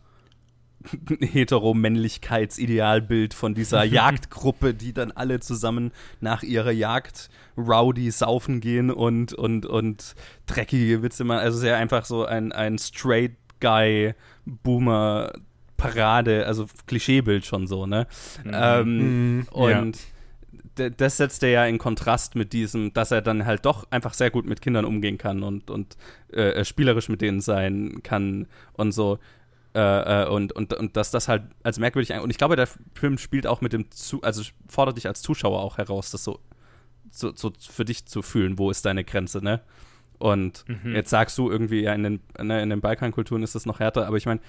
Hetero-Männlichkeitsidealbild 1.20 3.34
von 3.34 3.54
dieser 3.54 3.84
Jagdgruppe, 3.84 4.74
die 4.74 4.92
dann 4.92 5.12
alle 5.12 5.40
zusammen 5.40 5.92
nach 6.20 6.42
ihrer 6.42 6.70
Jagd 6.70 7.28
rowdy 7.56 8.10
saufen 8.10 8.60
gehen 8.60 8.90
und, 8.90 9.32
und, 9.34 9.66
und 9.66 10.14
dreckige 10.46 11.02
Witze 11.02 11.24
machen. 11.24 11.40
Also 11.40 11.58
sehr 11.58 11.76
einfach 11.76 12.04
so 12.04 12.24
ein, 12.24 12.52
ein 12.52 12.78
straight 12.78 13.32
guy 13.60 14.14
Boomer 14.46 15.32
Parade, 15.76 16.46
also 16.46 16.66
Klischeebild 16.86 17.44
schon 17.46 17.66
so, 17.66 17.86
ne? 17.86 18.06
Ähm, 18.44 19.38
Mhm, 19.38 19.46
und 19.50 19.94
d- 19.96 19.98
das 20.88 21.18
setzt 21.18 21.42
er 21.42 21.50
ja 21.50 21.66
in 21.66 21.78
Kontrast 21.78 22.34
mit 22.34 22.52
diesem, 22.52 22.92
dass 22.94 23.10
er 23.10 23.20
dann 23.20 23.44
halt 23.44 23.66
doch 23.66 23.86
einfach 23.90 24.14
sehr 24.14 24.30
gut 24.30 24.46
mit 24.46 24.62
Kindern 24.62 24.84
umgehen 24.84 25.18
kann 25.18 25.42
und, 25.42 25.70
und 25.70 25.96
äh, 26.32 26.64
spielerisch 26.64 27.08
mit 27.08 27.20
denen 27.20 27.40
sein 27.40 28.02
kann 28.02 28.46
und 28.72 28.92
so. 28.92 29.18
Äh, 29.74 30.22
äh, 30.24 30.28
und, 30.28 30.52
und, 30.52 30.72
und 30.74 30.96
dass 30.96 31.10
das 31.12 31.28
halt 31.28 31.42
als 31.62 31.78
merkwürdig 31.78 32.12
und 32.20 32.30
ich 32.30 32.38
glaube, 32.38 32.56
der 32.56 32.68
Film 32.94 33.18
spielt 33.18 33.46
auch 33.46 33.60
mit 33.60 33.72
dem 33.72 33.90
zu, 33.92 34.20
also 34.22 34.42
fordert 34.68 34.96
dich 34.96 35.06
als 35.06 35.22
Zuschauer 35.22 35.60
auch 35.60 35.78
heraus, 35.78 36.10
das 36.10 36.24
so, 36.24 36.40
so, 37.12 37.32
so 37.36 37.52
für 37.58 37.84
dich 37.84 38.06
zu 38.06 38.22
fühlen, 38.22 38.58
wo 38.58 38.70
ist 38.70 38.84
deine 38.84 39.04
Grenze, 39.04 39.44
ne? 39.44 39.60
Und 40.18 40.64
Mhm. 40.66 40.94
jetzt 40.94 41.10
sagst 41.10 41.38
du 41.38 41.50
irgendwie, 41.50 41.82
ja, 41.82 41.94
in 41.94 42.02
den, 42.02 42.20
ne, 42.38 42.62
in 42.62 42.70
den 42.70 42.80
Balkankulturen 42.80 43.42
ist 43.42 43.54
das 43.54 43.64
noch 43.64 43.78
härter, 43.78 44.06
aber 44.06 44.16
ich 44.16 44.26
meine, 44.26 44.40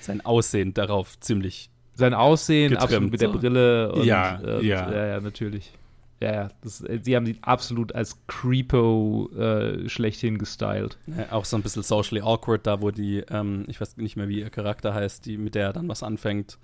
sein 0.02 0.20
Aussehen 0.26 0.74
darauf 0.74 1.18
ziemlich 1.22 1.70
sein 1.96 2.14
Aussehen 2.14 2.72
getrimmt, 2.72 2.84
absolut 2.84 3.12
mit 3.12 3.20
so. 3.20 3.28
der 3.28 3.38
Brille 3.38 3.92
und, 3.94 4.04
Ja, 4.06 4.36
und 4.40 4.64
ja. 4.64 4.92
ja, 4.92 5.06
ja, 5.08 5.22
natürlich. 5.22 5.72
Ja, 6.22 6.34
ja, 6.34 6.50
das, 6.62 6.82
äh, 6.82 7.00
sie 7.02 7.16
haben 7.16 7.26
ihn 7.26 7.40
absolut 7.42 7.96
als 7.96 8.16
Creepo 8.28 9.30
äh, 9.36 9.90
schlechthin 9.90 10.38
gestylt. 10.38 11.00
Ja, 11.08 11.32
auch 11.32 11.46
so 11.46 11.58
ein 11.58 11.64
bisschen 11.64 11.82
socially 11.82 12.22
awkward, 12.22 12.68
da 12.68 12.82
wo 12.82 12.92
die, 12.92 13.24
ähm, 13.30 13.66
ich 13.68 13.82
weiß 13.82 13.98
nicht 13.98 14.16
mehr, 14.16 14.30
wie 14.30 14.40
ihr 14.40 14.52
Charakter 14.52 14.94
heißt, 14.94 15.26
die 15.26 15.38
mit 15.38 15.56
der 15.56 15.68
er 15.68 15.74
dann 15.74 15.90
was 15.90 16.04
anfängt, 16.04 16.60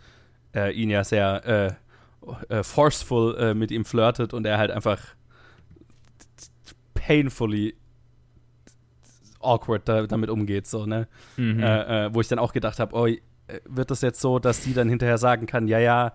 äh, 0.55 0.72
ihn 0.72 0.91
ja 0.91 1.03
sehr 1.03 1.78
äh, 2.49 2.55
äh, 2.55 2.64
forceful 2.64 3.36
äh, 3.38 3.53
mit 3.55 3.72
ihm 3.72 3.84
flirtet 3.84 4.34
und 4.34 4.45
er 4.45 4.60
halt 4.60 4.70
einfach 4.70 5.01
painfully 6.93 7.76
awkward 9.39 9.88
da, 9.89 10.05
damit 10.05 10.30
umgeht, 10.30 10.68
so, 10.68 10.86
ne? 10.86 11.08
Mhm. 11.36 11.60
Äh, 11.62 12.05
äh, 12.05 12.14
wo 12.14 12.22
ich 12.22 12.28
dann 12.28 12.39
auch 12.39 12.53
gedacht 12.53 12.80
habe, 12.80 12.95
oh, 12.95 13.08
äh, 13.08 13.20
wird 13.66 13.89
das 13.89 14.01
jetzt 14.01 14.22
so, 14.22 14.38
dass 14.38 14.64
sie 14.64 14.74
dann 14.74 14.89
hinterher 14.89 15.18
sagen 15.18 15.47
kann, 15.47 15.68
ja, 15.68 15.80
ja, 15.80 16.14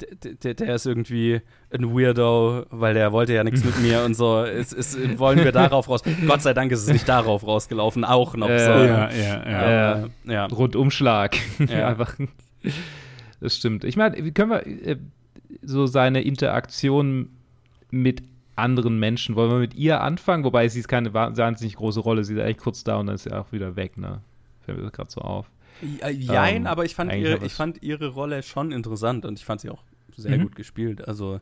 d- 0.00 0.34
d- 0.34 0.54
der 0.54 0.74
ist 0.74 0.86
irgendwie 0.86 1.40
ein 1.70 1.94
Weirdo, 1.94 2.64
weil 2.70 2.94
der 2.94 3.12
wollte 3.12 3.32
ja 3.34 3.44
nichts 3.44 3.64
mit 3.64 3.80
mir 3.80 4.04
und 4.04 4.14
so. 4.14 4.42
Es, 4.44 4.72
es, 4.72 4.96
wollen 5.18 5.42
wir 5.42 5.52
darauf 5.52 5.88
raus? 5.88 6.02
Gott 6.26 6.42
sei 6.42 6.52
Dank 6.54 6.72
ist 6.72 6.80
es 6.82 6.88
nicht 6.92 7.08
darauf 7.08 7.46
rausgelaufen, 7.46 8.04
auch 8.04 8.34
noch 8.36 8.48
Äh, 8.48 8.58
so. 8.58 8.70
Ja, 8.70 9.10
ja, 9.10 9.50
ja. 9.50 9.92
Äh, 10.04 10.08
ja. 10.26 10.46
Rundumschlag. 10.46 11.36
Ja. 11.68 11.88
Einfach. 11.88 12.14
Das 13.40 13.56
stimmt. 13.56 13.84
Ich 13.84 13.96
meine, 13.96 14.24
wie 14.24 14.32
können 14.32 14.50
wir 14.50 14.66
äh, 14.66 14.96
so 15.62 15.86
seine 15.86 16.22
Interaktion 16.22 17.30
mit 17.90 18.22
anderen 18.56 18.98
Menschen, 18.98 19.34
wollen 19.36 19.50
wir 19.50 19.58
mit 19.58 19.74
ihr 19.74 20.00
anfangen? 20.00 20.44
Wobei 20.44 20.68
sie 20.68 20.80
ist 20.80 20.88
keine 20.88 21.12
wa- 21.14 21.36
wahnsinnig 21.36 21.76
große 21.76 22.00
Rolle, 22.00 22.24
sie 22.24 22.34
ist 22.34 22.40
eigentlich 22.40 22.58
kurz 22.58 22.84
da 22.84 22.96
und 22.96 23.06
dann 23.06 23.16
ist 23.16 23.24
sie 23.24 23.32
auch 23.32 23.50
wieder 23.52 23.76
weg, 23.76 23.96
ne? 23.98 24.20
Fällt 24.64 24.78
mir 24.78 24.84
das 24.84 24.92
gerade 24.92 25.10
so 25.10 25.20
auf. 25.20 25.50
Ja, 25.80 26.08
Jein, 26.08 26.62
Ähm, 26.62 26.66
aber 26.66 26.84
ich 26.84 26.94
fand, 26.94 27.12
ihre, 27.12 27.44
ich 27.44 27.52
fand 27.52 27.82
ihre 27.82 28.08
Rolle 28.08 28.42
schon 28.42 28.72
interessant 28.72 29.24
und 29.24 29.38
ich 29.38 29.44
fand 29.44 29.60
sie 29.60 29.70
auch 29.70 29.82
sehr 30.16 30.38
Mhm. 30.38 30.42
gut 30.42 30.56
gespielt. 30.56 31.06
Also, 31.06 31.40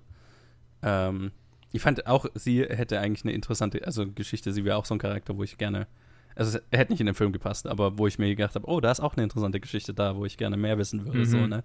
ähm, 0.83 1.31
ich 1.73 1.81
fand 1.83 2.07
auch, 2.07 2.27
sie 2.35 2.63
hätte 2.65 2.99
eigentlich 3.01 3.25
eine 3.25 3.33
interessante, 3.33 3.85
also 3.87 4.11
Geschichte, 4.11 4.53
sie 4.53 4.65
wäre 4.65 4.77
auch 4.77 4.85
so 4.85 4.95
ein 4.95 4.99
Charakter, 4.99 5.37
wo 5.37 5.43
ich 5.43 5.57
gerne, 5.59 5.87
also 6.35 6.59
es 6.59 6.65
hätte 6.79 6.93
nicht 6.93 7.01
in 7.01 7.07
den 7.07 7.15
Film 7.15 7.33
gepasst, 7.33 7.67
aber 7.67 7.99
wo 7.99 8.07
ich 8.07 8.19
mir 8.19 8.35
gedacht 8.35 8.55
habe, 8.55 8.67
oh, 8.69 8.81
da 8.81 8.91
ist 8.91 9.01
auch 9.01 9.15
eine 9.15 9.23
interessante 9.23 9.61
Geschichte 9.61 9.95
da, 9.95 10.17
wo 10.17 10.25
ich 10.25 10.37
gerne 10.39 10.57
mehr 10.57 10.77
wissen 10.79 11.05
würde. 11.07 11.21
Mhm. 11.21 11.25
So, 11.27 11.47
ne? 11.47 11.63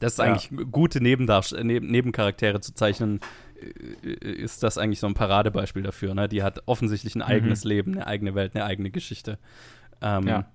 Das 0.00 0.14
ist 0.14 0.18
Ja. 0.18 0.24
eigentlich 0.24 0.50
gute 0.72 1.00
Nebendarst 1.02 1.52
äh, 1.52 1.64
Neben 1.64 1.86
Nebencharaktere 1.90 2.60
zu 2.60 2.74
zeichnen, 2.74 3.20
äh, 4.02 4.08
ist 4.14 4.62
das 4.62 4.78
eigentlich 4.78 5.00
so 5.00 5.06
ein 5.06 5.14
Paradebeispiel 5.14 5.82
dafür. 5.82 6.14
Ne? 6.14 6.28
Die 6.28 6.42
hat 6.42 6.62
offensichtlich 6.66 7.14
ein 7.14 7.22
eigenes 7.22 7.64
Leben, 7.64 7.92
eine 7.92 8.06
eigene 8.06 8.34
Welt, 8.34 8.54
eine 8.54 8.64
eigene 8.64 8.90
Geschichte. 8.90 9.38
Ähm, 10.02 10.26
Ja. 10.26 10.46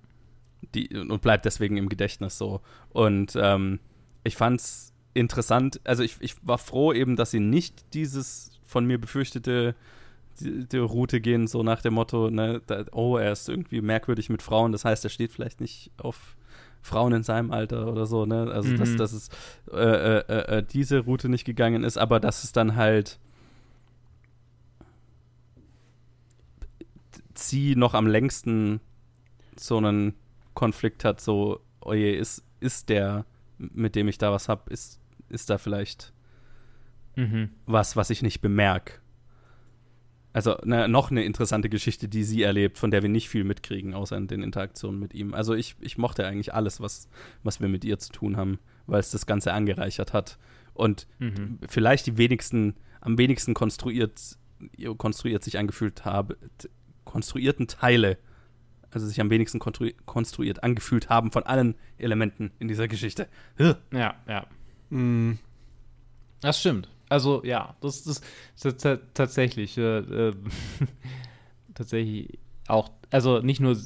Die, 0.74 0.96
und 0.96 1.20
bleibt 1.22 1.44
deswegen 1.44 1.76
im 1.76 1.88
Gedächtnis 1.88 2.38
so. 2.38 2.60
Und 2.90 3.36
ähm, 3.36 3.80
ich 4.24 4.36
fand's 4.36 4.92
interessant, 5.14 5.80
also 5.84 6.02
ich, 6.02 6.16
ich 6.20 6.36
war 6.42 6.58
froh 6.58 6.92
eben, 6.92 7.16
dass 7.16 7.30
sie 7.30 7.40
nicht 7.40 7.94
dieses 7.94 8.58
von 8.64 8.86
mir 8.86 8.98
befürchtete 8.98 9.74
die, 10.40 10.66
die 10.66 10.78
Route 10.78 11.20
gehen, 11.20 11.46
so 11.46 11.62
nach 11.62 11.82
dem 11.82 11.94
Motto, 11.94 12.30
ne, 12.30 12.62
da, 12.66 12.84
oh, 12.92 13.18
er 13.18 13.32
ist 13.32 13.48
irgendwie 13.48 13.82
merkwürdig 13.82 14.30
mit 14.30 14.40
Frauen, 14.40 14.72
das 14.72 14.84
heißt, 14.84 15.04
er 15.04 15.10
steht 15.10 15.30
vielleicht 15.32 15.60
nicht 15.60 15.90
auf 15.98 16.36
Frauen 16.80 17.12
in 17.12 17.22
seinem 17.22 17.52
Alter 17.52 17.86
oder 17.88 18.06
so, 18.06 18.26
ne? 18.26 18.50
Also 18.50 18.74
dass, 18.76 18.90
Mhm. 18.90 18.96
dass 18.96 19.12
es 19.12 19.28
äh, 19.70 19.76
äh, 19.76 20.58
äh, 20.58 20.62
diese 20.64 21.00
Route 21.00 21.28
nicht 21.28 21.44
gegangen 21.44 21.84
ist, 21.84 21.96
aber 21.96 22.18
dass 22.18 22.42
es 22.42 22.52
dann 22.52 22.74
halt 22.74 23.20
sie 27.34 27.76
noch 27.76 27.94
am 27.94 28.06
längsten 28.06 28.80
so 29.56 29.76
einen 29.76 30.14
Konflikt 30.54 31.04
hat, 31.04 31.20
so, 31.20 31.60
oje, 31.80 32.14
ist, 32.14 32.44
ist 32.60 32.88
der, 32.88 33.24
mit 33.58 33.94
dem 33.94 34.08
ich 34.08 34.18
da 34.18 34.32
was 34.32 34.48
hab, 34.48 34.68
ist, 34.70 35.00
ist 35.28 35.50
da 35.50 35.58
vielleicht 35.58 36.12
Mhm. 37.14 37.50
was, 37.66 37.94
was 37.94 38.08
ich 38.08 38.22
nicht 38.22 38.40
bemerke. 38.40 38.94
Also 40.32 40.56
ne, 40.64 40.88
noch 40.88 41.10
eine 41.10 41.24
interessante 41.24 41.68
Geschichte, 41.68 42.08
die 42.08 42.24
sie 42.24 42.42
erlebt, 42.42 42.78
von 42.78 42.90
der 42.90 43.02
wir 43.02 43.10
nicht 43.10 43.28
viel 43.28 43.44
mitkriegen, 43.44 43.92
außer 43.92 44.16
in 44.16 44.28
den 44.28 44.42
Interaktionen 44.42 44.98
mit 44.98 45.12
ihm. 45.12 45.34
Also 45.34 45.52
ich, 45.52 45.76
ich 45.80 45.98
mochte 45.98 46.26
eigentlich 46.26 46.54
alles, 46.54 46.80
was, 46.80 47.08
was 47.42 47.60
wir 47.60 47.68
mit 47.68 47.84
ihr 47.84 47.98
zu 47.98 48.12
tun 48.12 48.38
haben, 48.38 48.58
weil 48.86 49.00
es 49.00 49.10
das 49.10 49.26
Ganze 49.26 49.52
angereichert 49.52 50.14
hat. 50.14 50.38
Und 50.72 51.06
Mhm. 51.18 51.58
vielleicht 51.68 52.06
die 52.06 52.16
wenigsten, 52.16 52.76
am 53.02 53.18
wenigsten 53.18 53.52
konstruiert, 53.52 54.38
konstruiert 54.96 55.44
sich 55.44 55.58
angefühlt 55.58 56.06
habe, 56.06 56.38
konstruierten 57.04 57.66
Teile, 57.66 58.16
also 58.92 59.06
sich 59.06 59.20
am 59.20 59.30
wenigsten 59.30 59.58
konstru 59.58 59.88
konstruiert 60.06 60.62
angefühlt 60.62 61.08
haben 61.08 61.32
von 61.32 61.42
allen 61.44 61.74
Elementen 61.98 62.52
in 62.58 62.68
dieser 62.68 62.88
Geschichte. 62.88 63.28
Ugh. 63.58 63.76
Ja, 63.92 64.14
ja. 64.28 64.46
Mm, 64.90 65.38
Das 66.40 66.60
stimmt. 66.60 66.88
Also 67.08 67.42
ja, 67.44 67.76
das, 67.80 68.04
das, 68.04 68.20
das, 68.62 68.76
das 68.76 68.98
tatsächlich 69.14 69.76
äh, 69.78 69.98
äh, 69.98 70.34
tatsächlich 71.74 72.38
auch, 72.68 72.90
also 73.10 73.40
nicht 73.40 73.60
nur 73.60 73.76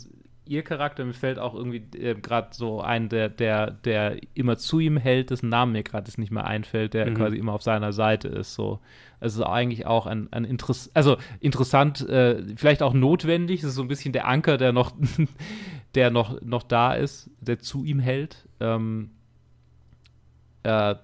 ihr 0.47 0.63
Charakter, 0.63 1.05
mir 1.05 1.13
fällt 1.13 1.39
auch 1.39 1.55
irgendwie 1.55 1.85
äh, 1.99 2.15
gerade 2.15 2.49
so 2.53 2.81
ein, 2.81 3.09
der, 3.09 3.29
der, 3.29 3.71
der 3.71 4.17
immer 4.35 4.57
zu 4.57 4.79
ihm 4.81 4.97
hält, 4.97 5.31
dessen 5.31 5.49
Namen 5.49 5.73
mir 5.73 5.83
gerade 5.83 6.11
nicht 6.21 6.31
mehr 6.31 6.45
einfällt, 6.47 6.95
der 6.95 7.11
Mhm. 7.11 7.15
quasi 7.15 7.37
immer 7.37 7.53
auf 7.53 7.63
seiner 7.63 7.93
Seite 7.93 8.29
ist. 8.29 8.55
So, 8.55 8.81
es 9.21 9.35
ist 9.35 9.43
eigentlich 9.43 9.87
auch 9.87 10.07
ein, 10.07 10.33
ein 10.33 10.45
Interess 10.45 10.91
also 10.95 11.17
interessant, 11.41 12.07
äh, 12.09 12.43
vielleicht 12.57 12.83
auch 12.83 12.95
notwendig. 12.95 13.61
Es 13.63 13.71
ist 13.71 13.75
so 13.75 13.83
ein 13.83 13.89
bisschen 13.89 14.13
der 14.13 14.27
Anker, 14.29 14.57
der 14.57 14.73
noch, 14.73 14.95
der 15.95 16.11
noch, 16.11 16.41
noch 16.43 16.63
da 16.63 16.95
ist, 16.95 17.31
der 17.41 17.59
zu 17.59 17.85
ihm 17.85 17.99
hält. 17.99 18.49
Ähm, 18.61 19.11
äh, 20.63 20.95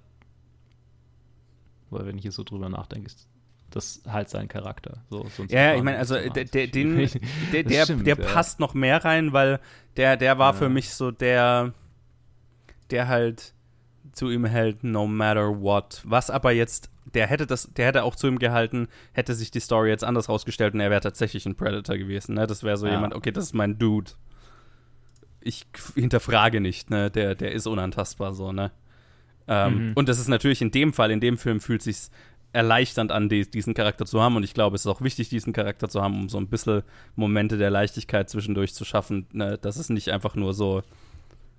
weil 1.90 2.07
wenn 2.07 2.16
ich 2.18 2.24
jetzt 2.24 2.36
so 2.36 2.45
drüber 2.45 2.68
nachdenke, 2.68 3.07
ist 3.07 3.28
das 3.76 4.02
halt 4.08 4.28
sein 4.28 4.48
Charakter. 4.48 5.02
So, 5.10 5.26
Ja, 5.48 5.74
ich 5.74 5.82
meine, 5.82 5.98
also 5.98 6.14
so 6.14 6.28
der, 6.30 6.44
der, 6.44 6.66
den, 6.68 6.96
der, 7.52 7.62
der, 7.64 7.84
stimmt, 7.84 8.06
der 8.06 8.16
ja. 8.16 8.24
passt 8.24 8.60
noch 8.60 8.74
mehr 8.74 9.04
rein, 9.04 9.32
weil 9.32 9.60
der, 9.96 10.16
der 10.16 10.38
war 10.38 10.52
Ja. 10.52 10.58
für 10.58 10.68
mich 10.68 10.90
so 10.94 11.10
der, 11.10 11.74
der 12.90 13.08
halt 13.08 13.54
zu 14.12 14.30
ihm 14.30 14.44
hält, 14.44 14.84
no 14.84 15.06
matter 15.06 15.60
what. 15.60 16.02
Was 16.04 16.28
aber 16.30 16.52
jetzt, 16.52 16.90
der 17.14 17.26
hätte 17.26 17.46
das, 17.46 17.72
der 17.72 17.86
hätte 17.86 18.04
auch 18.04 18.14
zu 18.14 18.26
ihm 18.28 18.38
gehalten, 18.38 18.88
hätte 19.12 19.34
sich 19.34 19.50
die 19.50 19.60
Story 19.60 19.88
jetzt 19.88 20.04
anders 20.04 20.28
rausgestellt 20.28 20.74
und 20.74 20.80
er 20.80 20.90
wäre 20.90 21.00
tatsächlich 21.00 21.46
ein 21.46 21.54
Predator 21.56 21.96
gewesen. 21.96 22.34
Ne? 22.34 22.46
Das 22.46 22.62
wäre 22.62 22.76
so 22.76 22.86
Ja. 22.86 22.92
jemand, 22.92 23.14
okay, 23.14 23.32
das 23.32 23.44
ist 23.44 23.54
mein 23.54 23.78
Dude. 23.78 24.10
Ich 25.40 25.66
hinterfrage 25.94 26.60
nicht, 26.60 26.90
ne? 26.90 27.10
Der, 27.10 27.34
der 27.34 27.52
ist 27.52 27.66
unantastbar 27.66 28.32
so, 28.32 28.52
ne? 28.52 28.70
Ähm, 29.48 29.88
Mhm. 29.88 29.92
Und 29.94 30.08
das 30.08 30.20
ist 30.20 30.28
natürlich 30.28 30.62
in 30.62 30.70
dem 30.70 30.92
Fall, 30.92 31.10
in 31.10 31.18
dem 31.20 31.36
Film 31.36 31.58
fühlt 31.60 31.82
sich's 31.82 32.10
erleichternd 32.53 33.12
an, 33.12 33.28
die, 33.28 33.50
diesen 33.50 33.74
Charakter 33.74 34.05
zu 34.05 34.20
haben. 34.20 34.36
Und 34.36 34.42
ich 34.42 34.55
glaube, 34.55 34.76
es 34.76 34.82
ist 34.82 34.86
auch 34.86 35.00
wichtig, 35.00 35.28
diesen 35.28 35.53
Charakter 35.53 35.88
zu 35.88 36.03
haben, 36.03 36.14
um 36.14 36.28
so 36.28 36.38
ein 36.38 36.48
bisschen 36.48 36.82
Momente 37.16 37.57
der 37.57 37.70
Leichtigkeit 37.70 38.28
zwischendurch 38.28 38.74
zu 38.74 38.84
schaffen. 38.84 39.26
Ne? 39.32 39.59
Dass 39.59 39.76
es 39.76 39.88
nicht 39.88 40.11
einfach 40.11 40.34
nur 40.34 40.53
so, 40.53 40.82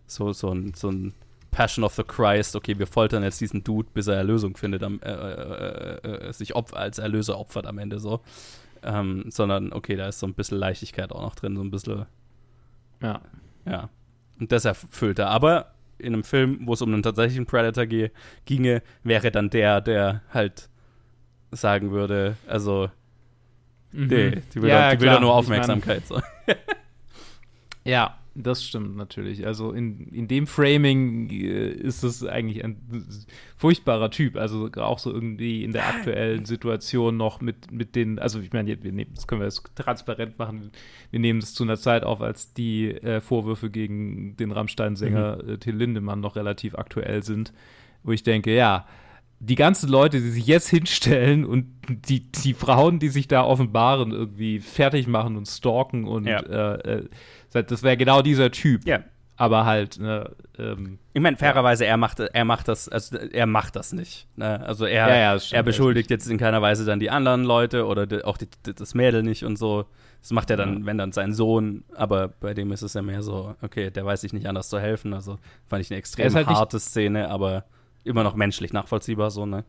so, 0.05 0.33
so, 0.33 0.51
ein, 0.51 0.73
so 0.75 0.89
ein 0.89 1.13
Passion 1.51 1.83
of 1.83 1.95
the 1.95 2.03
Christ, 2.03 2.55
okay, 2.55 2.77
wir 2.77 2.87
foltern 2.87 3.23
jetzt 3.23 3.41
diesen 3.41 3.63
Dude, 3.63 3.89
bis 3.93 4.07
er 4.07 4.15
Erlösung 4.15 4.55
findet, 4.55 4.83
am, 4.83 4.99
äh, 5.01 5.11
äh, 5.11 5.99
äh, 6.03 6.27
äh, 6.29 6.33
sich 6.33 6.55
als 6.55 6.99
Erlöser 6.99 7.39
opfert 7.39 7.65
am 7.65 7.79
Ende 7.79 7.99
so. 7.99 8.21
Ähm, 8.83 9.25
sondern, 9.29 9.71
okay, 9.71 9.95
da 9.95 10.07
ist 10.07 10.19
so 10.19 10.27
ein 10.27 10.33
bisschen 10.33 10.57
Leichtigkeit 10.57 11.11
auch 11.11 11.21
noch 11.21 11.35
drin, 11.35 11.55
so 11.55 11.61
ein 11.61 11.71
bisschen 11.71 12.05
Ja. 13.01 13.21
ja. 13.65 13.89
Und 14.39 14.51
das 14.51 14.65
erfüllt 14.65 15.19
er. 15.19 15.29
Aber 15.29 15.73
in 15.97 16.13
einem 16.13 16.23
Film, 16.23 16.59
wo 16.65 16.73
es 16.73 16.81
um 16.81 16.93
einen 16.93 17.03
tatsächlichen 17.03 17.45
Predator 17.45 17.85
ge 17.85 18.11
ginge, 18.45 18.81
wäre 19.03 19.31
dann 19.31 19.49
der, 19.49 19.79
der 19.79 20.21
halt 20.33 20.69
sagen 21.53 21.91
würde, 21.91 22.35
also, 22.47 22.89
Mhm. 23.91 24.07
nee, 24.07 24.41
die 24.53 24.61
will, 24.61 24.69
Ja, 24.69 24.95
die 24.95 25.01
will 25.01 25.09
doch 25.11 25.21
nur 25.21 25.33
Aufmerksamkeit. 25.35 26.05
so. 26.07 26.19
Ja, 27.85 28.17
das 28.35 28.63
stimmt 28.63 28.95
natürlich. 28.95 29.45
Also 29.45 29.73
in, 29.73 30.07
in 30.07 30.27
dem 30.27 30.47
Framing 30.47 31.29
äh, 31.29 31.67
ist 31.69 32.01
es 32.03 32.25
eigentlich 32.25 32.63
ein 32.63 32.77
furchtbarer 33.57 34.09
Typ. 34.09 34.37
Also 34.37 34.69
auch 34.77 34.97
so 34.99 35.11
irgendwie 35.11 35.63
in 35.63 35.73
der 35.73 35.85
aktuellen 35.87 36.45
Situation 36.45 37.17
noch 37.17 37.41
mit, 37.41 37.71
mit 37.71 37.95
den, 37.95 38.19
also 38.19 38.39
ich 38.39 38.53
meine, 38.53 38.81
wir 38.81 38.91
nehmen, 38.91 39.11
das 39.13 39.27
können 39.27 39.41
wir 39.41 39.45
jetzt 39.47 39.63
transparent 39.75 40.39
machen. 40.39 40.71
Wir 41.11 41.19
nehmen 41.19 41.41
das 41.41 41.53
zu 41.53 41.63
einer 41.63 41.77
Zeit 41.77 42.03
auf, 42.03 42.21
als 42.21 42.53
die 42.53 42.89
äh, 42.89 43.19
Vorwürfe 43.21 43.69
gegen 43.69 44.35
den 44.37 44.51
Rammstein-Sänger 44.51 45.43
äh, 45.47 45.57
Till 45.57 45.75
Lindemann 45.75 46.21
noch 46.21 46.35
relativ 46.35 46.75
aktuell 46.75 47.21
sind. 47.21 47.53
Wo 48.03 48.13
ich 48.13 48.23
denke, 48.23 48.55
ja, 48.55 48.87
die 49.39 49.55
ganzen 49.55 49.89
Leute, 49.89 50.21
die 50.21 50.29
sich 50.29 50.47
jetzt 50.47 50.69
hinstellen 50.69 51.43
und 51.45 51.67
die, 51.89 52.31
die 52.31 52.53
Frauen, 52.53 52.99
die 52.99 53.09
sich 53.09 53.27
da 53.27 53.43
offenbaren, 53.43 54.11
irgendwie 54.11 54.59
fertig 54.59 55.07
machen 55.07 55.35
und 55.35 55.47
stalken 55.47 56.05
und 56.07 56.25
Ja. 56.25 56.39
äh, 56.39 57.07
äh, 57.53 57.63
das 57.63 57.83
wäre 57.83 57.97
genau 57.97 58.21
dieser 58.21 58.51
Typ. 58.51 58.85
Ja. 58.87 58.99
aber 59.35 59.65
halt, 59.65 59.99
ne, 59.99 60.31
ähm, 60.59 60.99
Ich 61.13 61.21
meine, 61.21 61.35
fairerweise, 61.37 61.85
er 61.85 61.97
macht, 61.97 62.19
er 62.19 62.45
macht 62.45 62.67
das, 62.67 62.87
also 62.87 63.17
er 63.17 63.45
macht 63.47 63.75
das 63.75 63.91
nicht. 63.91 64.27
Ne? 64.35 64.63
Also 64.65 64.85
er, 64.85 65.09
Ja, 65.13 65.39
stimmt, 65.39 65.57
er 65.57 65.63
beschuldigt 65.63 66.09
jetzt 66.11 66.29
in 66.29 66.37
keiner 66.37 66.61
Weise 66.61 66.85
dann 66.85 66.99
die 66.99 67.09
anderen 67.09 67.43
Leute 67.43 67.85
oder 67.87 68.05
die, 68.05 68.23
auch 68.23 68.37
die, 68.37 68.47
das 68.75 68.93
Mädel 68.93 69.23
nicht 69.23 69.43
und 69.43 69.57
so. 69.57 69.85
Das 70.21 70.31
macht 70.31 70.49
er 70.51 70.55
dann, 70.55 70.85
wenn 70.85 70.97
dann 70.97 71.11
sein 71.11 71.33
Sohn, 71.33 71.83
aber 71.95 72.29
bei 72.29 72.53
dem 72.53 72.71
ist 72.71 72.81
es 72.83 72.93
ja 72.93 73.01
mehr 73.01 73.21
so, 73.23 73.55
okay, 73.61 73.89
der 73.89 74.05
weiß 74.05 74.21
sich 74.21 74.31
nicht 74.33 74.47
anders 74.47 74.69
zu 74.69 74.79
helfen. 74.79 75.13
Also 75.13 75.37
fand 75.67 75.81
ich 75.81 75.91
eine 75.91 75.97
extrem 75.97 76.33
halt 76.33 76.47
harte 76.47 76.79
Szene, 76.79 77.29
aber 77.29 77.65
immer 78.03 78.23
noch 78.23 78.35
menschlich 78.35 78.73
nachvollziehbar, 78.73 79.31
so, 79.31 79.45
ne? 79.45 79.63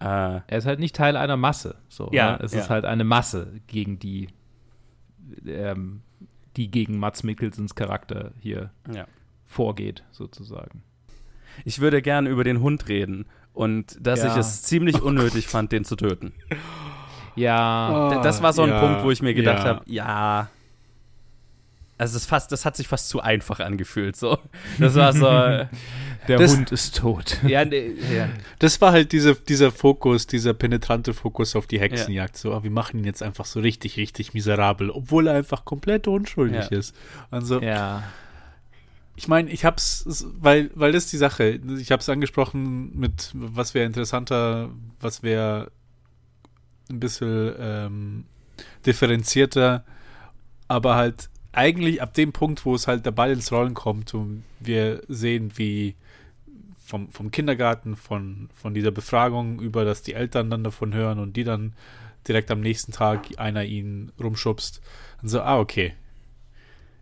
Äh, 0.00 0.40
er 0.46 0.58
ist 0.58 0.66
halt 0.66 0.80
nicht 0.80 0.96
Teil 0.96 1.16
einer 1.16 1.36
Masse. 1.36 1.76
So, 1.88 2.08
Ja, 2.12 2.32
ne? 2.32 2.38
Es 2.42 2.52
ja. 2.52 2.60
ist 2.60 2.70
halt 2.70 2.84
eine 2.84 3.04
Masse, 3.04 3.60
gegen 3.66 3.98
die, 3.98 4.28
ähm, 5.46 6.00
die 6.56 6.70
gegen 6.70 6.98
Mats 6.98 7.22
Mikkelsens 7.22 7.74
Charakter 7.74 8.32
hier 8.40 8.70
ja. 8.92 9.06
vorgeht, 9.46 10.04
sozusagen. 10.10 10.82
Ich 11.64 11.80
würde 11.80 12.00
gern 12.02 12.26
über 12.26 12.44
den 12.44 12.60
Hund 12.60 12.88
reden 12.88 13.26
und 13.52 13.98
dass 14.00 14.22
Ja. 14.22 14.30
ich 14.32 14.36
es 14.36 14.62
ziemlich 14.62 15.02
unnötig 15.02 15.48
fand, 15.48 15.72
den 15.72 15.84
zu 15.84 15.96
töten. 15.96 16.32
Ja, 17.36 18.10
D- 18.10 18.22
das 18.22 18.42
war 18.42 18.52
so 18.52 18.62
ein 18.62 18.70
ja, 18.70 18.80
Punkt, 18.80 19.02
wo 19.04 19.10
ich 19.10 19.22
mir 19.22 19.34
gedacht 19.34 19.64
ja. 19.64 19.68
habe, 19.68 19.82
ja. 19.86 20.48
Also 21.98 22.14
das, 22.14 22.24
fast, 22.26 22.50
das 22.52 22.64
hat 22.64 22.76
sich 22.76 22.88
fast 22.88 23.08
zu 23.10 23.20
einfach 23.20 23.60
angefühlt. 23.60 24.16
So. 24.16 24.38
Das 24.78 24.94
war 24.94 25.12
so. 25.12 25.26
der 26.28 26.38
Das- 26.38 26.56
Hund 26.56 26.70
ist 26.72 26.96
tot. 26.96 27.38
ja, 27.46 27.64
nee, 27.64 27.92
ja. 28.14 28.28
Das 28.58 28.80
war 28.80 28.92
halt 28.92 29.12
diese, 29.12 29.34
dieser 29.34 29.70
Fokus, 29.72 30.26
dieser 30.26 30.54
penetrante 30.54 31.14
Fokus 31.14 31.56
auf 31.56 31.66
die 31.66 31.80
Hexenjagd. 31.80 32.36
So, 32.36 32.52
ah, 32.52 32.62
wir 32.62 32.70
machen 32.70 32.98
ihn 32.98 33.04
jetzt 33.04 33.22
einfach 33.22 33.44
so 33.46 33.60
richtig, 33.60 33.96
richtig 33.96 34.34
miserabel, 34.34 34.90
obwohl 34.90 35.26
er 35.26 35.34
einfach 35.34 35.64
komplett 35.64 36.06
unschuldig 36.08 36.70
Ja. 36.70 36.78
ist. 36.78 36.94
Also, 37.30 37.60
Ja. 37.60 38.02
ich 39.16 39.28
meine, 39.28 39.50
ich 39.50 39.64
hab's, 39.64 40.24
weil, 40.38 40.70
weil 40.74 40.92
das 40.92 41.04
ist 41.04 41.12
die 41.12 41.16
Sache. 41.18 41.60
Ich 41.78 41.90
hab's 41.92 42.08
angesprochen 42.08 42.98
mit, 42.98 43.30
was 43.34 43.74
wäre 43.74 43.86
interessanter, 43.86 44.70
was 45.00 45.22
wäre 45.22 45.70
ein 46.90 47.00
bisschen 47.00 47.54
ähm, 47.58 48.24
differenzierter, 48.86 49.84
aber 50.68 50.96
halt 50.96 51.28
eigentlich 51.52 52.00
ab 52.02 52.14
dem 52.14 52.32
Punkt, 52.32 52.64
wo 52.64 52.74
es 52.74 52.86
halt 52.86 53.04
der 53.06 53.10
Ball 53.10 53.32
ins 53.32 53.50
Rollen 53.52 53.74
kommt 53.74 54.14
und 54.14 54.44
wir 54.60 55.02
sehen, 55.08 55.52
wie 55.56 55.94
vom, 56.90 57.08
vom 57.10 57.30
Kindergarten, 57.30 57.96
von, 57.96 58.50
von 58.52 58.74
dieser 58.74 58.90
Befragung 58.90 59.60
über, 59.60 59.84
dass 59.84 60.02
die 60.02 60.14
Eltern 60.14 60.50
dann 60.50 60.64
davon 60.64 60.92
hören 60.92 61.20
und 61.20 61.36
die 61.36 61.44
dann 61.44 61.74
direkt 62.26 62.50
am 62.50 62.60
nächsten 62.60 62.92
Tag 62.92 63.28
einer 63.38 63.64
ihn 63.64 64.12
rumschubst. 64.20 64.82
Und 65.22 65.28
so, 65.28 65.40
ah, 65.40 65.58
okay. 65.58 65.94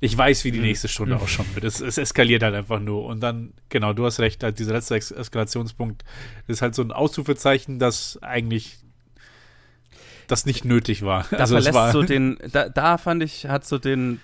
Ich 0.00 0.16
weiß, 0.16 0.44
wie 0.44 0.52
die 0.52 0.60
nächste 0.60 0.86
Stunde 0.86 1.16
ausschauen 1.16 1.48
wird. 1.54 1.64
Es, 1.64 1.80
es 1.80 1.98
eskaliert 1.98 2.42
halt 2.44 2.54
einfach 2.54 2.78
nur. 2.78 3.04
Und 3.06 3.20
dann, 3.20 3.52
genau, 3.68 3.94
du 3.94 4.04
hast 4.04 4.20
recht, 4.20 4.44
halt 4.44 4.58
dieser 4.58 4.74
letzte 4.74 4.94
Ex 4.94 5.10
Eskalationspunkt 5.10 6.04
ist 6.46 6.62
halt 6.62 6.76
so 6.76 6.82
ein 6.82 6.92
Ausrufezeichen, 6.92 7.80
das 7.80 8.22
eigentlich 8.22 8.76
das 10.28 10.44
nicht 10.46 10.64
nötig 10.64 11.02
war. 11.02 11.26
Da 11.30 11.38
also 11.38 11.56
es 11.56 11.64
verlässt 11.64 11.74
war 11.74 11.92
so 11.92 12.02
den, 12.02 12.38
da, 12.52 12.68
da 12.68 12.98
fand 12.98 13.22
ich, 13.22 13.46
hat 13.46 13.64
so 13.64 13.78
den, 13.78 14.20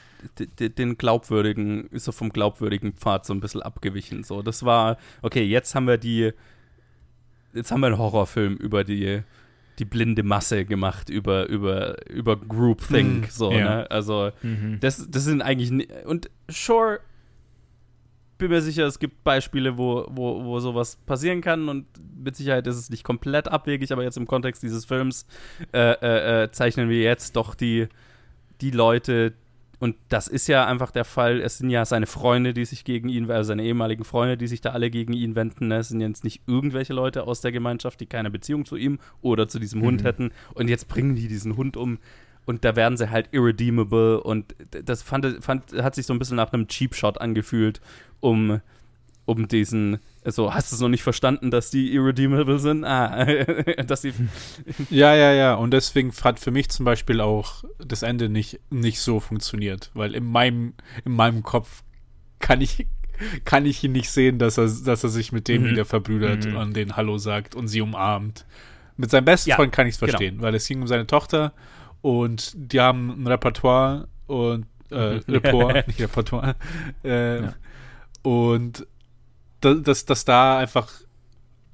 den, 0.78 0.96
glaubwürdigen, 0.98 1.86
ist 1.88 2.04
so 2.04 2.12
vom 2.12 2.30
glaubwürdigen 2.30 2.92
Pfad 2.94 3.26
so 3.26 3.34
ein 3.34 3.40
bisschen 3.40 3.62
abgewichen. 3.62 4.24
So, 4.24 4.42
das 4.42 4.64
war, 4.64 4.96
okay, 5.22 5.42
jetzt 5.44 5.74
haben 5.74 5.86
wir 5.86 5.98
die, 5.98 6.32
jetzt 7.52 7.70
haben 7.72 7.80
wir 7.80 7.86
einen 7.88 7.98
Horrorfilm 7.98 8.56
über 8.56 8.84
die, 8.84 9.22
die 9.78 9.84
blinde 9.84 10.22
Masse 10.22 10.64
gemacht, 10.64 11.10
über, 11.10 11.48
über, 11.48 11.96
über 12.08 12.36
Groupthink, 12.36 13.24
Hm, 13.26 13.30
so, 13.30 13.52
ja. 13.52 13.76
ne? 13.76 13.90
Also, 13.90 14.30
Mhm. 14.42 14.78
das, 14.80 15.08
das 15.10 15.24
sind 15.24 15.42
eigentlich, 15.42 15.88
und 16.04 16.30
sure, 16.48 17.00
bin 18.38 18.50
mir 18.50 18.60
sicher, 18.62 18.84
es 18.86 18.98
gibt 18.98 19.22
Beispiele, 19.24 19.78
wo, 19.78 20.06
wo, 20.10 20.44
wo 20.44 20.58
sowas 20.60 20.96
passieren 21.06 21.40
kann 21.40 21.68
und 21.68 21.86
mit 22.22 22.34
Sicherheit 22.36 22.66
ist 22.66 22.76
es 22.76 22.90
nicht 22.90 23.04
komplett 23.04 23.46
abwegig, 23.48 23.92
aber 23.92 24.02
jetzt 24.02 24.16
im 24.16 24.26
Kontext 24.26 24.62
dieses 24.62 24.84
Films 24.84 25.26
äh, 25.72 25.78
äh, 25.92 26.42
äh, 26.44 26.50
zeichnen 26.50 26.88
wir 26.88 27.00
jetzt 27.00 27.36
doch 27.36 27.54
die, 27.54 27.86
die 28.60 28.70
Leute, 28.72 29.34
und 29.80 29.96
das 30.08 30.28
ist 30.28 30.46
ja 30.46 30.66
einfach 30.66 30.90
der 30.90 31.04
Fall, 31.04 31.40
es 31.40 31.58
sind 31.58 31.70
ja 31.70 31.84
seine 31.84 32.06
Freunde, 32.06 32.54
die 32.54 32.64
sich 32.64 32.84
gegen 32.84 33.08
ihn, 33.08 33.30
also 33.30 33.48
seine 33.48 33.64
ehemaligen 33.64 34.04
Freunde, 34.04 34.36
die 34.36 34.46
sich 34.46 34.60
da 34.60 34.70
alle 34.70 34.90
gegen 34.90 35.12
ihn 35.12 35.34
wenden. 35.34 35.68
Ne? 35.68 35.78
Es 35.78 35.88
sind 35.88 36.00
jetzt 36.00 36.24
nicht 36.24 36.42
irgendwelche 36.46 36.92
Leute 36.92 37.24
aus 37.26 37.40
der 37.40 37.52
Gemeinschaft, 37.52 38.00
die 38.00 38.06
keine 38.06 38.30
Beziehung 38.30 38.64
zu 38.64 38.76
ihm 38.76 38.98
oder 39.20 39.48
zu 39.48 39.58
diesem 39.58 39.82
Hund 39.82 40.02
Mhm. 40.02 40.06
hätten. 40.06 40.30
Und 40.54 40.68
jetzt 40.68 40.88
bringen 40.88 41.14
die 41.16 41.28
diesen 41.28 41.56
Hund 41.56 41.76
um 41.76 41.98
und 42.46 42.64
da 42.64 42.76
werden 42.76 42.96
sie 42.96 43.10
halt 43.10 43.28
irredeemable 43.32 44.20
und 44.22 44.54
das 44.84 45.02
fand, 45.02 45.42
fand, 45.42 45.72
hat 45.82 45.94
sich 45.94 46.06
so 46.06 46.12
ein 46.12 46.18
bisschen 46.18 46.36
nach 46.36 46.52
einem 46.52 46.68
Cheap 46.68 46.94
Shot 46.94 47.20
angefühlt, 47.20 47.80
um, 48.20 48.60
um 49.26 49.48
diesen, 49.48 49.98
also 50.22 50.52
hast 50.52 50.70
du 50.70 50.76
es 50.76 50.80
noch 50.82 50.88
nicht 50.90 51.02
verstanden, 51.02 51.50
dass 51.50 51.70
die 51.70 51.92
irredeemable 51.94 52.58
sind? 52.58 52.84
Ah, 52.84 53.24
dass 53.86 54.02
die, 54.02 54.12
Ja, 54.90 55.14
ja, 55.14 55.32
ja. 55.32 55.54
Und 55.54 55.70
deswegen 55.72 56.12
hat 56.22 56.38
für 56.38 56.50
mich 56.50 56.68
zum 56.68 56.84
Beispiel 56.84 57.20
auch 57.20 57.64
das 57.78 58.02
Ende 58.02 58.28
nicht, 58.28 58.60
nicht 58.70 59.00
so 59.00 59.20
funktioniert. 59.20 59.90
Weil 59.94 60.14
in 60.14 60.24
meinem, 60.26 60.74
in 61.04 61.12
meinem 61.12 61.42
Kopf 61.42 61.82
kann 62.38 62.60
ich, 62.60 62.86
kann 63.44 63.64
ich 63.64 63.82
ihn 63.82 63.92
nicht 63.92 64.10
sehen, 64.10 64.38
dass 64.38 64.58
er, 64.58 64.68
dass 64.84 65.02
er 65.04 65.10
sich 65.10 65.32
mit 65.32 65.48
dem 65.48 65.62
Mhm. 65.62 65.66
wieder 65.70 65.84
verbrüdert 65.86 66.44
Mhm. 66.46 66.56
und 66.56 66.76
den 66.76 66.96
Hallo 66.96 67.16
sagt 67.16 67.54
und 67.54 67.68
sie 67.68 67.80
umarmt. 67.80 68.44
Mit 68.96 69.10
seinem 69.10 69.24
besten 69.24 69.50
Ja, 69.50 69.56
Freund 69.56 69.72
kann 69.72 69.86
ich 69.86 69.94
es 69.94 70.00
genau. 70.00 70.10
verstehen, 70.10 70.42
weil 70.42 70.54
es 70.54 70.68
ging 70.68 70.80
um 70.82 70.86
seine 70.86 71.06
Tochter 71.06 71.52
und 72.02 72.52
die 72.56 72.78
haben 72.80 73.10
ein 73.22 73.26
Repertoire 73.26 74.06
und 74.26 74.66
äh, 74.90 75.14
Mhm. 75.14 75.22
Report, 75.28 75.86
nicht 75.88 76.00
Repertoire. 76.00 76.56
Äh, 77.02 77.40
Ja. 77.42 77.54
Und 78.22 78.86
da- 79.64 79.74
dass, 79.74 80.04
dass 80.04 80.24
da 80.24 80.58
einfach 80.58 80.90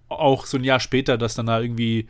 auch 0.08 0.46
so 0.46 0.56
ein 0.56 0.64
Jahr 0.64 0.80
später, 0.80 1.16
dass 1.18 1.34
dann 1.34 1.46
da 1.46 1.60
irgendwie 1.60 2.06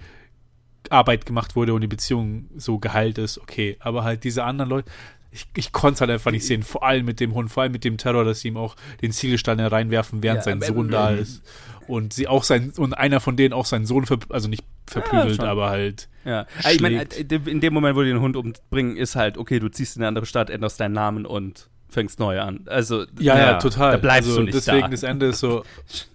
Arbeit 0.89 1.27
gemacht 1.27 1.57
wurde 1.57 1.75
und 1.75 1.83
die 1.83 1.87
Beziehung 1.87 2.49
so 2.57 2.79
geheilt 2.79 3.19
ist, 3.19 3.39
okay. 3.39 3.77
Aber 3.81 4.03
halt 4.05 4.25
diese 4.25 4.45
anderen 4.45 4.71
Leute, 4.71 4.91
ich, 5.33 5.47
ich 5.57 5.71
konnte 5.73 5.95
es 5.95 6.01
halt 6.01 6.11
einfach 6.11 6.31
nicht 6.33 6.47
sehen. 6.47 6.63
Vor 6.63 6.83
allem 6.83 7.05
mit 7.05 7.21
dem 7.21 7.35
Hund, 7.35 7.51
vor 7.51 7.63
allem 7.63 7.73
mit 7.73 7.85
dem 7.85 7.99
Terror, 7.99 8.25
dass 8.25 8.41
sie 8.41 8.49
ihm 8.49 8.57
auch 8.57 8.75
den 9.03 9.13
Ziegelstein 9.13 9.61
reinwerfen, 9.61 10.23
während 10.23 10.39
Ja, 10.39 10.43
sein 10.45 10.61
Sohn 10.63 10.89
da 10.89 11.11
ist. 11.11 11.43
Und 11.87 12.13
sie 12.13 12.27
auch 12.29 12.43
sein, 12.45 12.73
und 12.77 12.95
einer 12.95 13.21
von 13.21 13.37
denen 13.37 13.53
auch 13.53 13.67
seinen 13.67 13.85
Sohn, 13.85 14.07
ver, 14.07 14.19
also 14.31 14.49
nicht 14.49 14.65
verprügelt, 14.87 15.37
schon. 15.37 15.45
aber 15.45 15.69
halt. 15.71 16.09
ja. 16.25 16.47
Ich 16.73 16.81
meine, 16.81 17.03
äh, 17.03 17.41
in 17.47 17.61
dem 17.61 17.75
Moment, 17.75 17.97
wo 17.97 18.03
die 18.03 18.09
den 18.09 18.21
Hund 18.21 18.37
umbringen, 18.37 18.97
ist 18.97 19.15
halt, 19.17 19.39
okay, 19.39 19.59
du 19.61 19.69
ziehst 19.69 19.97
in 19.97 20.03
eine 20.03 20.09
andere 20.09 20.27
Stadt, 20.27 20.51
änderst 20.51 20.81
deinen 20.81 20.95
Namen 20.95 21.27
und 21.27 21.69
fängst 21.91 22.19
neu 22.19 22.41
an. 22.41 22.61
Also, 22.67 23.03
Ja, 23.19 23.37
ja, 23.37 23.39
Ja, 23.53 23.59
total. 23.59 23.93
da 23.93 23.99
bleibst 23.99 24.29
also 24.29 24.41
du 24.41 24.45
nicht 24.47 24.55
deswegen 24.55 24.83
da. 24.83 24.89
das 24.89 25.03
Ende 25.03 25.27
ist 25.27 25.41
so. 25.41 25.65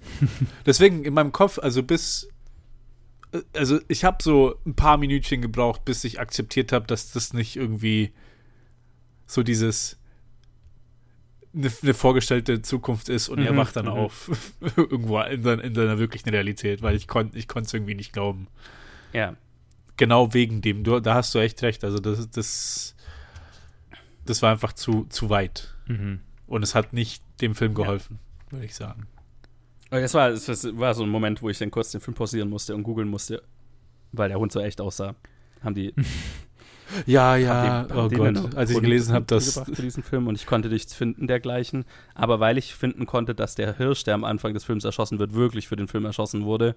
deswegen 0.65 1.03
in 1.03 1.13
meinem 1.13 1.32
Kopf, 1.32 1.59
also 1.59 1.84
bis. 1.84 2.30
Also 3.53 3.80
ich 3.89 4.05
habe 4.05 4.17
so 4.23 4.55
ein 4.65 4.76
paar 4.76 4.97
Minütchen 4.97 5.41
gebraucht, 5.41 5.84
bis 5.84 6.03
ich 6.05 6.19
akzeptiert 6.21 6.71
habe, 6.71 6.88
dass 6.88 7.11
das 7.11 7.34
nicht 7.34 7.57
irgendwie 7.57 8.13
so 9.28 9.43
dieses 9.43 9.97
eine, 11.53 11.93
vorgestellte 11.93 12.61
Zukunft 12.61 13.09
ist 13.09 13.30
und 13.30 13.39
er 13.39 13.53
Mhm, 13.53 13.57
wacht 13.57 13.76
dann 13.76 13.86
mhm. 13.86 13.91
auf 13.91 14.30
irgendwo 14.78 15.19
in, 15.21 15.43
seiner- 15.43 15.63
in 15.63 15.73
seiner 15.76 15.97
wirklichen 15.99 16.30
Realität, 16.30 16.82
weil 16.82 16.95
ich 16.95 17.07
konnte 17.07 17.38
ich 17.38 17.47
konnte 17.47 17.67
es 17.67 17.73
irgendwie 17.73 17.95
nicht 17.95 18.13
glauben. 18.13 18.47
ja. 19.13 19.36
Genau 19.97 20.34
wegen 20.34 20.59
dem, 20.61 20.84
du, 20.84 20.99
da 20.99 21.13
hast 21.15 21.34
du 21.34 21.39
echt 21.39 21.61
recht. 21.63 21.86
Also 21.86 21.99
das 21.99 22.30
das 22.30 22.94
das 24.26 24.41
war 24.41 24.51
einfach 24.51 24.73
zu 24.73 25.05
zu 25.09 25.30
weit 25.30 25.73
Mhm. 25.88 26.19
und 26.47 26.63
es 26.63 26.73
hat 26.76 26.93
nicht 26.93 27.23
dem 27.41 27.53
Film 27.55 27.73
geholfen, 27.73 28.19
würde 28.49 28.65
ich 28.65 28.76
sagen. 28.76 29.07
Das 29.91 30.13
war, 30.13 30.32
das 30.32 30.78
war 30.78 30.93
so 30.93 31.03
ein 31.03 31.09
Moment, 31.09 31.41
wo 31.41 31.49
ich 31.49 31.57
dann 31.59 31.71
kurz 31.71 31.91
den 31.91 32.01
Film 32.01 32.15
pausieren 32.15 32.49
musste 32.49 32.76
und 32.76 32.84
googeln 32.84 33.07
musste, 33.07 33.43
weil 34.11 34.30
der 34.30 34.39
Hund 34.39 34.51
so 34.51 34.59
echt 34.59 34.82
aussah. 34.82 35.15
Haben 35.61 35.76
die, 35.76 35.93
Ja, 37.07 37.36
ja, 37.36 37.88
oh 37.95 38.09
Gott, 38.09 38.55
als 38.55 38.69
ich 38.69 38.80
gelesen 38.80 39.13
habe, 39.13 39.26
dass 39.26 39.59
für 39.59 39.82
diesen 39.82 40.03
Film 40.03 40.28
und 40.28 40.36
ich 40.36 40.45
konnte 40.45 40.69
nichts 40.69 40.93
finden 40.93 41.26
dergleichen. 41.28 41.84
Aber 42.13 42.39
weil 42.39 42.57
ich 42.59 42.76
finden 42.76 43.05
konnte, 43.07 43.34
dass 43.34 43.55
der 43.55 43.76
Hirsch, 43.78 44.03
der 44.03 44.13
am 44.13 44.23
Anfang 44.23 44.53
des 44.53 44.63
Films 44.63 44.84
erschossen 44.84 45.17
wird, 45.17 45.34
wirklich 45.34 45.67
für 45.67 45.76
den 45.76 45.88
Film 45.88 46.05
erschossen 46.05 46.45
wurde, 46.45 46.76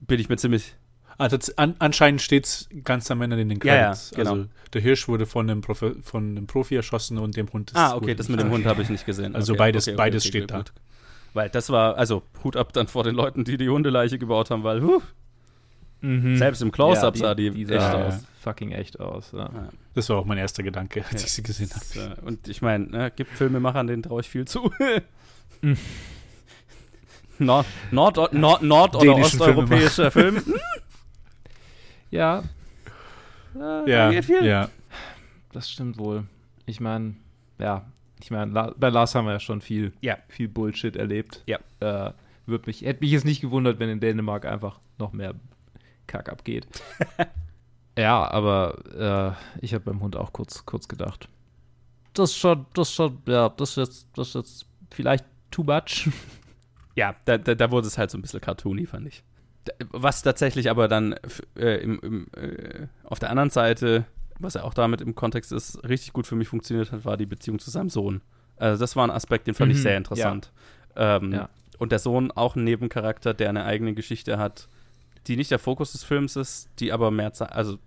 bin 0.00 0.20
ich 0.20 0.28
mir 0.28 0.36
ziemlich. 0.36 0.74
Das, 1.18 1.56
an, 1.58 1.74
anscheinend 1.78 2.20
steht's 2.22 2.68
ganz 2.84 3.10
am 3.10 3.20
Ende 3.22 3.40
in 3.40 3.48
den 3.48 3.60
Ja, 3.62 3.74
ja, 3.74 3.82
Credits. 3.90 4.10
genau. 4.14 4.30
Also 4.32 4.46
der 4.72 4.80
Hirsch 4.80 5.08
wurde 5.08 5.26
von 5.26 5.48
einem, 5.48 5.60
Profi, 5.60 5.92
von 6.02 6.30
einem 6.30 6.46
Profi 6.46 6.74
erschossen 6.76 7.18
und 7.18 7.36
dem 7.36 7.52
Hund 7.52 7.70
ist 7.70 7.76
Ah, 7.76 7.94
okay, 7.96 8.14
das 8.14 8.28
mit 8.28 8.40
dem 8.40 8.50
Hund 8.50 8.64
habe 8.66 8.82
ich 8.82 8.88
nicht 8.88 9.04
gesehen. 9.06 9.34
Also 9.34 9.52
okay, 9.52 9.58
beides- 9.58 9.84
okay, 9.88 9.92
okay, 9.94 9.96
beides 9.98 10.22
okay, 10.24 10.28
steht 10.28 10.42
okay, 10.44 10.52
da. 10.52 10.56
gut. 10.58 10.72
Weil 11.34 11.48
das 11.50 11.70
war, 11.70 11.96
also 11.96 12.22
Hut 12.44 12.56
ab 12.56 12.72
dann 12.72 12.88
vor 12.88 13.04
den 13.04 13.14
Leuten, 13.14 13.44
die 13.44 13.56
die 13.56 13.68
Hundeleiche 13.68 14.18
gebaut 14.18 14.50
haben, 14.50 14.64
weil 14.64 14.82
huh, 14.82 15.00
Mhm. 16.04 16.36
selbst 16.36 16.60
im 16.62 16.72
Close-Up 16.72 17.14
Ja, 17.16 17.20
sah 17.28 17.34
die, 17.36 17.50
die 17.50 17.62
echt 17.62 17.80
sah 17.80 18.00
Ja, 18.00 18.06
aus. 18.08 18.14
ja. 18.14 18.20
fucking 18.42 18.72
echt 18.72 18.98
aus. 18.98 19.30
Ja. 19.32 19.38
Ja. 19.54 19.68
Das 19.94 20.08
war 20.08 20.16
auch 20.18 20.24
mein 20.24 20.36
erster 20.38 20.64
Gedanke, 20.64 21.04
als 21.08 21.22
Ja. 21.22 21.26
ich 21.26 21.32
sie 21.32 21.42
gesehen 21.44 21.70
habe. 21.72 22.16
Äh, 22.20 22.26
Und 22.26 22.48
ich 22.48 22.60
meine, 22.60 22.86
ne, 22.86 23.12
gibt 23.14 23.30
Filmemachern, 23.36 23.86
denen 23.86 24.02
traue 24.02 24.20
ich 24.22 24.28
viel 24.28 24.44
zu. 24.46 24.72
Nord, 27.38 27.66
Nord, 27.90 28.32
Nord, 28.32 28.62
Nord 28.62 28.96
oder 28.96 29.14
osteuropäischer 29.16 30.10
Film. 30.10 30.42
Ja, 32.12 32.42
Ja, 33.54 33.84
da 33.84 33.86
Ja, 33.86 34.10
geht 34.10 34.24
viel. 34.24 34.44
ja. 34.44 34.68
das 35.52 35.68
stimmt 35.70 35.98
wohl. 35.98 36.24
Ich 36.66 36.78
meine, 36.80 37.16
ja, 37.58 37.84
ich 38.20 38.30
meine, 38.30 38.72
bei 38.78 38.88
Lars 38.88 39.14
haben 39.16 39.26
wir 39.26 39.32
ja 39.32 39.40
schon 39.40 39.60
viel, 39.60 39.92
Ja. 40.00 40.16
viel 40.28 40.46
Bullshit 40.48 40.94
erlebt. 40.96 41.42
Ja. 41.46 41.58
Äh, 41.80 42.12
wird 42.46 42.66
mich, 42.66 42.82
hätte 42.82 43.00
mich 43.00 43.10
jetzt 43.10 43.24
nicht 43.24 43.40
gewundert, 43.40 43.78
wenn 43.80 43.88
in 43.88 43.98
Dänemark 44.00 44.44
einfach 44.46 44.78
noch 44.98 45.12
mehr 45.12 45.34
Kack 46.06 46.28
abgeht. 46.28 46.66
ja, 47.98 48.30
aber 48.30 49.36
äh, 49.60 49.64
ich 49.64 49.74
habe 49.74 49.84
beim 49.84 50.00
Hund 50.00 50.16
auch 50.16 50.32
kurz, 50.32 50.64
kurz 50.64 50.86
gedacht. 50.88 51.28
Das 52.14 52.30
ist 52.30 52.36
schon, 52.36 52.66
das 52.74 52.88
ist 52.88 52.94
schon, 52.94 53.18
ja, 53.26 53.48
das 53.48 53.70
ist 53.70 53.76
jetzt, 53.76 54.08
das 54.16 54.28
ist 54.28 54.34
jetzt 54.34 54.66
vielleicht 54.90 55.24
too 55.50 55.62
much. 55.64 56.08
Ja, 56.94 57.14
da, 57.24 57.38
da, 57.38 57.54
da 57.54 57.70
wurde 57.70 57.86
es 57.86 57.96
halt 57.96 58.10
so 58.10 58.18
ein 58.18 58.22
bisschen 58.22 58.40
cartoony, 58.40 58.84
fand 58.86 59.06
ich. 59.08 59.22
Was 59.90 60.22
tatsächlich 60.22 60.70
aber 60.70 60.88
dann 60.88 61.14
äh, 61.56 61.82
im, 61.82 62.00
im, 62.00 62.26
äh, 62.36 62.86
auf 63.04 63.18
der 63.18 63.30
anderen 63.30 63.50
Seite, 63.50 64.04
was 64.38 64.54
ja 64.54 64.64
auch 64.64 64.74
damit 64.74 65.00
im 65.00 65.14
Kontext 65.14 65.52
ist, 65.52 65.82
richtig 65.88 66.12
gut 66.12 66.26
für 66.26 66.34
mich 66.34 66.48
funktioniert 66.48 66.90
hat, 66.92 67.04
war 67.04 67.16
die 67.16 67.26
Beziehung 67.26 67.58
zu 67.58 67.70
seinem 67.70 67.90
Sohn. 67.90 68.22
Also 68.56 68.80
das 68.80 68.96
war 68.96 69.04
ein 69.06 69.10
Aspekt, 69.10 69.46
den 69.46 69.54
fand 69.54 69.70
ich 69.72 69.78
Mhm, 69.78 69.82
sehr 69.82 69.96
interessant. 69.96 70.52
Ähm, 70.96 71.32
Ja. 71.32 71.48
Und 71.78 71.90
der 71.90 71.98
Sohn 71.98 72.30
auch 72.30 72.54
ein 72.54 72.64
Nebencharakter, 72.64 73.34
der 73.34 73.48
eine 73.48 73.64
eigene 73.64 73.94
Geschichte 73.94 74.38
hat, 74.38 74.68
die 75.26 75.36
nicht 75.36 75.50
der 75.50 75.58
Fokus 75.58 75.92
des 75.92 76.04
Films 76.04 76.36
ist, 76.36 76.68
die 76.78 76.92
aber 76.92 77.10
mehr 77.10 77.32
Zeit, 77.32 77.52
also 77.52 77.78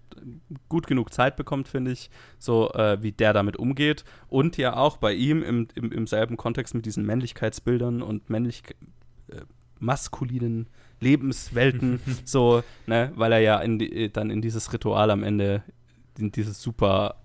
gut 0.70 0.88
genug 0.88 1.14
Zeit 1.14 1.36
bekommt, 1.36 1.68
finde 1.68 1.92
ich, 1.92 2.10
so 2.40 2.72
äh, 2.72 3.02
wie 3.02 3.12
der 3.12 3.34
damit 3.34 3.58
umgeht. 3.58 4.06
Und 4.28 4.58
ja 4.58 4.76
auch 4.76 4.98
bei 4.98 5.14
ihm 5.14 5.44
im, 5.44 5.68
im, 5.76 5.92
im 5.92 6.08
selben 6.08 6.38
Kontext 6.38 6.74
mit 6.74 6.86
diesen 6.86 7.06
Männlichkeitsbildern 7.06 8.02
und 8.02 8.30
männlich 8.30 8.64
äh, 9.30 9.42
maskulinen 9.80 10.68
Lebenswelten, 11.00 12.00
so, 12.26 12.64
ne, 12.88 13.12
weil 13.16 13.32
er 13.34 13.40
ja 13.40 13.60
in 13.60 13.80
die, 13.80 14.12
dann 14.12 14.30
in 14.30 14.42
dieses 14.42 14.72
Ritual 14.74 15.12
am 15.12 15.24
Ende, 15.24 15.64
in 16.18 16.32
dieses 16.32 16.62
super 16.62 17.16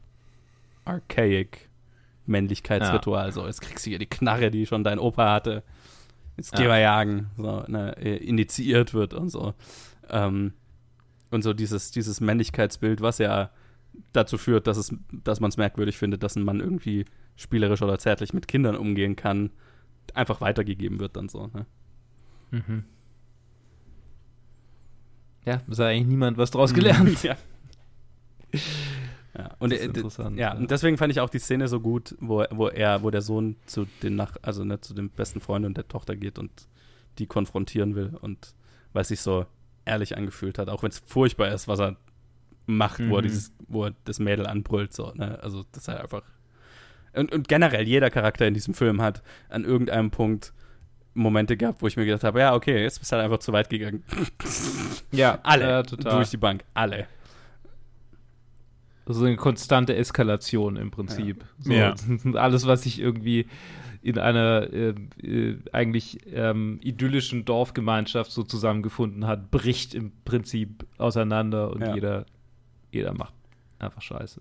archaic 0.84 1.68
Männlichkeitsritual, 2.26 3.32
so, 3.32 3.46
jetzt 3.46 3.60
kriegst 3.60 3.86
du 3.86 3.90
hier 3.90 3.98
die 3.98 4.06
Knarre, 4.06 4.50
die 4.50 4.66
schon 4.66 4.84
dein 4.84 4.98
Opa 4.98 5.32
hatte, 5.32 5.62
jetzt 6.36 6.52
geh 6.54 6.62
Ja. 6.62 6.68
mal 6.68 6.80
jagen, 6.80 7.30
so, 7.36 7.64
ne, 7.68 7.96
äh, 7.98 8.16
initiiert 8.16 8.94
wird 8.94 9.14
und 9.14 9.30
so. 9.30 9.54
Ähm, 10.08 10.52
und 11.30 11.42
so 11.42 11.52
dieses, 11.52 11.90
dieses 11.92 12.20
Männlichkeitsbild, 12.20 13.00
was 13.00 13.18
ja 13.18 13.50
dazu 14.12 14.38
führt, 14.38 14.66
dass, 14.66 14.76
es, 14.76 14.94
dass 15.12 15.40
man 15.40 15.50
es 15.50 15.56
merkwürdig 15.56 15.96
findet, 15.96 16.22
dass 16.22 16.36
ein 16.36 16.42
Mann 16.44 16.60
irgendwie 16.60 17.04
spielerisch 17.36 17.82
oder 17.82 17.98
zärtlich 17.98 18.32
mit 18.32 18.48
Kindern 18.48 18.76
umgehen 18.76 19.14
kann, 19.16 19.50
einfach 20.14 20.40
weitergegeben 20.40 20.98
wird 20.98 21.16
dann 21.16 21.28
so. 21.28 21.46
Ne? 21.48 21.66
Mhm. 22.50 22.84
Ja, 25.46 25.54
hat 25.54 25.80
eigentlich 25.80 26.06
niemand 26.06 26.36
was 26.38 26.50
draus 26.50 26.74
gelernt. 26.74 27.22
ja. 27.22 27.36
ja. 29.36 29.50
Und, 29.58 29.72
Das 29.72 29.78
ist 29.80 29.84
d- 29.96 30.00
interessant, 30.00 30.36
ja, 30.38 30.52
ja. 30.52 30.58
und 30.58 30.70
deswegen 30.70 30.98
fand 30.98 31.12
ich 31.12 31.20
auch 31.20 31.30
die 31.30 31.38
Szene 31.38 31.68
so 31.68 31.80
gut, 31.80 32.14
wo, 32.20 32.44
wo 32.50 32.68
er, 32.68 33.02
wo 33.02 33.10
der 33.10 33.22
Sohn 33.22 33.56
zu 33.66 33.86
den 34.02 34.16
nach, 34.16 34.36
also 34.42 34.64
ne, 34.64 34.80
zu 34.80 34.92
dem 34.94 35.08
besten 35.10 35.40
Freund 35.40 35.64
und 35.64 35.76
der 35.76 35.88
Tochter 35.88 36.16
geht 36.16 36.38
und 36.38 36.50
die 37.18 37.26
konfrontieren 37.26 37.94
will 37.94 38.16
und 38.20 38.54
weil 38.92 39.02
es 39.02 39.08
sich 39.08 39.20
so 39.20 39.46
ehrlich 39.84 40.16
angefühlt 40.16 40.58
hat, 40.58 40.68
auch 40.68 40.82
wenn 40.82 40.90
es 40.90 40.98
furchtbar 41.06 41.48
ist, 41.52 41.68
was 41.68 41.80
er 41.80 41.96
macht, 42.66 43.00
wo 43.08 43.16
er 43.16 43.22
Mhm. 43.22 43.26
dieses, 43.26 43.52
wo 43.68 43.84
er 43.86 43.94
das 44.04 44.18
Mädel 44.18 44.46
anbrüllt, 44.46 44.92
so, 44.92 45.12
ne? 45.14 45.38
Also 45.42 45.64
das 45.72 45.82
ist 45.84 45.88
halt 45.88 46.00
einfach. 46.00 46.22
Und, 47.12 47.32
und 47.32 47.48
generell 47.48 47.88
jeder 47.88 48.10
Charakter 48.10 48.46
in 48.46 48.54
diesem 48.54 48.74
Film 48.74 49.00
hat 49.02 49.22
an 49.48 49.64
irgendeinem 49.64 50.10
Punkt 50.10 50.52
Momente 51.14 51.56
gehabt, 51.56 51.82
wo 51.82 51.86
ich 51.86 51.96
mir 51.96 52.04
gedacht 52.06 52.24
habe, 52.24 52.40
ja, 52.40 52.54
okay, 52.54 52.82
jetzt 52.82 52.98
bist 53.00 53.10
du 53.12 53.16
halt 53.16 53.24
einfach 53.24 53.38
zu 53.38 53.52
weit 53.52 53.68
gegangen. 53.70 54.04
Ja, 55.12 55.38
Alle 55.42 55.64
Ja, 55.64 55.82
total. 55.82 56.16
durch 56.16 56.30
die 56.30 56.36
Bank, 56.36 56.62
alle. 56.74 57.06
So 59.06 59.24
eine 59.24 59.34
konstante 59.36 59.96
Eskalation 59.96 60.76
im 60.76 60.90
Prinzip. 60.92 61.44
So, 61.58 61.72
Ja. 61.72 61.94
Alles, 62.34 62.66
was 62.66 62.82
sich 62.82 63.00
irgendwie 63.00 63.46
in 64.02 64.18
einer 64.18 64.72
äh, 64.72 64.94
äh, 65.20 65.58
eigentlich 65.72 66.20
ähm, 66.32 66.78
idyllischen 66.82 67.44
Dorfgemeinschaft 67.44 68.30
so 68.30 68.44
zusammengefunden 68.44 69.26
hat, 69.26 69.50
bricht 69.50 69.94
im 69.94 70.12
Prinzip 70.24 70.86
auseinander 70.96 71.70
und 71.72 71.80
Ja. 71.82 71.94
jeder, 71.94 72.26
jeder 72.92 73.12
macht 73.12 73.34
einfach 73.78 74.00
Scheiße. 74.02 74.40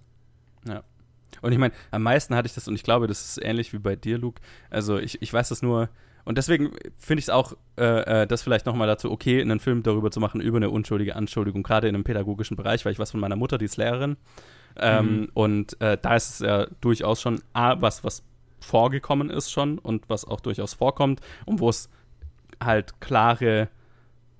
Und 1.41 1.51
ich 1.53 1.57
meine, 1.59 1.73
am 1.91 2.03
meisten 2.03 2.35
hatte 2.35 2.47
ich 2.47 2.53
das, 2.53 2.67
und 2.67 2.75
ich 2.75 2.83
glaube, 2.83 3.07
das 3.07 3.23
ist 3.23 3.43
ähnlich 3.43 3.71
wie 3.71 3.77
bei 3.79 3.95
dir, 3.95 4.17
Luke. 4.17 4.41
Also 4.69 4.97
ich, 4.97 5.21
ich 5.21 5.31
weiß 5.31 5.49
das 5.49 5.61
nur, 5.61 5.87
und 6.29 6.37
deswegen 6.37 6.73
finde 6.95 7.21
ich 7.21 7.25
es 7.25 7.29
auch, 7.31 7.53
äh, 7.75 8.21
äh, 8.21 8.27
das 8.27 8.43
vielleicht 8.43 8.67
nochmal 8.67 8.87
dazu, 8.87 9.09
okay, 9.09 9.41
einen 9.41 9.59
Film 9.59 9.81
darüber 9.81 10.11
zu 10.11 10.19
machen, 10.19 10.41
über 10.41 10.57
eine 10.57 10.69
unschuldige 10.69 11.15
Anschuldigung, 11.15 11.63
gerade 11.63 11.87
in 11.87 11.95
einem 11.95 12.03
pädagogischen 12.03 12.55
Bereich, 12.55 12.85
weil 12.85 12.91
ich 12.91 12.99
weiß 12.99 13.09
von 13.09 13.19
meiner 13.19 13.35
Mutter, 13.35 13.57
die 13.57 13.65
ist 13.65 13.77
Lehrerin. 13.77 14.15
Ähm, 14.77 15.21
Mhm. 15.21 15.29
Und 15.33 15.81
äh, 15.81 15.97
da 15.99 16.15
ist 16.15 16.29
es 16.29 16.39
ja 16.41 16.67
durchaus 16.81 17.19
schon 17.19 17.41
A, 17.53 17.81
was, 17.81 18.03
was 18.03 18.23
vorgekommen 18.59 19.31
ist 19.31 19.49
schon 19.49 19.79
und 19.79 20.07
was 20.07 20.23
auch 20.23 20.39
durchaus 20.39 20.75
vorkommt 20.75 21.19
und 21.47 21.61
wo 21.61 21.69
es 21.69 21.89
halt 22.63 23.01
klare 23.01 23.69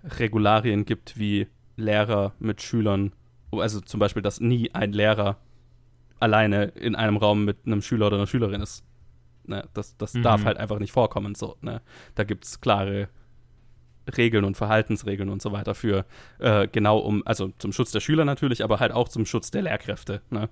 Regularien 0.04 0.86
gibt, 0.86 1.18
wie 1.18 1.48
Lehrer 1.76 2.34
mit 2.38 2.62
Schülern, 2.62 3.14
also 3.52 3.82
zum 3.82 4.00
Beispiel, 4.00 4.22
dass 4.22 4.40
nie 4.40 4.70
ein 4.76 4.94
Lehrer 4.94 5.38
alleine 6.20 6.66
in 6.66 6.94
einem 6.94 7.18
Raum 7.18 7.46
mit 7.46 7.66
einem 7.66 7.82
Schüler 7.82 8.08
oder 8.08 8.18
einer 8.18 8.28
Schülerin 8.28 8.62
ist. 8.62 8.84
Ne, 9.50 9.68
das 9.74 9.98
das 9.98 10.14
Mhm. 10.14 10.22
darf 10.22 10.46
halt 10.46 10.58
einfach 10.58 10.78
nicht 10.80 10.92
vorkommen. 10.94 11.34
So, 11.36 11.58
ne? 11.62 11.82
Da 12.16 12.24
gibt 12.24 12.46
es 12.46 12.62
klare 12.62 13.10
Regeln 14.16 14.44
und 14.46 14.56
Verhaltensregeln 14.58 15.28
und 15.30 15.42
so 15.42 15.52
weiter 15.52 15.74
für 15.76 16.06
äh, 16.40 16.68
genau 16.68 17.00
um, 17.00 17.22
also 17.26 17.52
zum 17.58 17.72
Schutz 17.74 17.92
der 17.92 18.00
Schüler 18.00 18.26
natürlich, 18.26 18.64
aber 18.64 18.80
halt 18.80 18.92
auch 18.92 19.10
zum 19.10 19.26
Schutz 19.26 19.52
der 19.52 19.64
Lehrkräfte, 19.64 20.22
ne? 20.30 20.50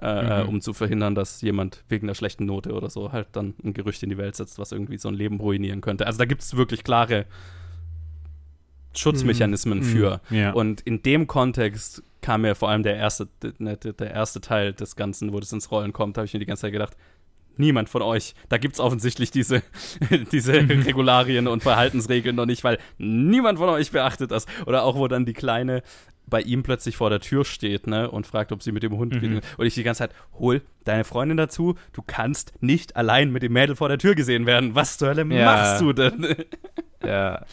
Äh, 0.00 0.42
Mhm. 0.42 0.48
um 0.48 0.60
zu 0.60 0.72
verhindern, 0.72 1.14
dass 1.14 1.40
jemand 1.42 1.84
wegen 1.88 2.06
einer 2.06 2.14
schlechten 2.16 2.46
Note 2.46 2.72
oder 2.72 2.90
so 2.90 3.12
halt 3.12 3.28
dann 3.32 3.54
ein 3.62 3.74
Gerücht 3.74 4.02
in 4.02 4.08
die 4.10 4.18
Welt 4.18 4.34
setzt, 4.36 4.58
was 4.58 4.72
irgendwie 4.72 4.98
so 4.98 5.08
ein 5.08 5.14
Leben 5.14 5.38
ruinieren 5.38 5.80
könnte. 5.82 6.06
Also 6.06 6.18
da 6.18 6.24
gibt 6.24 6.42
es 6.42 6.56
wirklich 6.56 6.82
klare 6.82 7.26
Schutzmechanismen 8.96 9.78
Mhm. 9.78 9.82
für. 9.82 10.20
Ja. 10.30 10.52
Und 10.52 10.80
in 10.82 11.02
dem 11.02 11.26
Kontext 11.26 12.02
kam 12.22 12.42
mir 12.42 12.54
vor 12.54 12.70
allem 12.70 12.82
der 12.82 12.96
erste, 12.96 13.28
ne, 13.58 13.76
der 13.76 14.10
erste 14.10 14.40
Teil 14.40 14.72
des 14.72 14.96
Ganzen, 14.96 15.32
wo 15.32 15.40
das 15.40 15.52
ins 15.52 15.70
Rollen 15.70 15.92
kommt, 15.92 16.16
habe 16.16 16.24
ich 16.26 16.32
mir 16.32 16.40
die 16.40 16.46
ganze 16.46 16.62
Zeit 16.62 16.72
gedacht, 16.72 16.96
niemand 17.58 17.88
von 17.88 18.02
euch, 18.02 18.34
da 18.48 18.58
gibt 18.58 18.74
es 18.74 18.80
offensichtlich 18.80 19.30
diese, 19.30 19.62
diese 20.32 20.52
Regularien 20.54 21.46
und 21.48 21.62
Verhaltensregeln 21.62 22.36
noch 22.36 22.46
nicht, 22.46 22.64
weil 22.64 22.78
niemand 22.98 23.58
von 23.58 23.68
euch 23.68 23.90
beachtet 23.90 24.30
das. 24.30 24.46
Oder 24.66 24.82
auch, 24.84 24.96
wo 24.96 25.08
dann 25.08 25.24
die 25.24 25.32
Kleine 25.32 25.82
bei 26.26 26.40
ihm 26.40 26.62
plötzlich 26.62 26.96
vor 26.96 27.10
der 27.10 27.20
Tür 27.20 27.44
steht, 27.44 27.86
ne, 27.86 28.10
und 28.10 28.26
fragt, 28.26 28.50
ob 28.50 28.62
sie 28.62 28.72
mit 28.72 28.82
dem 28.82 28.96
Hund 28.96 29.14
Mhm. 29.14 29.20
geht. 29.20 29.44
Und 29.58 29.66
ich 29.66 29.74
die 29.74 29.82
ganze 29.82 29.98
Zeit, 29.98 30.14
hol 30.38 30.62
deine 30.84 31.04
Freundin 31.04 31.36
dazu, 31.36 31.74
du 31.92 32.00
kannst 32.06 32.54
nicht 32.62 32.96
allein 32.96 33.30
mit 33.30 33.42
dem 33.42 33.52
Mädel 33.52 33.76
vor 33.76 33.88
der 33.90 33.98
Tür 33.98 34.14
gesehen 34.14 34.46
werden. 34.46 34.74
Was 34.74 34.96
zur 34.96 35.08
Hölle 35.08 35.26
Ja. 35.34 35.44
machst 35.44 35.80
du 35.80 35.92
denn? 35.92 36.26
Ja, 37.04 37.44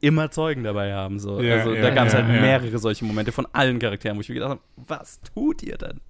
immer 0.00 0.32
Zeugen 0.32 0.64
dabei 0.64 0.92
haben. 0.94 1.20
So. 1.20 1.40
Ja, 1.40 1.58
also 1.58 1.74
ja, 1.74 1.82
da 1.82 1.90
gab 1.90 2.08
es 2.08 2.14
halt 2.14 2.26
mehrere 2.26 2.76
solche 2.78 3.04
Momente 3.04 3.30
von 3.30 3.46
allen 3.52 3.78
Charakteren, 3.78 4.16
wo 4.16 4.20
ich 4.20 4.28
mir 4.28 4.34
gedacht 4.34 4.50
habe, 4.50 4.60
was 4.76 5.20
tut 5.20 5.62
ihr 5.62 5.78
denn? 5.78 6.00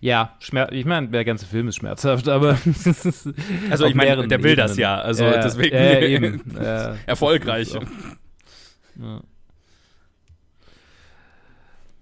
Ja 0.00 0.36
Schmer 0.38 0.70
ich 0.72 0.84
meine, 0.84 1.08
der 1.08 1.24
ganze 1.24 1.44
Film 1.46 1.68
ist 1.68 1.76
schmerzhaft, 1.76 2.28
aber 2.28 2.58
Also 3.70 3.86
ich 3.86 3.94
meine, 3.94 4.26
der 4.28 4.42
will 4.42 4.54
das 4.56 4.72
Ebenen. 4.72 4.80
ja, 4.82 5.00
also 5.00 5.24
Ja, 5.24 5.42
deswegen 5.42 6.42
ja. 6.54 6.62
Ja, 6.92 6.96
erfolgreich. 7.06 7.72
das. 7.72 7.84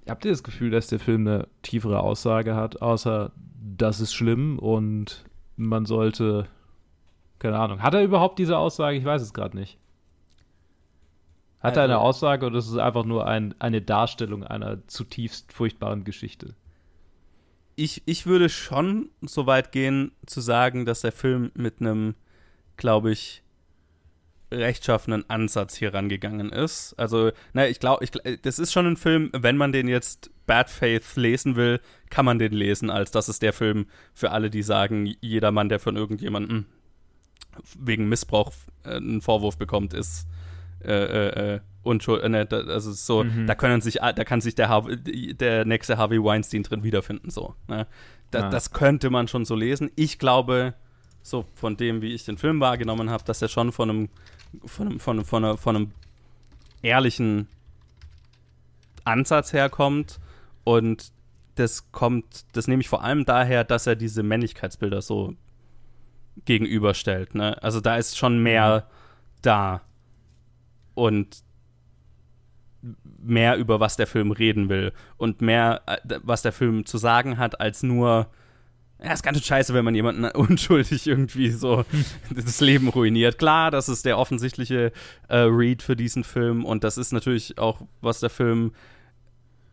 Habt 0.09 0.25
ihr 0.25 0.31
das 0.31 0.43
Gefühl, 0.43 0.71
dass 0.71 0.87
der 0.87 0.99
Film 1.01 1.27
eine 1.27 1.49
tiefere 1.63 2.01
Aussage 2.01 2.55
hat, 2.55 2.81
außer 2.81 3.33
das 3.77 4.01
ist 4.01 4.15
schlimm 4.15 4.59
und 4.59 5.25
man 5.57 5.85
sollte, 5.85 6.47
keine 7.39 7.59
Ahnung, 7.59 7.83
hat 7.83 7.95
er 7.95 8.03
überhaupt 8.03 8.39
diese 8.39 8.57
Aussage? 8.57 8.97
Ich 8.97 9.05
weiß 9.05 9.21
es 9.21 9.35
gerade 9.35 9.57
nicht. 9.57 9.79
Hat 11.61 11.77
er 11.77 11.83
Also- 11.83 11.93
eine 11.95 11.99
Aussage 11.99 12.47
oder 12.47 12.59
ist 12.59 12.69
es 12.69 12.79
einfach 12.79 13.05
nur 13.05 13.27
ein, 13.27 13.55
eine 13.59 13.83
Darstellung 13.83 14.45
einer 14.45 14.87
zutiefst 14.87 15.53
furchtbaren 15.53 16.05
Geschichte? 16.05 16.55
Ich, 17.81 18.03
ich 18.07 18.27
würde 18.27 18.49
schon 18.49 19.11
so 19.21 19.47
weit 19.47 19.71
gehen, 19.71 20.11
zu 20.27 20.41
sagen, 20.41 20.85
dass 20.85 21.03
der 21.03 21.13
Film 21.13 21.53
mit 21.55 21.81
einem, 21.81 22.17
glaube 22.77 23.13
ich, 23.13 23.45
rechtschaffenen 24.51 25.31
Ansatz 25.31 25.77
hier 25.77 25.95
rangegangen 25.95 26.51
ist. 26.51 26.95
Also, 26.95 27.31
na, 27.53 27.69
ich 27.69 27.79
glaube, 27.79 28.05
das 28.43 28.59
ist 28.59 28.73
schon 28.73 28.89
ein 28.89 28.97
Film, 28.97 29.31
wenn 29.33 29.57
man 29.57 29.71
den 29.71 29.87
jetzt 29.87 30.33
Bad 30.45 30.71
Faith 30.71 31.15
lesen 31.15 31.55
will, 31.55 31.81
kann 32.11 32.25
man 32.25 32.41
den 32.41 32.53
lesen, 32.53 32.91
als 32.91 33.13
das 33.13 33.29
ist 33.29 33.43
der 33.43 33.53
Film 33.53 33.87
für 34.13 34.33
alle, 34.33 34.51
die 34.51 34.65
sagen, 34.65 35.15
jeder 35.21 35.53
Mann, 35.53 35.69
der 35.69 35.79
von 35.79 35.95
irgendjemandem 35.95 36.67
wegen 37.79 38.09
Missbrauch 38.09 38.53
äh, 38.83 38.97
einen 38.97 39.21
Vorwurf 39.21 39.57
bekommt, 39.57 39.95
ist 39.95 40.27
äh, 40.83 41.55
äh, 41.55 41.61
äh, 41.85 41.89
unschuld. 41.89 42.23
Äh, 42.23 42.29
ne, 42.29 42.49
also 42.51 42.93
so, 42.93 43.25
Mhm. 43.25 43.47
da 43.47 43.55
können 43.55 43.81
sich, 43.81 43.95
da 43.97 44.13
kann 44.25 44.41
sich 44.41 44.55
der, 44.55 44.69
Harvey, 44.69 45.35
der 45.35 45.65
nächste 45.65 45.97
Harvey 45.99 46.23
Weinstein 46.23 46.63
drin 46.63 46.83
wiederfinden. 46.83 47.31
So, 47.31 47.55
ne? 47.69 47.87
da, 48.31 48.47
Ah. 48.47 48.51
Das 48.51 48.73
könnte 48.73 49.11
man 49.11 49.29
schon 49.29 49.45
so 49.45 49.55
lesen. 49.55 49.91
Ich 49.97 50.19
glaube, 50.19 50.75
so 51.23 51.45
von 51.55 51.77
dem, 51.77 52.01
wie 52.03 52.15
ich 52.15 52.25
den 52.25 52.39
Film 52.39 52.61
wahrgenommen 52.61 53.11
habe, 53.11 53.25
dass 53.25 53.41
er 53.43 53.49
schon 53.49 53.73
von 53.73 53.91
einem, 53.91 54.09
von 54.65 54.89
einem, 54.89 55.01
von, 55.01 55.17
einem- 55.19 55.25
von, 55.27 55.45
einer, 55.45 55.57
von 55.57 55.77
einem 55.77 55.91
ehrlichen 56.83 57.49
Ansatz 59.05 59.53
herkommt 59.53 60.19
und 60.65 61.13
das 61.57 61.91
kommt, 61.91 62.45
das 62.57 62.69
nehme 62.69 62.81
ich 62.83 62.89
vor 62.89 63.03
allem 63.03 63.25
daher, 63.25 63.65
dass 63.65 63.87
er 63.87 63.97
diese 63.97 64.23
Männlichkeitsbilder 64.23 65.03
so 65.03 65.35
gegenüberstellt. 66.45 67.35
Ne? 67.35 67.61
Also 67.63 67.81
da 67.81 67.97
ist 67.97 68.17
schon 68.17 68.43
mehr 68.43 68.87
da 69.43 69.81
und 70.95 71.43
mehr 73.21 73.57
über 73.57 73.81
was 73.81 73.97
der 73.97 74.07
Film 74.07 74.31
reden 74.31 74.69
will 74.69 74.93
und 75.17 75.43
mehr, 75.43 75.83
äh, 75.87 76.19
was 76.23 76.43
der 76.43 76.53
Film 76.53 76.87
zu 76.87 76.99
sagen 76.99 77.39
hat, 77.39 77.61
als 77.61 77.83
nur, 77.83 78.29
ja, 79.03 79.13
ist 79.13 79.23
ganz 79.23 79.39
schön 79.39 79.45
scheiße, 79.45 79.75
wenn 79.75 79.85
man 79.85 79.95
jemanden 79.95 80.25
unschuldig 80.35 81.07
irgendwie 81.07 81.51
so 81.51 81.85
das 82.35 82.61
Leben 82.61 82.89
ruiniert. 82.89 83.39
Klar, 83.39 83.71
das 83.71 83.89
ist 83.89 84.05
der 84.05 84.19
offensichtliche 84.19 84.93
äh, 85.29 85.37
Read 85.39 85.83
für 85.83 85.97
diesen 85.97 86.25
Film 86.25 86.65
und 86.65 86.85
das 86.85 86.99
ist 86.99 87.13
natürlich 87.13 87.59
auch, 87.59 87.83
was 88.01 88.21
der 88.21 88.31
Film 88.31 88.73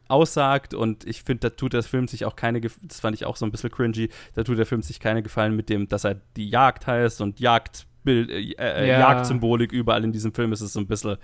aussagt 0.08 0.74
und 0.74 1.06
ich 1.06 1.24
finde, 1.24 1.49
da 1.49 1.56
tut 1.56 1.74
der 1.74 1.82
Film 1.84 2.08
sich 2.08 2.26
auch 2.26 2.36
keine, 2.36 2.62
das 2.62 2.99
fand 2.99 3.16
ich 3.16 3.26
auch 3.26 3.38
so 3.38 3.45
ein 3.45 3.51
bisschen 3.51 3.72
cringy, 3.72 4.10
da 4.36 4.43
tut 4.43 4.58
der 4.58 4.68
Film 4.68 4.84
sich 4.84 4.99
keine 4.99 5.24
Gefallen 5.24 5.56
mit 5.56 5.70
dem, 5.70 5.88
dass 5.88 6.03
er 6.03 6.16
die 6.36 6.47
Jagd 6.49 6.86
heißt 6.86 7.22
und 7.22 7.39
Jagdbild, 7.39 8.30
äh, 8.30 8.51
äh, 8.60 8.88
ja. 8.88 8.99
Jagdsymbolik 8.99 9.72
überall 9.72 10.03
in 10.03 10.12
diesem 10.12 10.34
Film 10.34 10.53
ist 10.53 10.62
es 10.62 10.74
so 10.74 10.80
ein 10.80 10.86
bisschen, 10.86 11.18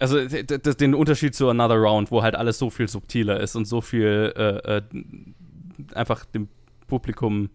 also 0.00 0.18
den 0.26 0.94
Unterschied 0.94 1.34
zu 1.34 1.48
Another 1.48 1.76
Round, 1.76 2.10
wo 2.10 2.22
halt 2.22 2.34
alles 2.34 2.58
so 2.58 2.70
viel 2.70 2.88
subtiler 2.88 3.38
ist 3.40 3.54
und 3.54 3.66
so 3.66 3.80
viel 3.80 4.32
äh, 4.36 4.78
äh, 4.78 4.82
einfach 5.94 6.24
dem 6.24 6.48
Publikum 6.86 7.50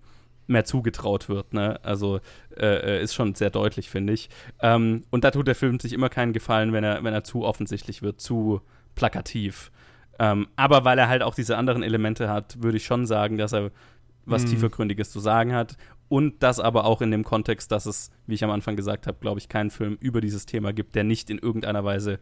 mehr 0.47 0.65
zugetraut 0.65 1.27
wird. 1.27 1.53
Ne? 1.53 1.79
Also 1.83 2.19
äh, 2.55 2.97
äh, 2.97 3.03
ist 3.03 3.15
schon 3.15 3.35
sehr 3.35 3.49
deutlich, 3.49 3.89
finde 3.89 4.13
ich. 4.13 4.29
Ähm, 4.61 5.03
und 5.09 5.23
da 5.23 5.31
tut 5.31 5.47
der 5.47 5.55
Film 5.55 5.79
sich 5.79 5.91
immer 5.91 6.09
keinen 6.09 6.33
Gefallen, 6.33 6.71
wenn 6.71 6.83
er, 6.83 7.03
wenn 7.03 7.13
er 7.13 7.23
zu 7.23 7.43
offensichtlich 7.43 8.01
wird, 8.01 8.21
zu 8.21 8.61
plakativ. 8.93 9.71
Ähm, 10.19 10.47
aber 10.55 10.85
weil 10.85 10.99
er 10.99 11.09
halt 11.09 11.23
auch 11.23 11.35
diese 11.35 11.57
anderen 11.57 11.83
Elemente 11.83 12.29
hat, 12.29 12.61
würde 12.61 12.77
ich 12.77 12.85
schon 12.85 13.05
sagen, 13.05 13.37
dass 13.37 13.53
er 13.53 13.71
was 14.25 14.43
mhm. 14.43 14.49
tiefergründiges 14.49 15.11
zu 15.11 15.19
sagen 15.19 15.53
hat. 15.53 15.77
Und 16.07 16.43
das 16.43 16.59
aber 16.59 16.85
auch 16.85 17.01
in 17.01 17.09
dem 17.09 17.23
Kontext, 17.23 17.71
dass 17.71 17.87
es, 17.87 18.11
wie 18.27 18.35
ich 18.35 18.43
am 18.43 18.51
Anfang 18.51 18.75
gesagt 18.75 19.07
habe, 19.07 19.17
glaube 19.19 19.39
ich, 19.39 19.49
keinen 19.49 19.71
Film 19.71 19.97
über 19.99 20.21
dieses 20.21 20.45
Thema 20.45 20.71
gibt, 20.71 20.93
der 20.93 21.03
nicht 21.03 21.31
in 21.31 21.39
irgendeiner 21.39 21.83
Weise 21.83 22.19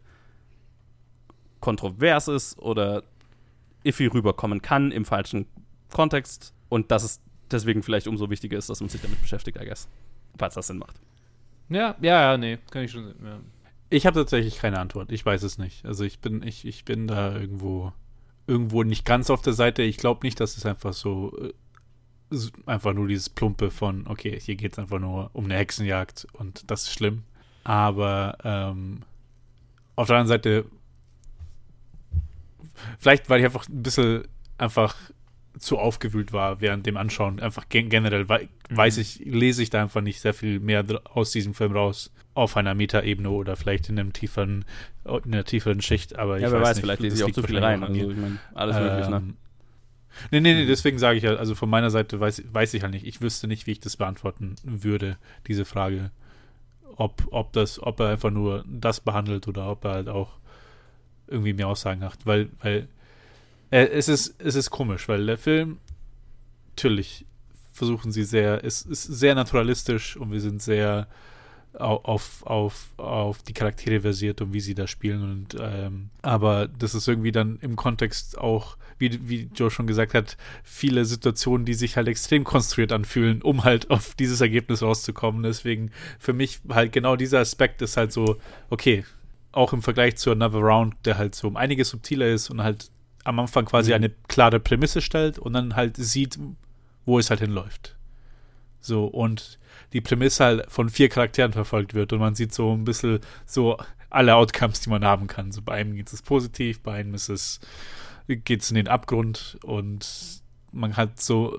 kontrovers 1.64 2.28
ist 2.28 2.60
oder 2.60 3.04
iffy 3.86 4.08
rüberkommen 4.08 4.62
kann 4.62 4.92
im 4.92 5.06
falschen 5.06 5.46
Kontext 5.90 6.54
und 6.68 6.92
dass 6.92 7.04
es 7.04 7.22
deswegen 7.50 7.84
vielleicht 7.84 8.06
umso 8.08 8.30
wichtiger 8.30 8.58
ist, 8.58 8.70
dass 8.70 8.82
man 8.82 8.90
sich 8.90 9.02
damit 9.02 9.22
beschäftigt, 9.22 9.58
I 9.62 9.66
guess. 9.66 9.88
Falls 10.38 10.56
das 10.56 10.68
Sinn 10.68 10.78
macht. 10.78 11.00
Ja, 11.70 11.96
ja, 12.02 12.32
ja, 12.32 12.38
nee, 12.38 12.58
kann 12.70 12.84
ich 12.84 12.92
schon 12.92 13.06
sehen. 13.06 13.16
Ja. 13.24 13.40
Ich 13.90 14.06
habe 14.06 14.20
tatsächlich 14.20 14.58
keine 14.58 14.78
Antwort. 14.78 15.10
Ich 15.14 15.26
weiß 15.26 15.42
es 15.44 15.58
nicht. 15.58 15.86
Also 15.86 16.04
ich 16.04 16.20
bin, 16.20 16.44
ich, 16.44 16.66
ich 16.66 16.84
bin 16.84 17.08
da 17.08 17.34
irgendwo, 17.34 17.94
irgendwo 18.46 18.84
nicht 18.84 19.06
ganz 19.06 19.30
auf 19.30 19.42
der 19.42 19.54
Seite. 19.54 19.84
Ich 19.84 19.96
glaube 19.96 20.26
nicht, 20.26 20.42
dass 20.42 20.58
es 20.58 20.66
einfach 20.66 20.92
so 20.92 21.32
äh, 22.32 22.38
einfach 22.66 22.94
nur 22.94 23.08
dieses 23.08 23.30
Plumpe 23.30 23.72
von, 23.72 24.06
okay, 24.08 24.38
hier 24.38 24.56
geht 24.56 24.74
es 24.74 24.80
einfach 24.80 25.00
nur 25.00 25.30
um 25.32 25.46
eine 25.46 25.56
Hexenjagd 25.56 26.28
und 26.34 26.70
das 26.70 26.84
ist 26.84 26.92
schlimm. 26.92 27.24
Aber 27.64 28.38
ähm, 28.44 29.04
auf 29.96 30.08
der 30.08 30.18
anderen 30.18 30.28
Seite, 30.28 30.66
vielleicht, 33.00 33.30
weil 33.30 33.40
ich 33.40 33.46
einfach 33.46 33.68
ein 33.68 33.84
bisschen 33.84 34.24
einfach 34.58 34.96
zu 35.60 35.78
aufgewühlt 35.78 36.34
war 36.34 36.62
während 36.62 36.86
dem 36.86 36.98
Anschauen. 36.98 37.40
Einfach 37.40 37.66
generell 37.70 38.28
weiß 38.70 38.98
mhm. 38.98 39.02
ich, 39.02 39.20
lese 39.20 39.62
ich 39.64 39.70
da 39.70 39.82
einfach 39.82 40.02
nicht 40.02 40.20
sehr 40.20 40.34
viel 40.34 40.60
mehr 40.60 40.84
aus 41.06 41.32
diesem 41.32 41.54
Film 41.54 41.74
raus. 41.74 42.12
Auf 42.36 42.58
einer 42.58 42.74
Metaebene 42.74 43.30
oder 43.30 43.56
vielleicht 43.56 43.90
in 43.90 44.00
einem 44.00 44.12
tieferen, 44.12 44.66
in 45.06 45.34
einer 45.34 45.44
tieferen 45.44 45.82
Schicht. 45.82 46.18
Aber 46.18 46.40
ja, 46.40 46.48
ich 46.48 46.54
wer 46.54 46.62
weiß, 46.62 46.70
weiß 46.70 46.76
nicht, 46.78 46.84
vielleicht 46.84 47.02
lese 47.02 47.16
ich 47.18 47.24
auch 47.24 47.32
zu 47.32 47.44
viel 47.44 47.60
rein. 47.60 47.84
Also, 47.84 48.10
ich 48.10 48.18
meine, 48.18 48.40
alles 48.56 48.76
ähm, 48.76 48.84
möglich, 48.84 49.10
ne? 49.10 49.34
Nee, 50.32 50.40
nee, 50.42 50.54
nee, 50.54 50.66
deswegen 50.66 50.98
sage 51.00 51.18
ich 51.18 51.24
ja, 51.24 51.36
also 51.36 51.56
von 51.56 51.70
meiner 51.70 51.90
Seite 51.90 52.20
weiß, 52.20 52.44
weiß 52.52 52.74
ich 52.74 52.84
halt 52.84 52.94
nicht. 52.94 53.06
Ich 53.06 53.22
wüsste 53.22 53.48
nicht, 53.48 53.68
wie 53.68 53.72
ich 53.72 53.80
das 53.80 53.98
beantworten 53.98 54.56
würde, 54.64 55.18
diese 55.48 55.66
Frage. 55.66 56.12
Ob, 56.96 57.24
ob, 57.32 57.54
das, 57.54 57.82
ob 57.82 58.00
er 58.00 58.10
einfach 58.10 58.30
nur 58.30 58.64
das 58.68 59.00
behandelt 59.00 59.48
oder 59.48 59.70
ob 59.70 59.86
er 59.86 59.92
halt 59.92 60.10
auch 60.10 60.38
irgendwie 61.34 61.54
mehr 61.54 61.68
Aussagen 61.68 62.04
hat. 62.04 62.20
Weil, 62.26 62.50
weil 62.62 62.88
äh, 63.72 63.86
es, 63.88 64.08
ist, 64.08 64.36
es 64.40 64.56
ist 64.56 64.70
komisch, 64.70 65.08
weil 65.10 65.26
der 65.26 65.38
Film, 65.38 65.80
natürlich 66.72 67.26
versuchen 67.72 68.12
sie 68.12 68.24
sehr, 68.24 68.64
es 68.64 68.84
ist 68.84 69.04
sehr 69.04 69.36
naturalistisch 69.36 70.16
und 70.16 70.32
wir 70.32 70.40
sind 70.40 70.62
sehr 70.62 71.08
auf, 71.74 72.46
auf, 72.46 72.90
auf 72.98 73.42
die 73.42 73.54
Charaktere 73.54 74.02
versiert 74.02 74.42
und 74.42 74.54
wie 74.54 74.60
sie 74.60 74.76
da 74.76 74.86
spielen. 74.86 75.24
Und, 75.24 75.58
ähm, 75.60 76.10
aber 76.22 76.68
das 76.68 76.94
ist 76.94 77.08
irgendwie 77.08 77.32
dann 77.32 77.58
im 77.62 77.76
Kontext 77.76 78.38
auch, 78.38 78.78
wie, 79.00 79.28
wie 79.28 79.50
Joe 79.56 79.72
schon 79.72 79.88
gesagt 79.88 80.14
hat, 80.14 80.38
viele 80.64 81.06
Situationen, 81.06 81.66
die 81.66 81.74
sich 81.74 81.98
halt 81.98 82.08
extrem 82.08 82.44
konstruiert 82.44 82.92
anfühlen, 82.92 83.42
um 83.42 83.64
halt 83.64 83.90
auf 83.90 84.14
dieses 84.14 84.40
Ergebnis 84.40 84.84
rauszukommen. 84.84 85.42
Deswegen 85.44 85.92
für 86.20 86.34
mich 86.34 86.60
halt 86.70 86.92
genau 86.92 87.16
dieser 87.16 87.40
Aspekt 87.40 87.82
ist 87.82 87.98
halt 87.98 88.12
so, 88.12 88.38
okay, 88.70 89.04
auch 89.54 89.72
im 89.72 89.82
Vergleich 89.82 90.18
zu 90.18 90.32
Another 90.32 90.60
Round, 90.60 90.96
der 91.06 91.18
halt 91.18 91.36
so 91.36 91.48
um 91.48 91.56
einiges 91.56 91.90
subtiler 91.90 92.28
ist 92.28 92.50
und 92.50 92.62
halt 92.62 92.92
am 93.24 93.40
Anfang 93.40 93.66
quasi 93.66 93.92
mhm. 93.92 93.96
eine 93.96 94.10
klare 94.28 94.60
Prämisse 94.60 95.02
stellt 95.02 95.40
und 95.40 95.54
dann 95.54 95.76
halt 95.76 95.96
sieht, 95.96 96.38
wo 97.06 97.20
es 97.20 97.30
halt 97.30 97.40
hinläuft. 97.40 97.96
So, 98.82 99.06
und 99.06 99.60
die 99.94 100.02
Prämisse 100.02 100.44
halt 100.44 100.72
von 100.72 100.90
vier 100.90 101.08
Charakteren 101.08 101.54
verfolgt 101.54 101.94
wird 101.94 102.12
und 102.12 102.20
man 102.20 102.36
sieht 102.36 102.54
so 102.54 102.74
ein 102.74 102.84
bisschen 102.84 103.20
so 103.46 103.78
alle 104.10 104.36
Outcomes, 104.36 104.82
die 104.82 104.90
man 104.90 105.06
haben 105.06 105.28
kann. 105.28 105.52
So 105.52 105.62
bei 105.62 105.76
einem 105.76 105.96
geht 105.96 106.12
es 106.12 106.22
positiv, 106.22 106.82
bei 106.82 106.96
einem 106.96 107.14
ist 107.14 107.30
es, 107.30 107.60
geht 108.28 108.62
es 108.62 108.70
in 108.72 108.76
den 108.76 108.88
Abgrund 108.88 109.58
und 109.64 110.42
man 110.74 110.98
hat 110.98 111.22
so 111.22 111.58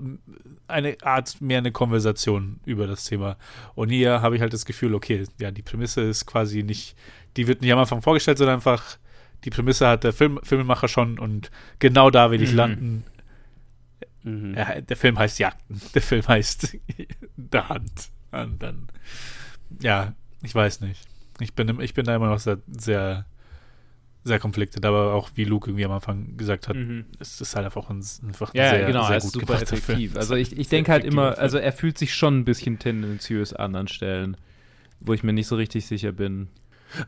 eine 0.67 0.97
Art 1.01 1.39
mehr 1.41 1.59
eine 1.59 1.71
Konversation 1.71 2.59
über 2.65 2.85
das 2.85 3.05
Thema. 3.05 3.37
Und 3.73 3.89
hier 3.89 4.21
habe 4.21 4.35
ich 4.35 4.41
halt 4.41 4.53
das 4.53 4.65
Gefühl, 4.65 4.93
okay, 4.93 5.25
ja, 5.39 5.51
die 5.51 5.61
Prämisse 5.61 6.01
ist 6.01 6.25
quasi 6.25 6.63
nicht, 6.63 6.95
die 7.37 7.47
wird 7.47 7.61
nicht 7.61 7.71
am 7.71 7.79
Anfang 7.79 8.01
vorgestellt, 8.01 8.37
sondern 8.37 8.55
einfach 8.55 8.97
die 9.43 9.49
Prämisse 9.49 9.87
hat 9.87 10.03
der 10.03 10.13
Film, 10.13 10.39
Filmemacher 10.43 10.87
schon 10.87 11.19
und 11.19 11.51
genau 11.79 12.09
da 12.09 12.31
will 12.31 12.41
ich 12.41 12.51
mhm. 12.51 12.57
landen. 12.57 13.03
Mhm. 14.23 14.55
Ja, 14.55 14.81
der 14.81 14.97
Film 14.97 15.19
heißt 15.19 15.37
Jagden. 15.39 15.79
Der 15.93 16.01
Film 16.01 16.27
heißt 16.27 16.77
Der 17.37 17.69
Hand. 17.69 18.09
Und 18.31 18.61
dann, 18.61 18.87
ja, 19.81 20.13
ich 20.41 20.53
weiß 20.53 20.81
nicht. 20.81 20.99
Ich 21.39 21.53
bin, 21.53 21.79
ich 21.79 21.93
bin 21.93 22.05
da 22.05 22.15
immer 22.15 22.29
noch 22.29 22.39
sehr, 22.39 22.57
sehr, 22.67 23.25
sehr 24.23 24.39
konfliktet, 24.39 24.83
aber 24.83 25.13
auch 25.13 25.29
wie 25.35 25.43
Luke 25.43 25.69
irgendwie 25.69 25.85
am 25.85 25.91
Anfang 25.91 26.37
gesagt 26.37 26.67
hat, 26.67 26.75
mhm. 26.75 27.05
es 27.19 27.39
ist 27.39 27.55
halt 27.55 27.65
einfach 27.65 27.89
ein, 27.89 28.03
einfach 28.25 28.53
ja, 28.55 28.71
sehr, 28.71 28.87
genau, 28.87 29.05
sehr 29.05 29.19
gut 29.19 29.31
super 29.31 29.61
effektiv. 29.61 30.11
Film. 30.11 30.11
Also 30.15 30.35
ich, 30.35 30.57
ich 30.57 30.69
denke 30.69 30.91
halt 30.91 31.05
immer, 31.05 31.37
also 31.37 31.59
er 31.59 31.71
fühlt 31.71 31.97
sich 31.97 32.15
schon 32.15 32.39
ein 32.39 32.45
bisschen 32.45 32.79
tendenziös 32.79 33.53
an 33.53 33.75
an 33.75 33.87
Stellen, 33.87 34.37
wo 34.99 35.13
ich 35.13 35.23
mir 35.23 35.33
nicht 35.33 35.47
so 35.47 35.55
richtig 35.55 35.85
sicher 35.85 36.11
bin. 36.11 36.47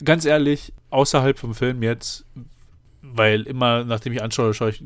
Ganz 0.03 0.25
ehrlich, 0.25 0.73
außerhalb 0.89 1.37
vom 1.37 1.53
Film 1.53 1.83
jetzt, 1.83 2.25
weil 3.01 3.41
immer, 3.43 3.83
nachdem 3.83 4.13
ich 4.13 4.21
anschaue, 4.21 4.53
schaue 4.53 4.69
ich, 4.69 4.83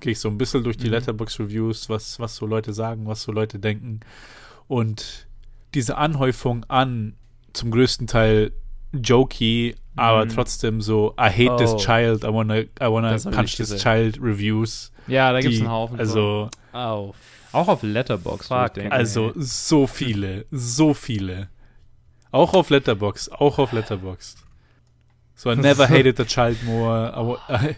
gehe 0.00 0.12
ich 0.12 0.20
so 0.20 0.28
ein 0.28 0.38
bisschen 0.38 0.64
durch 0.64 0.76
die 0.76 0.86
mhm. 0.86 0.92
Letterbox-Reviews, 0.92 1.88
was, 1.88 2.20
was 2.20 2.36
so 2.36 2.46
Leute 2.46 2.72
sagen, 2.72 3.06
was 3.06 3.22
so 3.22 3.32
Leute 3.32 3.58
denken. 3.58 4.00
Und 4.68 5.26
diese 5.74 5.96
Anhäufung 5.96 6.64
an 6.68 7.14
zum 7.52 7.70
größten 7.70 8.06
Teil 8.06 8.52
jokey, 8.92 9.74
mhm. 9.76 9.98
aber 9.98 10.28
trotzdem 10.28 10.80
so 10.80 11.14
I 11.18 11.28
hate 11.28 11.52
oh. 11.52 11.56
this 11.56 11.76
child, 11.76 12.24
I 12.24 12.28
wanna, 12.28 12.60
I 12.60 12.66
wanna 12.80 13.16
punch 13.18 13.56
this 13.56 13.76
child 13.76 14.18
Reviews. 14.20 14.92
Ja, 15.06 15.32
da 15.32 15.40
gibt 15.40 15.54
es 15.54 15.60
einen 15.60 15.70
Haufen. 15.70 15.98
Also 15.98 16.50
oh. 16.72 17.14
auch 17.52 17.68
auf 17.68 17.82
Letterbox. 17.82 18.50
Also 18.50 19.32
so 19.36 19.86
viele, 19.86 20.46
so 20.50 20.94
viele. 20.94 21.48
Auch 22.36 22.52
auf 22.52 22.68
Letterbox, 22.68 23.30
auch 23.30 23.58
auf 23.58 23.72
Letterbox. 23.72 24.36
So, 25.34 25.50
I 25.50 25.56
never 25.56 25.88
hated 25.88 26.18
the 26.18 26.24
child 26.24 26.62
more. 26.64 27.14
Aber, 27.14 27.38
äh, 27.48 27.74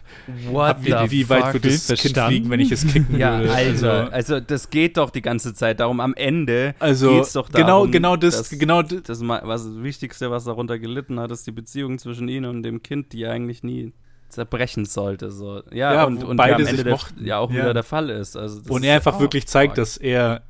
What 0.51 0.79
wie, 0.81 0.93
wie 1.11 1.29
weit 1.29 1.55
würde 1.55 1.69
das 1.69 1.87
Kind 1.87 2.19
fliegen, 2.19 2.51
wenn 2.51 2.59
ich 2.59 2.73
es 2.73 2.85
kicken 2.85 3.17
ja, 3.17 3.39
würde? 3.39 3.53
Also, 3.53 3.89
also, 3.89 4.41
das 4.41 4.71
geht 4.71 4.97
doch 4.97 5.11
die 5.11 5.23
ganze 5.23 5.55
Zeit. 5.55 5.79
Darum 5.79 6.01
am 6.01 6.13
Ende 6.15 6.75
also, 6.81 7.15
geht 7.15 7.23
es 7.23 7.33
doch 7.35 7.49
genau, 7.51 7.67
darum, 7.67 7.93
genau, 7.93 8.13
genau 8.15 8.17
das, 8.17 8.37
dass, 8.37 8.59
genau 8.59 8.83
das, 8.83 9.21
was, 9.21 9.65
das 9.65 9.83
Wichtigste, 9.83 10.31
was 10.31 10.45
darunter 10.45 10.81
gelitten 10.81 11.21
hat, 11.21 11.31
ist 11.31 11.47
die 11.47 11.53
Beziehung 11.53 11.99
zwischen 11.99 12.29
ihnen 12.29 12.47
und 12.47 12.65
dem 12.65 12.83
Kind, 12.83 13.13
die 13.13 13.27
eigentlich 13.27 13.63
nie 13.63 13.93
zerbrechen 14.29 14.87
sollte. 14.87 15.31
So. 15.31 15.63
Ja, 15.71 15.95
ja 15.95 16.05
und, 16.05 16.25
und 16.25 16.37
beide 16.37 16.57
am 16.57 16.67
Ende 16.67 16.83
der, 16.83 16.99
ja 17.23 17.39
auch 17.39 17.51
ja. 17.53 17.59
wieder 17.59 17.75
der 17.75 17.85
Fall 17.85 18.11
ist. 18.11 18.37
Also, 18.37 18.61
und 18.73 18.83
er 18.83 18.97
einfach 18.97 19.21
wirklich 19.21 19.47
zeigt, 19.47 19.79
dass 19.79 19.97
er, 19.97 20.43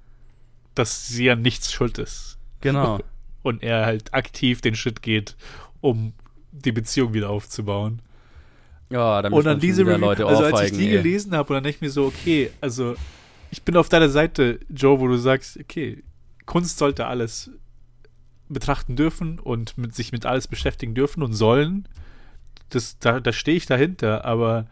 dass 0.74 1.08
sie 1.08 1.30
an 1.30 1.42
nichts 1.42 1.70
schuld 1.72 1.98
ist. 1.98 2.38
Genau. 2.62 3.00
und 3.42 3.62
er 3.62 3.86
halt 3.86 4.14
aktiv 4.14 4.60
den 4.60 4.74
Schritt 4.74 5.02
geht, 5.02 5.36
um 5.80 6.12
die 6.52 6.72
Beziehung 6.72 7.14
wieder 7.14 7.30
aufzubauen. 7.30 8.02
Ja, 8.90 9.20
dann 9.22 9.32
und 9.32 9.44
dann 9.44 9.60
diese 9.60 9.82
Review, 9.82 9.98
Leute 9.98 10.26
also 10.26 10.44
als 10.44 10.70
ich 10.70 10.78
die 10.78 10.86
ey. 10.88 11.02
gelesen 11.02 11.32
habe, 11.34 11.48
und 11.50 11.56
dann 11.56 11.62
denke 11.64 11.76
ich 11.76 11.80
mir 11.82 11.90
so, 11.90 12.06
okay, 12.06 12.50
also 12.60 12.94
ich 13.50 13.62
bin 13.62 13.76
auf 13.76 13.88
deiner 13.88 14.08
Seite, 14.08 14.60
Joe, 14.68 14.98
wo 15.00 15.06
du 15.08 15.16
sagst, 15.16 15.58
okay, 15.58 16.02
Kunst 16.46 16.78
sollte 16.78 17.06
alles 17.06 17.50
betrachten 18.48 18.96
dürfen 18.96 19.38
und 19.38 19.76
mit 19.76 19.94
sich 19.94 20.10
mit 20.12 20.24
alles 20.24 20.48
beschäftigen 20.48 20.94
dürfen 20.94 21.22
und 21.22 21.34
sollen. 21.34 21.86
Das, 22.70 22.98
da, 22.98 23.20
da 23.20 23.32
stehe 23.32 23.56
ich 23.58 23.66
dahinter, 23.66 24.24
aber 24.24 24.66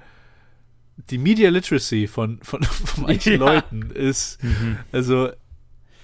die 1.10 1.18
Media 1.18 1.50
Literacy 1.50 2.06
von, 2.06 2.38
von, 2.42 2.62
von 2.64 3.04
manchen 3.04 3.34
Ja. 3.34 3.38
Leuten 3.38 3.90
ist, 3.90 4.42
Mhm. 4.42 4.78
also, 4.92 5.30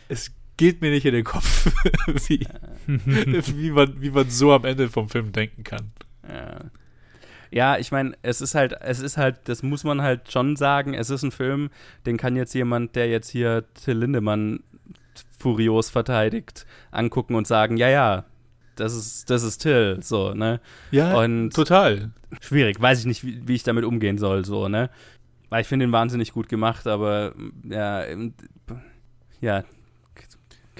es 0.08 0.32
geht 0.56 0.80
mir 0.80 0.90
nicht 0.90 1.06
in 1.06 1.14
den 1.14 1.24
Kopf, 1.24 1.70
wie, 2.28 2.46
wie, 2.86 3.70
man, 3.70 4.00
wie 4.00 4.10
man 4.10 4.28
so 4.30 4.52
am 4.52 4.64
Ende 4.64 4.88
vom 4.88 5.08
Film 5.08 5.32
denken 5.32 5.64
kann. 5.64 5.92
Ja. 6.28 6.58
Ja, 7.50 7.76
ich 7.76 7.92
meine, 7.92 8.12
es 8.22 8.40
ist 8.40 8.54
halt, 8.54 8.74
es 8.80 9.00
ist 9.00 9.18
halt, 9.18 9.40
das 9.44 9.62
muss 9.62 9.84
man 9.84 10.00
halt 10.00 10.32
schon 10.32 10.56
sagen, 10.56 10.94
es 10.94 11.10
ist 11.10 11.22
ein 11.22 11.32
Film, 11.32 11.68
den 12.06 12.16
kann 12.16 12.34
jetzt 12.34 12.54
jemand, 12.54 12.96
der 12.96 13.08
jetzt 13.10 13.28
hier 13.28 13.64
Till 13.74 13.98
Lindemann 13.98 14.60
furios 15.38 15.90
verteidigt, 15.90 16.64
angucken 16.90 17.34
und 17.34 17.46
sagen, 17.46 17.76
ja, 17.76 17.90
ja, 17.90 18.24
das 18.76 18.94
ist, 18.94 19.28
das 19.28 19.42
ist 19.42 19.58
Till, 19.58 19.98
so, 20.00 20.32
ne? 20.32 20.60
Ja, 20.92 21.14
Und- 21.18 21.50
total. 21.54 22.12
Schwierig, 22.40 22.80
weiß 22.80 23.00
ich 23.00 23.04
nicht, 23.04 23.22
wie, 23.26 23.46
wie 23.46 23.54
ich 23.54 23.64
damit 23.64 23.84
umgehen 23.84 24.16
soll, 24.16 24.46
so, 24.46 24.68
ne? 24.68 24.88
Weil 25.50 25.60
ich 25.60 25.66
finde 25.68 25.84
ihn 25.84 25.92
wahnsinnig 25.92 26.32
gut 26.32 26.48
gemacht, 26.48 26.86
aber 26.86 27.34
ja, 27.68 28.04
ja, 29.42 29.64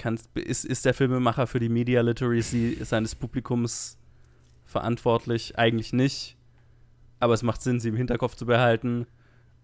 kannst, 0.03 0.35
ist, 0.37 0.65
ist 0.65 0.85
der 0.85 0.93
Filmemacher 0.93 1.47
für 1.47 1.59
die 1.59 1.69
Media 1.69 2.01
Literacy 2.01 2.77
seines 2.83 3.15
Publikums 3.15 3.97
verantwortlich? 4.65 5.57
Eigentlich 5.57 5.93
nicht. 5.93 6.35
Aber 7.19 7.33
es 7.33 7.41
macht 7.41 7.61
Sinn, 7.61 7.79
sie 7.79 7.89
im 7.89 7.95
Hinterkopf 7.95 8.35
zu 8.35 8.45
behalten. 8.45 9.07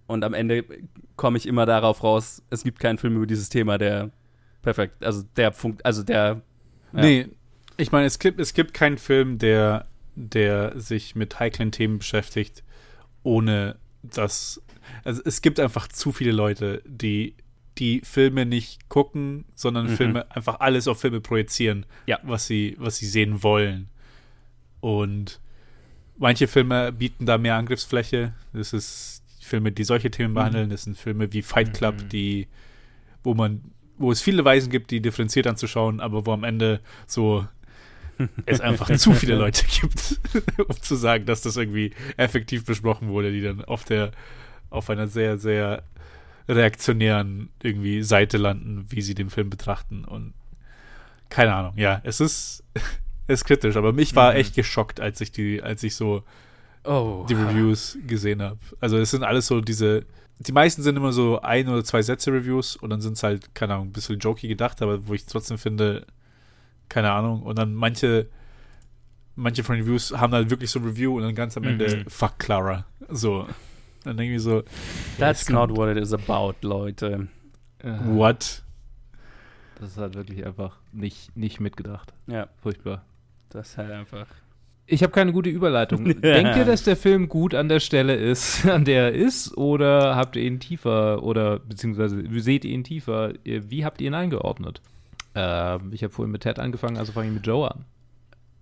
Und 0.08 0.24
am 0.24 0.34
Ende 0.34 0.64
komme 1.18 1.38
ich 1.38 1.46
immer 1.46 1.66
darauf 1.66 2.04
raus, 2.04 2.42
es 2.50 2.64
gibt 2.64 2.80
keinen 2.80 2.98
Film 2.98 3.18
über 3.18 3.28
dieses 3.28 3.50
Thema, 3.50 3.78
der 3.78 4.12
perfekt, 4.62 5.04
also 5.04 5.24
der 5.36 5.52
funkt, 5.52 5.86
also 5.86 6.04
der 6.04 6.42
Ja. 6.94 7.02
Nee, 7.02 7.28
ich 7.78 7.92
meine, 7.92 8.08
es 8.08 8.18
gibt, 8.18 8.40
es 8.40 8.54
gibt 8.54 8.74
keinen 8.74 8.98
Film, 8.98 9.38
der, 9.38 9.88
der 10.16 10.80
sich 10.80 11.16
mit 11.16 11.40
heiklen 11.40 11.72
Themen 11.72 12.00
beschäftigt, 12.00 12.64
ohne 13.24 13.78
dass. 14.02 14.62
Also 15.04 15.22
es 15.26 15.42
gibt 15.42 15.60
einfach 15.60 15.88
zu 15.88 16.12
viele 16.12 16.32
Leute, 16.32 16.82
die 16.86 17.36
die 17.78 18.02
Filme 18.04 18.46
nicht 18.46 18.90
gucken, 18.90 19.46
sondern 19.56 19.86
Mhm. 19.88 19.96
Filme 19.98 20.32
einfach 20.36 20.60
alles 20.60 20.88
auf 20.88 21.00
Filme 21.00 21.22
projizieren, 21.22 21.86
Ja. 22.08 22.20
was 22.24 22.48
sie, 22.48 22.76
was 22.80 22.98
sie 22.98 23.06
sehen 23.08 23.42
wollen. 23.44 23.88
Und 24.82 25.40
manche 26.18 26.48
Filme 26.48 26.92
bieten 26.92 27.26
da 27.26 27.38
mehr 27.38 27.56
Angriffsfläche. 27.56 28.34
Das 28.54 28.74
ist 28.74 29.24
Filme, 29.42 29.72
die 29.72 29.84
solche 29.84 30.12
Themen 30.12 30.34
behandeln. 30.34 30.70
Das 30.70 30.84
sind 30.84 30.98
Filme 30.98 31.32
wie 31.34 31.42
Fight 31.42 31.74
Club, 31.74 31.96
Mhm. 32.04 32.10
die, 32.10 32.48
wo 33.24 33.34
man, 33.34 33.62
wo 33.98 34.12
es 34.12 34.22
viele 34.22 34.44
Weisen 34.46 34.70
gibt, 34.72 34.92
die 34.92 35.02
differenziert 35.02 35.48
anzuschauen, 35.48 36.00
aber 36.00 36.26
wo 36.26 36.32
am 36.34 36.44
Ende 36.44 36.82
so 37.08 37.48
es 38.46 38.60
einfach 38.60 38.94
zu 38.98 39.14
viele 39.14 39.36
Leute 39.38 39.66
gibt, 39.66 40.20
um 40.68 40.82
zu 40.82 40.96
sagen, 40.96 41.26
dass 41.26 41.42
das 41.42 41.56
irgendwie 41.56 41.92
effektiv 42.18 42.66
besprochen 42.66 43.08
wurde, 43.10 43.32
die 43.32 43.42
dann 43.42 43.64
auf 43.64 43.86
der 43.86 44.12
auf 44.70 44.90
einer 44.90 45.08
sehr, 45.08 45.38
sehr 45.40 45.84
reaktionären 46.50 47.50
irgendwie 47.64 48.02
Seite 48.04 48.38
landen, 48.38 48.86
wie 48.90 49.02
sie 49.02 49.14
den 49.16 49.30
Film 49.30 49.50
betrachten 49.50 50.04
und 50.04 50.34
keine 51.30 51.54
Ahnung, 51.54 51.74
ja, 51.78 52.02
es 52.04 52.20
ist 52.20 52.64
es 53.28 53.42
ist 53.42 53.46
kritisch, 53.46 53.76
aber 53.78 53.94
mich 53.94 54.16
war 54.16 54.32
Mhm. 54.32 54.38
echt 54.40 54.56
geschockt, 54.56 55.00
als 55.00 55.22
ich 55.22 55.32
die, 55.32 55.62
als 55.62 55.84
ich 55.84 55.96
so 55.96 56.24
Oh. 56.86 57.26
die 57.30 57.34
Reviews 57.36 57.98
gesehen 58.08 58.42
habe. 58.42 58.58
Also 58.80 58.98
es 58.98 59.12
sind 59.12 59.24
alles 59.24 59.46
so 59.48 59.62
diese, 59.62 60.06
die 60.40 60.54
meisten 60.54 60.82
sind 60.82 60.96
immer 60.96 61.12
so 61.12 61.42
ein 61.42 61.68
oder 61.68 61.84
zwei 61.84 62.02
Sätze 62.02 62.32
Reviews 62.32 62.76
und 62.78 62.90
dann 62.90 63.02
sind 63.02 63.14
es 63.14 63.24
halt, 63.24 63.54
keine 63.54 63.74
Ahnung, 63.76 63.88
ein 63.90 63.92
bisschen 63.92 64.18
jokey 64.18 64.48
gedacht, 64.48 64.82
aber 64.82 65.06
wo 65.08 65.14
ich 65.14 65.26
trotzdem 65.26 65.58
finde, 65.58 66.06
keine 66.88 67.12
Ahnung. 67.12 67.44
Und 67.44 67.60
dann 67.60 67.76
manche, 67.76 68.28
manche 69.36 69.64
von 69.64 69.76
den 69.76 69.84
Reviews 69.86 70.14
haben 70.14 70.34
halt 70.34 70.50
wirklich 70.50 70.72
so 70.72 70.80
ein 70.80 70.86
Review 70.86 71.16
und 71.18 71.24
dann 71.24 71.36
ganz 71.36 71.58
am 71.58 71.66
Ende, 71.66 71.98
Mhm. 71.98 72.10
fuck 72.10 72.40
Clara. 72.40 72.86
So. 73.10 73.46
Dann 74.04 74.18
denke 74.18 74.36
ich 74.36 74.42
so, 74.42 74.64
That's 75.18 75.42
ist 75.44 75.50
not 75.50 75.76
what 75.76 75.90
it 75.90 76.02
is 76.02 76.14
about, 76.14 76.56
Leute. 76.62 77.28
what? 77.84 78.64
Das 79.80 79.92
ist 79.92 79.98
halt 79.98 80.16
wirklich 80.16 80.46
einfach 80.46 80.78
nicht, 80.92 81.36
nicht 81.38 81.60
mitgedacht. 81.60 82.14
Ja, 82.28 82.48
Furchtbar. 82.62 83.04
das 83.50 83.70
ist 83.70 83.78
halt 83.78 83.92
einfach. 83.92 84.28
Ich 84.88 85.04
habe 85.04 85.12
keine 85.14 85.32
gute 85.34 85.50
Überleitung. 85.50 86.04
Denkt 86.22 86.56
ihr, 86.58 86.66
dass 86.66 86.84
der 86.84 86.98
Film 86.98 87.30
gut 87.30 87.54
an 87.54 87.70
der 87.70 87.80
Stelle 87.80 88.16
ist, 88.16 88.66
an 88.70 88.86
der 88.86 89.04
er 89.04 89.14
ist? 89.14 89.56
Oder 89.58 90.16
habt 90.16 90.36
ihr 90.36 90.44
ihn 90.44 90.60
tiefer 90.60 91.22
oder 91.24 91.60
beziehungsweise 91.60 92.24
seht 92.42 92.66
ihr 92.66 92.72
ihn 92.72 92.84
tiefer? 92.84 93.34
Wie 93.44 93.86
habt 93.86 94.02
ihr 94.02 94.08
ihn 94.08 94.16
eingeordnet? 94.16 94.82
Ähm, 95.36 95.92
ich 95.94 96.04
habe 96.04 96.12
vorhin 96.14 96.32
mit 96.32 96.42
Ted 96.42 96.58
angefangen, 96.58 96.98
also 96.98 97.12
fange 97.12 97.28
ich 97.28 97.34
mit 97.36 97.46
Joe 97.46 97.70
an. 97.70 97.86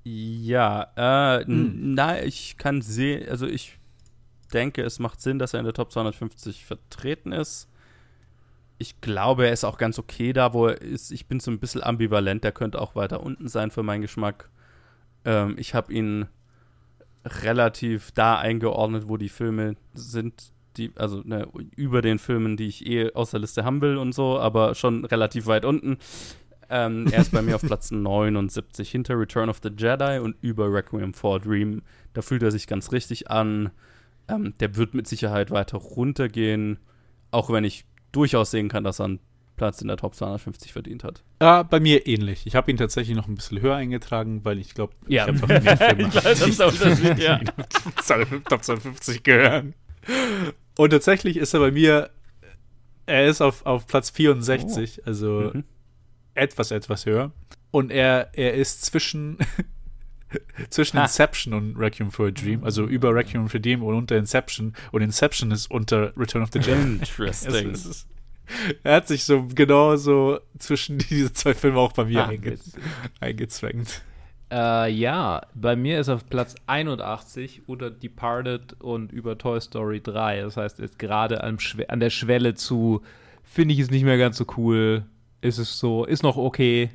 Ja, 0.03 0.87
äh, 1.39 1.45
Hm. 1.45 1.93
na, 1.95 2.21
ich 2.23 2.57
kann 2.57 2.81
sehen, 2.81 3.27
also 3.29 3.45
ich 3.47 3.76
denke, 4.47 4.81
es 4.81 4.99
macht 4.99 5.21
Sinn, 5.21 5.39
dass 5.39 5.53
er 5.53 5.59
in 5.59 5.65
der 5.65 5.73
Top 5.73 5.91
250 5.91 6.65
vertreten 6.65 7.31
ist. 7.31 7.69
Ich 8.77 9.01
glaube, 9.01 9.47
er 9.47 9.53
ist 9.53 9.63
auch 9.63 9.77
ganz 9.77 9.97
okay 9.97 10.33
da, 10.33 10.53
wo 10.53 10.67
er 10.67 10.81
ist. 10.81 11.11
Ich 11.11 11.27
bin 11.27 11.39
so 11.39 11.49
ein 11.49 11.59
bisschen 11.59 11.83
ambivalent, 11.83 12.43
der 12.43 12.51
könnte 12.51 12.81
auch 12.81 12.95
weiter 12.95 13.23
unten 13.23 13.47
sein 13.47 13.71
für 13.71 13.83
meinen 13.83 14.01
Geschmack. 14.01 14.49
Ähm, 15.25 15.55
ich 15.57 15.73
habe 15.73 15.91
ihn 15.91 16.27
relativ 17.25 18.11
da 18.11 18.37
eingeordnet, 18.37 19.07
wo 19.07 19.17
die 19.17 19.29
Filme 19.29 19.75
sind, 19.93 20.51
die, 20.77 20.91
also 20.95 21.21
ne, 21.25 21.47
über 21.75 22.01
den 22.01 22.19
Filmen, 22.19 22.55
die 22.55 22.67
ich 22.67 22.85
eh 22.85 23.11
aus 23.13 23.31
der 23.31 23.39
Liste 23.39 23.65
haben 23.65 23.81
will 23.81 23.97
und 23.97 24.13
so, 24.13 24.39
aber 24.39 24.75
schon 24.75 25.05
relativ 25.05 25.47
weit 25.47 25.65
unten. 25.65 25.97
Ähm, 26.69 27.07
er 27.11 27.21
ist 27.21 27.31
bei 27.31 27.41
mir 27.41 27.55
auf 27.55 27.61
Platz 27.65 27.91
79 27.91 28.89
hinter 28.89 29.19
Return 29.19 29.49
of 29.49 29.59
the 29.63 29.69
Jedi 29.75 30.19
und 30.19 30.35
über 30.41 30.71
Requiem 30.71 31.13
for 31.13 31.37
a 31.37 31.39
Dream. 31.39 31.81
Da 32.13 32.21
fühlt 32.21 32.43
er 32.43 32.51
sich 32.51 32.67
ganz 32.67 32.91
richtig 32.91 33.31
an. 33.31 33.71
Ähm, 34.27 34.53
der 34.59 34.75
wird 34.75 34.93
mit 34.93 35.07
Sicherheit 35.07 35.51
weiter 35.51 35.77
runtergehen, 35.77 36.79
auch 37.31 37.49
wenn 37.49 37.63
ich 37.63 37.85
durchaus 38.11 38.51
sehen 38.51 38.67
kann, 38.69 38.83
dass 38.83 38.99
er 38.99 39.05
einen 39.05 39.19
Platz 39.55 39.81
in 39.81 39.87
der 39.87 39.97
Top 39.97 40.13
250 40.15 40.71
verdient 40.73 41.03
hat. 41.03 41.23
Ja, 41.41 41.63
bei 41.63 41.79
mir 41.79 42.05
ähnlich. 42.07 42.45
Ich 42.45 42.55
habe 42.55 42.69
ihn 42.69 42.77
tatsächlich 42.77 43.15
noch 43.17 43.27
ein 43.27 43.35
bisschen 43.35 43.59
höher 43.61 43.75
eingetragen, 43.75 44.45
weil 44.45 44.59
ich 44.59 44.73
glaube, 44.75 44.93
Ja. 45.07 45.27
ich 45.33 45.41
habe 45.41 45.61
mehr 45.61 45.77
Filme, 45.77 46.13
weiß, 46.13 46.23
das 46.23 46.41
ist 46.47 46.59
der 46.59 46.67
Unterschied, 46.67 47.17
ja. 47.19 47.39
Top 48.49 48.63
250 48.63 49.23
gehören. 49.23 49.73
Und 50.77 50.89
tatsächlich 50.91 51.37
ist 51.37 51.53
er 51.53 51.59
bei 51.59 51.71
mir, 51.71 52.11
er 53.07 53.25
ist 53.27 53.41
auf, 53.41 53.65
auf 53.65 53.87
Platz 53.87 54.09
64, 54.11 55.07
also 55.07 55.51
Mhm. 55.53 55.63
etwas, 56.35 56.71
etwas 56.71 57.05
höher. 57.05 57.31
Und 57.71 57.91
er, 57.91 58.29
er 58.33 58.53
ist 58.53 58.85
zwischen, 58.85 59.37
zwischen. 60.69 60.97
Inception 60.97 61.53
und 61.53 61.77
Requiem 61.77 62.11
for 62.11 62.27
a 62.27 62.31
Dream, 62.31 62.63
also 62.63 62.85
über 62.85 63.13
Requiem 63.13 63.47
for 63.47 63.57
a 63.57 63.61
Dream 63.61 63.83
und 63.83 63.95
unter 63.95 64.17
Inception. 64.17 64.73
Und 64.91 65.01
Inception 65.01 65.51
ist 65.51 65.69
unter 65.71 66.15
Return 66.17 66.43
of 66.43 66.49
the 66.53 66.59
Jedi. 66.59 66.81
Interesting. 66.99 67.71
Es, 67.71 67.85
es 67.85 68.07
er 68.83 68.95
hat 68.95 69.07
sich 69.09 69.25
so 69.25 69.45
genau 69.53 69.97
so 69.97 70.39
zwischen 70.57 70.97
diese 71.09 71.33
zwei 71.33 71.53
Filme 71.53 71.79
auch 71.79 71.91
bei 71.91 72.05
mir 72.05 72.23
Ah, 72.23 72.27
einge 72.29 72.57
eingezwängt. 73.19 74.01
Äh, 74.49 74.89
ja, 74.93 75.41
bei 75.53 75.75
mir 75.75 75.99
ist 75.99 76.07
auf 76.07 76.29
Platz 76.29 76.55
81 76.67 77.63
unter 77.67 77.91
Departed 77.91 78.79
und 78.79 79.11
über 79.11 79.37
Toy 79.37 79.59
Story 79.59 79.99
3. 80.01 80.43
Das 80.43 80.55
heißt, 80.55 80.79
ist 80.79 80.97
gerade 80.97 81.43
Schwe- 81.57 81.87
an 81.87 81.99
der 81.99 82.09
Schwelle 82.09 82.53
zu, 82.53 83.01
finde 83.43 83.73
ich 83.73 83.81
es 83.81 83.91
nicht 83.91 84.03
mehr 84.05 84.17
ganz 84.17 84.37
so 84.37 84.45
cool. 84.55 85.03
Ist 85.41 85.57
es 85.57 85.77
so, 85.77 86.05
ist 86.05 86.23
noch 86.23 86.37
okay. 86.37 86.89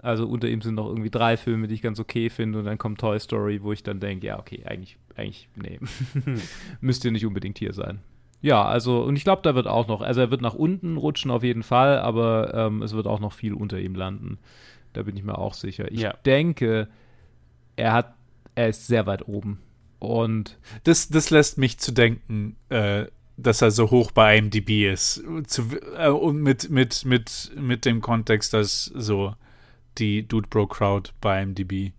Also 0.00 0.26
unter 0.28 0.48
ihm 0.48 0.60
sind 0.62 0.76
noch 0.76 0.86
irgendwie 0.86 1.10
drei 1.10 1.36
Filme, 1.36 1.66
die 1.66 1.74
ich 1.74 1.82
ganz 1.82 1.98
okay 1.98 2.30
finde. 2.30 2.60
Und 2.60 2.64
dann 2.66 2.78
kommt 2.78 3.00
Toy 3.00 3.18
Story, 3.18 3.62
wo 3.62 3.72
ich 3.72 3.82
dann 3.82 3.98
denke, 4.00 4.26
ja, 4.28 4.38
okay, 4.38 4.62
eigentlich, 4.64 4.96
eigentlich, 5.16 5.48
nee. 5.56 5.80
Müsste 6.80 7.10
nicht 7.10 7.26
unbedingt 7.26 7.58
hier 7.58 7.72
sein. 7.72 8.00
Ja, 8.40 8.64
also, 8.64 9.02
und 9.02 9.16
ich 9.16 9.24
glaube, 9.24 9.42
da 9.42 9.56
wird 9.56 9.66
auch 9.66 9.88
noch, 9.88 10.00
also 10.00 10.20
er 10.20 10.30
wird 10.30 10.40
nach 10.42 10.54
unten 10.54 10.96
rutschen 10.96 11.30
auf 11.32 11.42
jeden 11.42 11.64
Fall, 11.64 11.98
aber 11.98 12.54
ähm, 12.54 12.82
es 12.82 12.92
wird 12.92 13.08
auch 13.08 13.18
noch 13.18 13.32
viel 13.32 13.52
unter 13.52 13.80
ihm 13.80 13.96
landen. 13.96 14.38
Da 14.92 15.02
bin 15.02 15.16
ich 15.16 15.24
mir 15.24 15.36
auch 15.36 15.54
sicher. 15.54 15.90
Ich 15.90 16.00
Ja. 16.00 16.12
denke, 16.24 16.88
er 17.74 17.92
hat, 17.92 18.14
er 18.54 18.68
ist 18.68 18.86
sehr 18.86 19.06
weit 19.06 19.26
oben. 19.26 19.58
Und 19.98 20.56
Das, 20.84 21.08
das 21.08 21.30
lässt 21.30 21.58
mich 21.58 21.78
zu 21.78 21.90
denken, 21.90 22.54
äh, 22.68 23.06
dass 23.36 23.60
er 23.62 23.72
so 23.72 23.90
hoch 23.90 24.12
bei 24.12 24.38
IMDb 24.38 24.88
ist. 24.92 25.22
Zu, 25.48 25.62
äh, 25.96 26.08
und 26.08 26.40
mit, 26.40 26.70
mit, 26.70 27.04
mit, 27.04 27.50
mit 27.56 27.84
dem 27.84 28.00
Kontext, 28.00 28.54
dass 28.54 28.84
so 28.84 29.34
die 29.98 30.26
Dude 30.26 30.48
Bro 30.48 30.68
Crowd 30.68 31.10
bei 31.20 31.42
IMDb. 31.42 31.92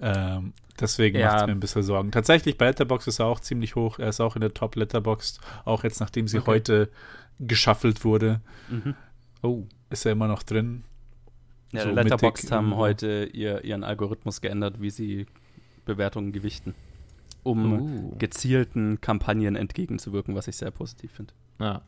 Ähm, 0.00 0.52
deswegen 0.80 1.18
Ja. 1.18 1.26
macht 1.28 1.40
es 1.42 1.46
mir 1.46 1.52
ein 1.52 1.60
bisschen 1.60 1.82
Sorgen. 1.82 2.10
Tatsächlich 2.10 2.58
bei 2.58 2.66
Letterboxd 2.66 3.08
ist 3.08 3.18
er 3.18 3.26
auch 3.26 3.40
ziemlich 3.40 3.74
hoch. 3.76 3.98
Er 3.98 4.08
ist 4.08 4.20
auch 4.20 4.36
in 4.36 4.40
der 4.40 4.52
Top 4.52 4.76
Letterboxd. 4.76 5.40
Auch 5.64 5.84
jetzt, 5.84 6.00
nachdem 6.00 6.28
sie 6.28 6.38
Okay. 6.38 6.46
heute 6.46 6.90
geschaffelt 7.38 8.04
wurde, 8.04 8.40
Mhm. 8.68 8.94
oh, 9.42 9.64
ist 9.90 10.04
er 10.06 10.12
immer 10.12 10.28
noch 10.28 10.42
drin. 10.42 10.84
Ja, 11.72 11.82
So 11.82 11.90
Letterboxd 11.90 12.50
haben 12.52 12.76
heute 12.76 13.28
ihr, 13.32 13.64
ihren 13.64 13.84
Algorithmus 13.84 14.40
geändert, 14.40 14.80
wie 14.80 14.90
sie 14.90 15.26
Bewertungen 15.84 16.32
gewichten, 16.32 16.74
um 17.42 17.72
uh. 17.80 18.16
gezielten 18.18 19.00
Kampagnen 19.00 19.56
entgegenzuwirken, 19.56 20.34
was 20.34 20.48
ich 20.48 20.56
sehr 20.56 20.70
positiv 20.70 21.12
finde. 21.12 21.32
ja. 21.60 21.82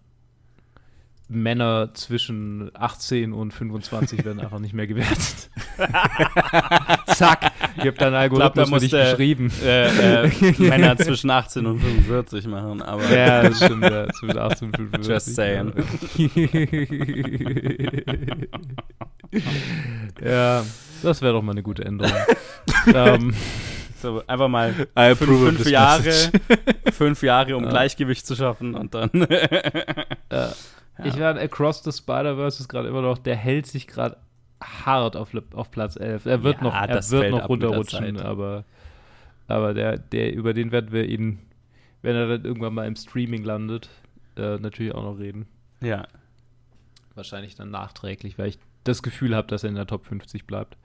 Männer 1.30 1.90
zwischen 1.92 2.70
18 2.74 3.34
und 3.34 3.52
25 3.52 4.24
werden 4.24 4.40
einfach 4.40 4.60
nicht 4.60 4.72
mehr 4.72 4.86
gewertet. 4.86 5.50
Zack, 7.06 7.52
ich 7.76 7.80
habe 7.84 7.92
dann 7.92 8.14
Algorithmus 8.14 8.70
für 8.70 8.78
dich 8.80 8.90
geschrieben. 8.92 9.52
Äh, 9.62 10.24
äh, 10.24 10.30
Männer 10.58 10.96
zwischen 10.96 11.30
18 11.30 11.66
und 11.66 11.80
45 11.80 12.46
machen, 12.46 12.80
aber 12.80 13.14
Ja, 13.14 13.42
das 13.42 13.58
stimmt, 13.62 13.84
ja, 13.84 14.10
zwischen 14.14 14.38
18 14.38 14.68
und 14.68 14.76
45. 14.76 15.12
Just 15.12 15.34
saying. 15.34 15.72
ja, 20.24 20.64
das 21.02 21.20
wäre 21.22 21.32
doch 21.34 21.42
mal 21.42 21.52
eine 21.52 21.62
gute 21.62 21.84
Änderung. 21.84 22.12
ähm, 22.94 23.34
so, 24.00 24.22
einfach 24.26 24.48
mal 24.48 24.72
fünf, 24.72 25.18
fünf 25.18 25.66
Jahre, 25.68 26.02
message. 26.04 26.40
fünf 26.92 27.22
Jahre, 27.22 27.54
um 27.56 27.64
Ja. 27.64 27.70
Gleichgewicht 27.70 28.26
zu 28.26 28.34
schaffen 28.34 28.74
und 28.74 28.94
dann. 28.94 29.10
Ich 31.04 31.16
werde 31.16 31.40
Across 31.40 31.84
the 31.84 31.92
Spider-Verse 31.92 32.60
ist 32.60 32.68
gerade 32.68 32.88
immer 32.88 33.02
noch, 33.02 33.18
der 33.18 33.36
hält 33.36 33.66
sich 33.66 33.86
gerade 33.86 34.16
hart 34.62 35.16
auf, 35.16 35.30
auf 35.54 35.70
Platz 35.70 35.96
11. 35.96 36.26
Er 36.26 36.42
wird 36.42 36.56
Ja, 36.58 36.62
noch, 36.64 36.74
er 36.74 37.10
wird 37.10 37.30
noch 37.30 37.48
runterrutschen, 37.48 38.18
aber, 38.20 38.64
aber 39.46 39.74
der, 39.74 39.98
der, 39.98 40.34
über 40.34 40.54
den 40.54 40.72
werden 40.72 40.90
wir 40.92 41.08
ihn, 41.08 41.38
wenn 42.02 42.16
er 42.16 42.26
dann 42.26 42.44
irgendwann 42.44 42.74
mal 42.74 42.86
im 42.86 42.96
Streaming 42.96 43.44
landet, 43.44 43.88
äh, 44.36 44.58
natürlich 44.58 44.94
auch 44.94 45.02
noch 45.02 45.18
reden. 45.18 45.46
ja. 45.80 46.06
Wahrscheinlich 47.14 47.56
dann 47.56 47.72
nachträglich, 47.72 48.38
weil 48.38 48.46
ich 48.50 48.60
das 48.84 49.02
Gefühl 49.02 49.34
habe, 49.34 49.48
dass 49.48 49.64
er 49.64 49.70
in 49.70 49.74
der 49.74 49.88
Top 49.88 50.06
50 50.06 50.46
bleibt. 50.46 50.76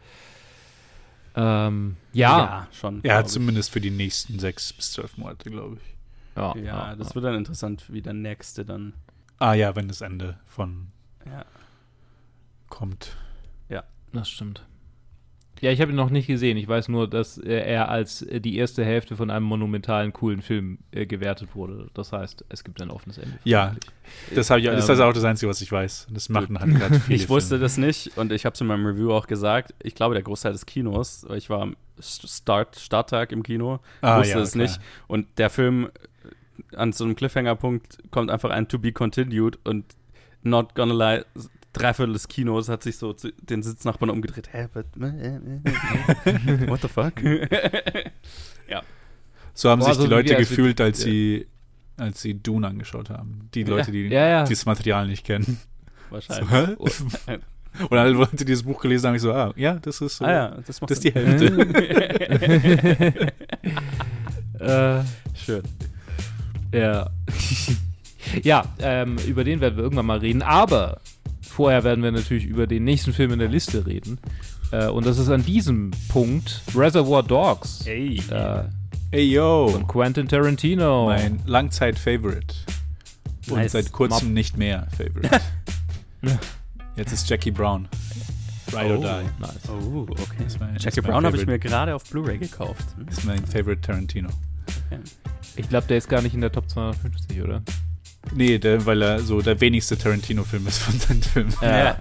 Ähm, 1.35 1.95
ja. 2.11 2.67
schon. 2.71 2.95
Ja, 3.03 3.17
glaub 3.17 3.25
ich. 3.25 3.31
zumindest 3.31 3.71
für 3.71 3.81
die 3.81 3.91
nächsten 3.91 4.39
sechs 4.39 4.73
bis 4.73 4.93
zwölf 4.93 5.15
Monate, 5.17 5.49
glaube 5.51 5.77
ich. 5.77 5.95
Ja, 6.35 6.55
Ja, 6.55 6.95
das 6.95 7.13
wird 7.13 7.25
dann 7.25 7.35
interessant, 7.35 7.85
wie 7.93 8.01
der 8.01 8.13
nächste 8.13 8.65
dann. 8.65 8.93
Ah 9.43 9.53
ja, 9.55 9.75
wenn 9.75 9.87
das 9.89 10.01
Ende 10.01 10.37
von 10.45 10.87
Ja. 11.25 11.43
kommt. 12.69 13.17
Das 14.15 14.29
stimmt. 14.29 14.63
Ja, 15.59 15.71
ich 15.71 15.81
habe 15.81 15.91
ihn 15.91 15.95
noch 15.95 16.11
nicht 16.11 16.27
gesehen. 16.27 16.55
Ich 16.55 16.67
weiß 16.67 16.87
nur, 16.89 17.09
dass 17.09 17.39
äh, 17.39 17.49
er 17.51 17.89
als 17.89 18.21
äh, 18.21 18.39
die 18.39 18.57
erste 18.57 18.85
Hälfte 18.85 19.15
von 19.15 19.31
einem 19.31 19.45
monumentalen, 19.47 20.13
coolen 20.13 20.43
Film 20.43 20.77
äh, 20.91 21.07
gewertet 21.07 21.55
wurde. 21.55 21.87
Das 21.95 22.11
heißt, 22.11 22.45
es 22.49 22.63
gibt 22.63 22.79
ein 22.83 22.91
offenes 22.91 23.17
Ende. 23.17 23.39
Ja. 23.43 23.75
Das, 24.35 24.51
ich, 24.51 24.65
das 24.65 24.87
ist 24.87 24.99
Ähm, 24.99 25.01
auch 25.01 25.13
das 25.13 25.23
Einzige, 25.23 25.49
was 25.49 25.61
ich 25.61 25.71
weiß. 25.71 26.07
Das 26.11 26.29
machen 26.29 26.59
halt 26.59 26.75
gerade 26.75 26.99
viele. 26.99 27.15
Ich 27.15 27.27
wusste 27.27 27.49
Filme. 27.55 27.63
das 27.63 27.77
nicht 27.77 28.15
und 28.19 28.31
ich 28.31 28.45
habe 28.45 28.53
es 28.53 28.61
in 28.61 28.67
meinem 28.67 28.85
Review 28.85 29.11
auch 29.11 29.25
gesagt. 29.25 29.73
Ich 29.81 29.95
glaube, 29.95 30.13
der 30.13 30.21
Großteil 30.23 30.51
des 30.51 30.67
Kinos, 30.67 31.25
weil 31.27 31.39
ich 31.39 31.49
war 31.49 31.61
am 31.61 31.75
Start, 31.99 32.75
Starttag 32.77 33.31
im 33.31 33.41
Kino, 33.41 33.79
Ah, 34.01 34.19
wusste 34.19 34.33
ja, 34.37 34.41
es 34.41 34.51
klar. 34.51 34.61
nicht. 34.63 34.79
Und 35.07 35.27
der 35.39 35.49
Film 35.49 35.89
an 36.75 36.91
so 36.91 37.03
einem 37.03 37.15
Cliffhanger-Punkt 37.15 37.99
kommt 38.11 38.31
einfach 38.31 38.49
ein 38.49 38.67
To 38.67 38.79
Be 38.79 38.91
Continued 38.91 39.59
und 39.63 39.85
not 40.41 40.75
gonna 40.75 40.93
lie, 40.93 41.25
Dreiviertel 41.73 42.13
des 42.13 42.27
Kinos 42.27 42.69
hat 42.69 42.83
sich 42.83 42.97
so 42.97 43.13
zu 43.13 43.31
den 43.33 43.63
Sitznachbarn 43.63 44.11
umgedreht. 44.11 44.49
Hä, 44.51 44.67
what, 44.73 44.85
what 46.69 46.81
the 46.81 46.87
fuck? 46.87 47.13
So 49.53 49.69
haben 49.69 49.79
Boah, 49.79 49.85
sich 49.85 49.95
so 49.95 50.03
die 50.03 50.09
wie 50.09 50.13
Leute 50.13 50.35
gefühlt, 50.35 50.81
als 50.81 50.99
ja. 50.99 51.05
sie, 51.05 51.47
als 51.97 52.21
sie 52.21 52.35
Dune 52.35 52.67
angeschaut 52.67 53.09
haben. 53.09 53.49
Die 53.53 53.63
Leute, 53.63 53.91
die 53.91 54.07
ja, 54.07 54.27
ja. 54.27 54.43
dieses 54.45 54.65
Material 54.65 55.07
nicht 55.07 55.25
kennen. 55.25 55.59
So, 56.09 56.15
Wahrscheinlich. 56.15 56.51
hä? 56.51 56.75
Oh, 56.77 56.87
Und 57.89 57.97
alle 57.97 58.11
Leute, 58.11 58.45
die 58.45 58.51
das 58.51 58.61
Buch 58.61 58.79
gelesen 58.79 59.07
haben, 59.07 59.15
ich 59.15 59.23
so, 59.23 59.33
ah, 59.33 59.51
ja, 59.55 59.73
das 59.73 59.99
ist 59.99 60.17
so. 60.17 60.25
ah 60.25 60.31
ja, 60.31 60.57
das 60.67 60.79
macht 60.79 60.91
Das 60.91 60.99
ist 60.99 61.03
die. 61.05 61.11
Hälfte. 61.11 63.33
äh, 64.59 65.03
Schön. 65.35 65.63
Ja. 66.73 67.09
ja, 68.43 68.65
ähm, 68.79 69.17
über 69.27 69.43
den 69.43 69.61
werden 69.61 69.75
wir 69.77 69.83
irgendwann 69.83 70.05
mal 70.05 70.19
reden. 70.19 70.41
Aber 70.41 70.99
vorher 71.41 71.83
werden 71.83 72.03
wir 72.03 72.11
natürlich 72.11 72.45
über 72.45 72.67
den 72.67 72.83
nächsten 72.83 73.13
Film 73.13 73.31
in 73.33 73.39
der 73.39 73.49
Liste 73.49 73.85
reden. 73.85 74.19
Äh, 74.71 74.87
und 74.87 75.05
das 75.05 75.17
ist 75.19 75.29
an 75.29 75.45
diesem 75.45 75.91
Punkt 76.09 76.61
Reservoir 76.75 77.23
Dogs 77.23 77.85
Ey. 77.85 78.21
äh, 78.31 78.63
Ey, 79.11 79.31
yo. 79.31 79.67
von 79.69 79.87
Quentin 79.87 80.27
Tarantino. 80.27 81.05
Mein 81.05 81.39
Langzeit-Favorite. 81.45 82.55
Und 83.49 83.57
Nice. 83.57 83.73
seit 83.73 83.91
kurzem 83.91 84.33
nicht 84.33 84.57
mehr 84.57 84.87
Favorite. 84.97 85.41
Jetzt 86.95 87.11
ist 87.11 87.29
Jackie 87.29 87.51
Brown. 87.51 87.87
Ride 88.71 88.97
or 88.97 89.03
Die. 89.21 89.41
Nice. 89.41 89.51
Oh, 89.69 90.07
okay. 90.09 90.23
mein- 90.59 90.77
Jackie 90.79 91.01
Brown 91.01 91.25
habe 91.25 91.37
ich 91.37 91.45
mir 91.45 91.59
gerade 91.59 91.93
auf 91.93 92.03
Blu-ray 92.05 92.37
gekauft. 92.39 92.85
Hm? 92.97 93.07
Ist 93.09 93.25
mein 93.25 93.45
Favorite 93.45 93.81
Tarantino. 93.81 94.29
Ich 95.55 95.69
glaube, 95.69 95.87
der 95.87 95.97
ist 95.97 96.09
gar 96.09 96.21
nicht 96.21 96.33
in 96.33 96.41
der 96.41 96.51
Top 96.51 96.69
250, 96.69 97.41
oder? 97.41 97.61
Nee, 98.33 98.57
der, 98.57 98.85
weil 98.85 99.01
er 99.01 99.19
so 99.19 99.41
der 99.41 99.59
wenigste 99.61 99.97
Tarantino-Film 99.97 100.65
ist 100.67 100.79
von 100.79 100.99
seinen 100.99 101.21
Filmen. 101.21 101.53
Ja. 101.61 101.97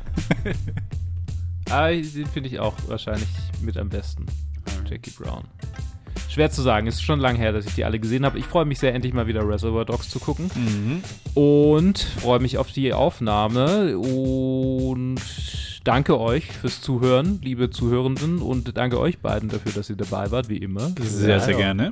Aber 1.68 1.90
den 1.92 2.26
finde 2.26 2.48
ich 2.48 2.59
auch 2.59 2.74
wahrscheinlich 2.86 3.28
mit 3.61 3.76
am 3.76 3.88
besten. 3.88 4.26
Jackie 4.88 5.11
Brown. 5.11 5.44
Schwer 6.28 6.50
zu 6.50 6.62
sagen, 6.62 6.86
ist 6.86 7.03
schon 7.03 7.20
lange 7.20 7.38
her, 7.38 7.53
dass 7.53 7.66
ich 7.66 7.74
die 7.74 7.84
alle 7.84 7.98
gesehen 7.98 8.24
habe. 8.24 8.38
Ich 8.38 8.46
freue 8.46 8.64
mich 8.64 8.78
sehr, 8.78 8.94
endlich 8.94 9.12
mal 9.12 9.26
wieder 9.26 9.46
Reservoir 9.46 9.84
Dogs 9.84 10.09
zu 10.09 10.18
gucken. 10.18 10.50
Mhm. 10.55 11.03
Und 11.34 11.98
freue 11.98 12.40
mich 12.40 12.57
auf 12.57 12.72
die 12.72 12.94
Aufnahme. 12.94 13.98
Und 13.98 15.20
danke 15.84 16.18
euch 16.18 16.46
fürs 16.46 16.80
Zuhören, 16.80 17.40
liebe 17.42 17.68
Zuhörenden. 17.68 18.40
Und 18.40 18.78
danke 18.78 18.98
euch 18.98 19.18
beiden 19.18 19.50
dafür, 19.50 19.72
dass 19.72 19.90
ihr 19.90 19.96
dabei 19.96 20.30
wart, 20.30 20.48
wie 20.48 20.57
immer. 20.57 20.92
Sehr, 21.00 21.40
sehr 21.40 21.53
ja. 21.53 21.59
gerne. 21.59 21.90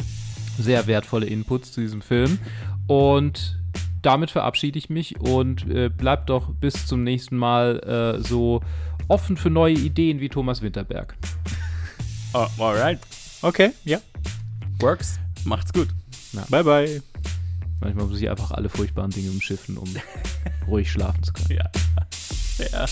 Sehr 0.63 0.87
wertvolle 0.87 1.27
Inputs 1.27 1.73
zu 1.73 1.81
diesem 1.81 2.03
Film. 2.03 2.39
Und 2.87 3.59
damit 4.03 4.31
verabschiede 4.31 4.79
ich 4.79 4.91
mich 4.91 5.21
und 5.21 5.69
äh, 5.69 5.89
bleibt 5.89 6.31
doch 6.31 6.53
bis 6.55 6.87
zum 6.87 7.05
nächsten 7.05 7.37
Mal 7.37 8.19
äh, 8.19 8.23
so 8.23 8.61
offen 9.09 9.37
für 9.37 9.51
neue 9.51 9.75
Ideen 9.75 10.21
wie 10.21 10.29
Thomas 10.29 10.63
Winterberg. 10.63 11.17
Oh, 12.33 12.47
alright. 12.59 13.01
Okay, 13.43 13.73
ja. 13.85 13.99
Works. 14.79 15.19
Macht's 15.43 15.73
gut. 15.73 15.89
Bye, 16.49 16.63
bye. 16.63 17.03
Manchmal 17.81 18.07
muss 18.07 18.21
ich 18.21 18.31
einfach 18.31 18.53
alle 18.53 18.69
furchtbaren 18.69 19.11
Dinge 19.11 19.31
umschiffen, 19.31 19.77
um 19.77 19.93
ruhig 20.69 20.93
schlafen 20.93 21.25
zu 21.25 21.33
können. 21.33 21.59
Ja. 21.59 21.71
Ja. 22.71 22.87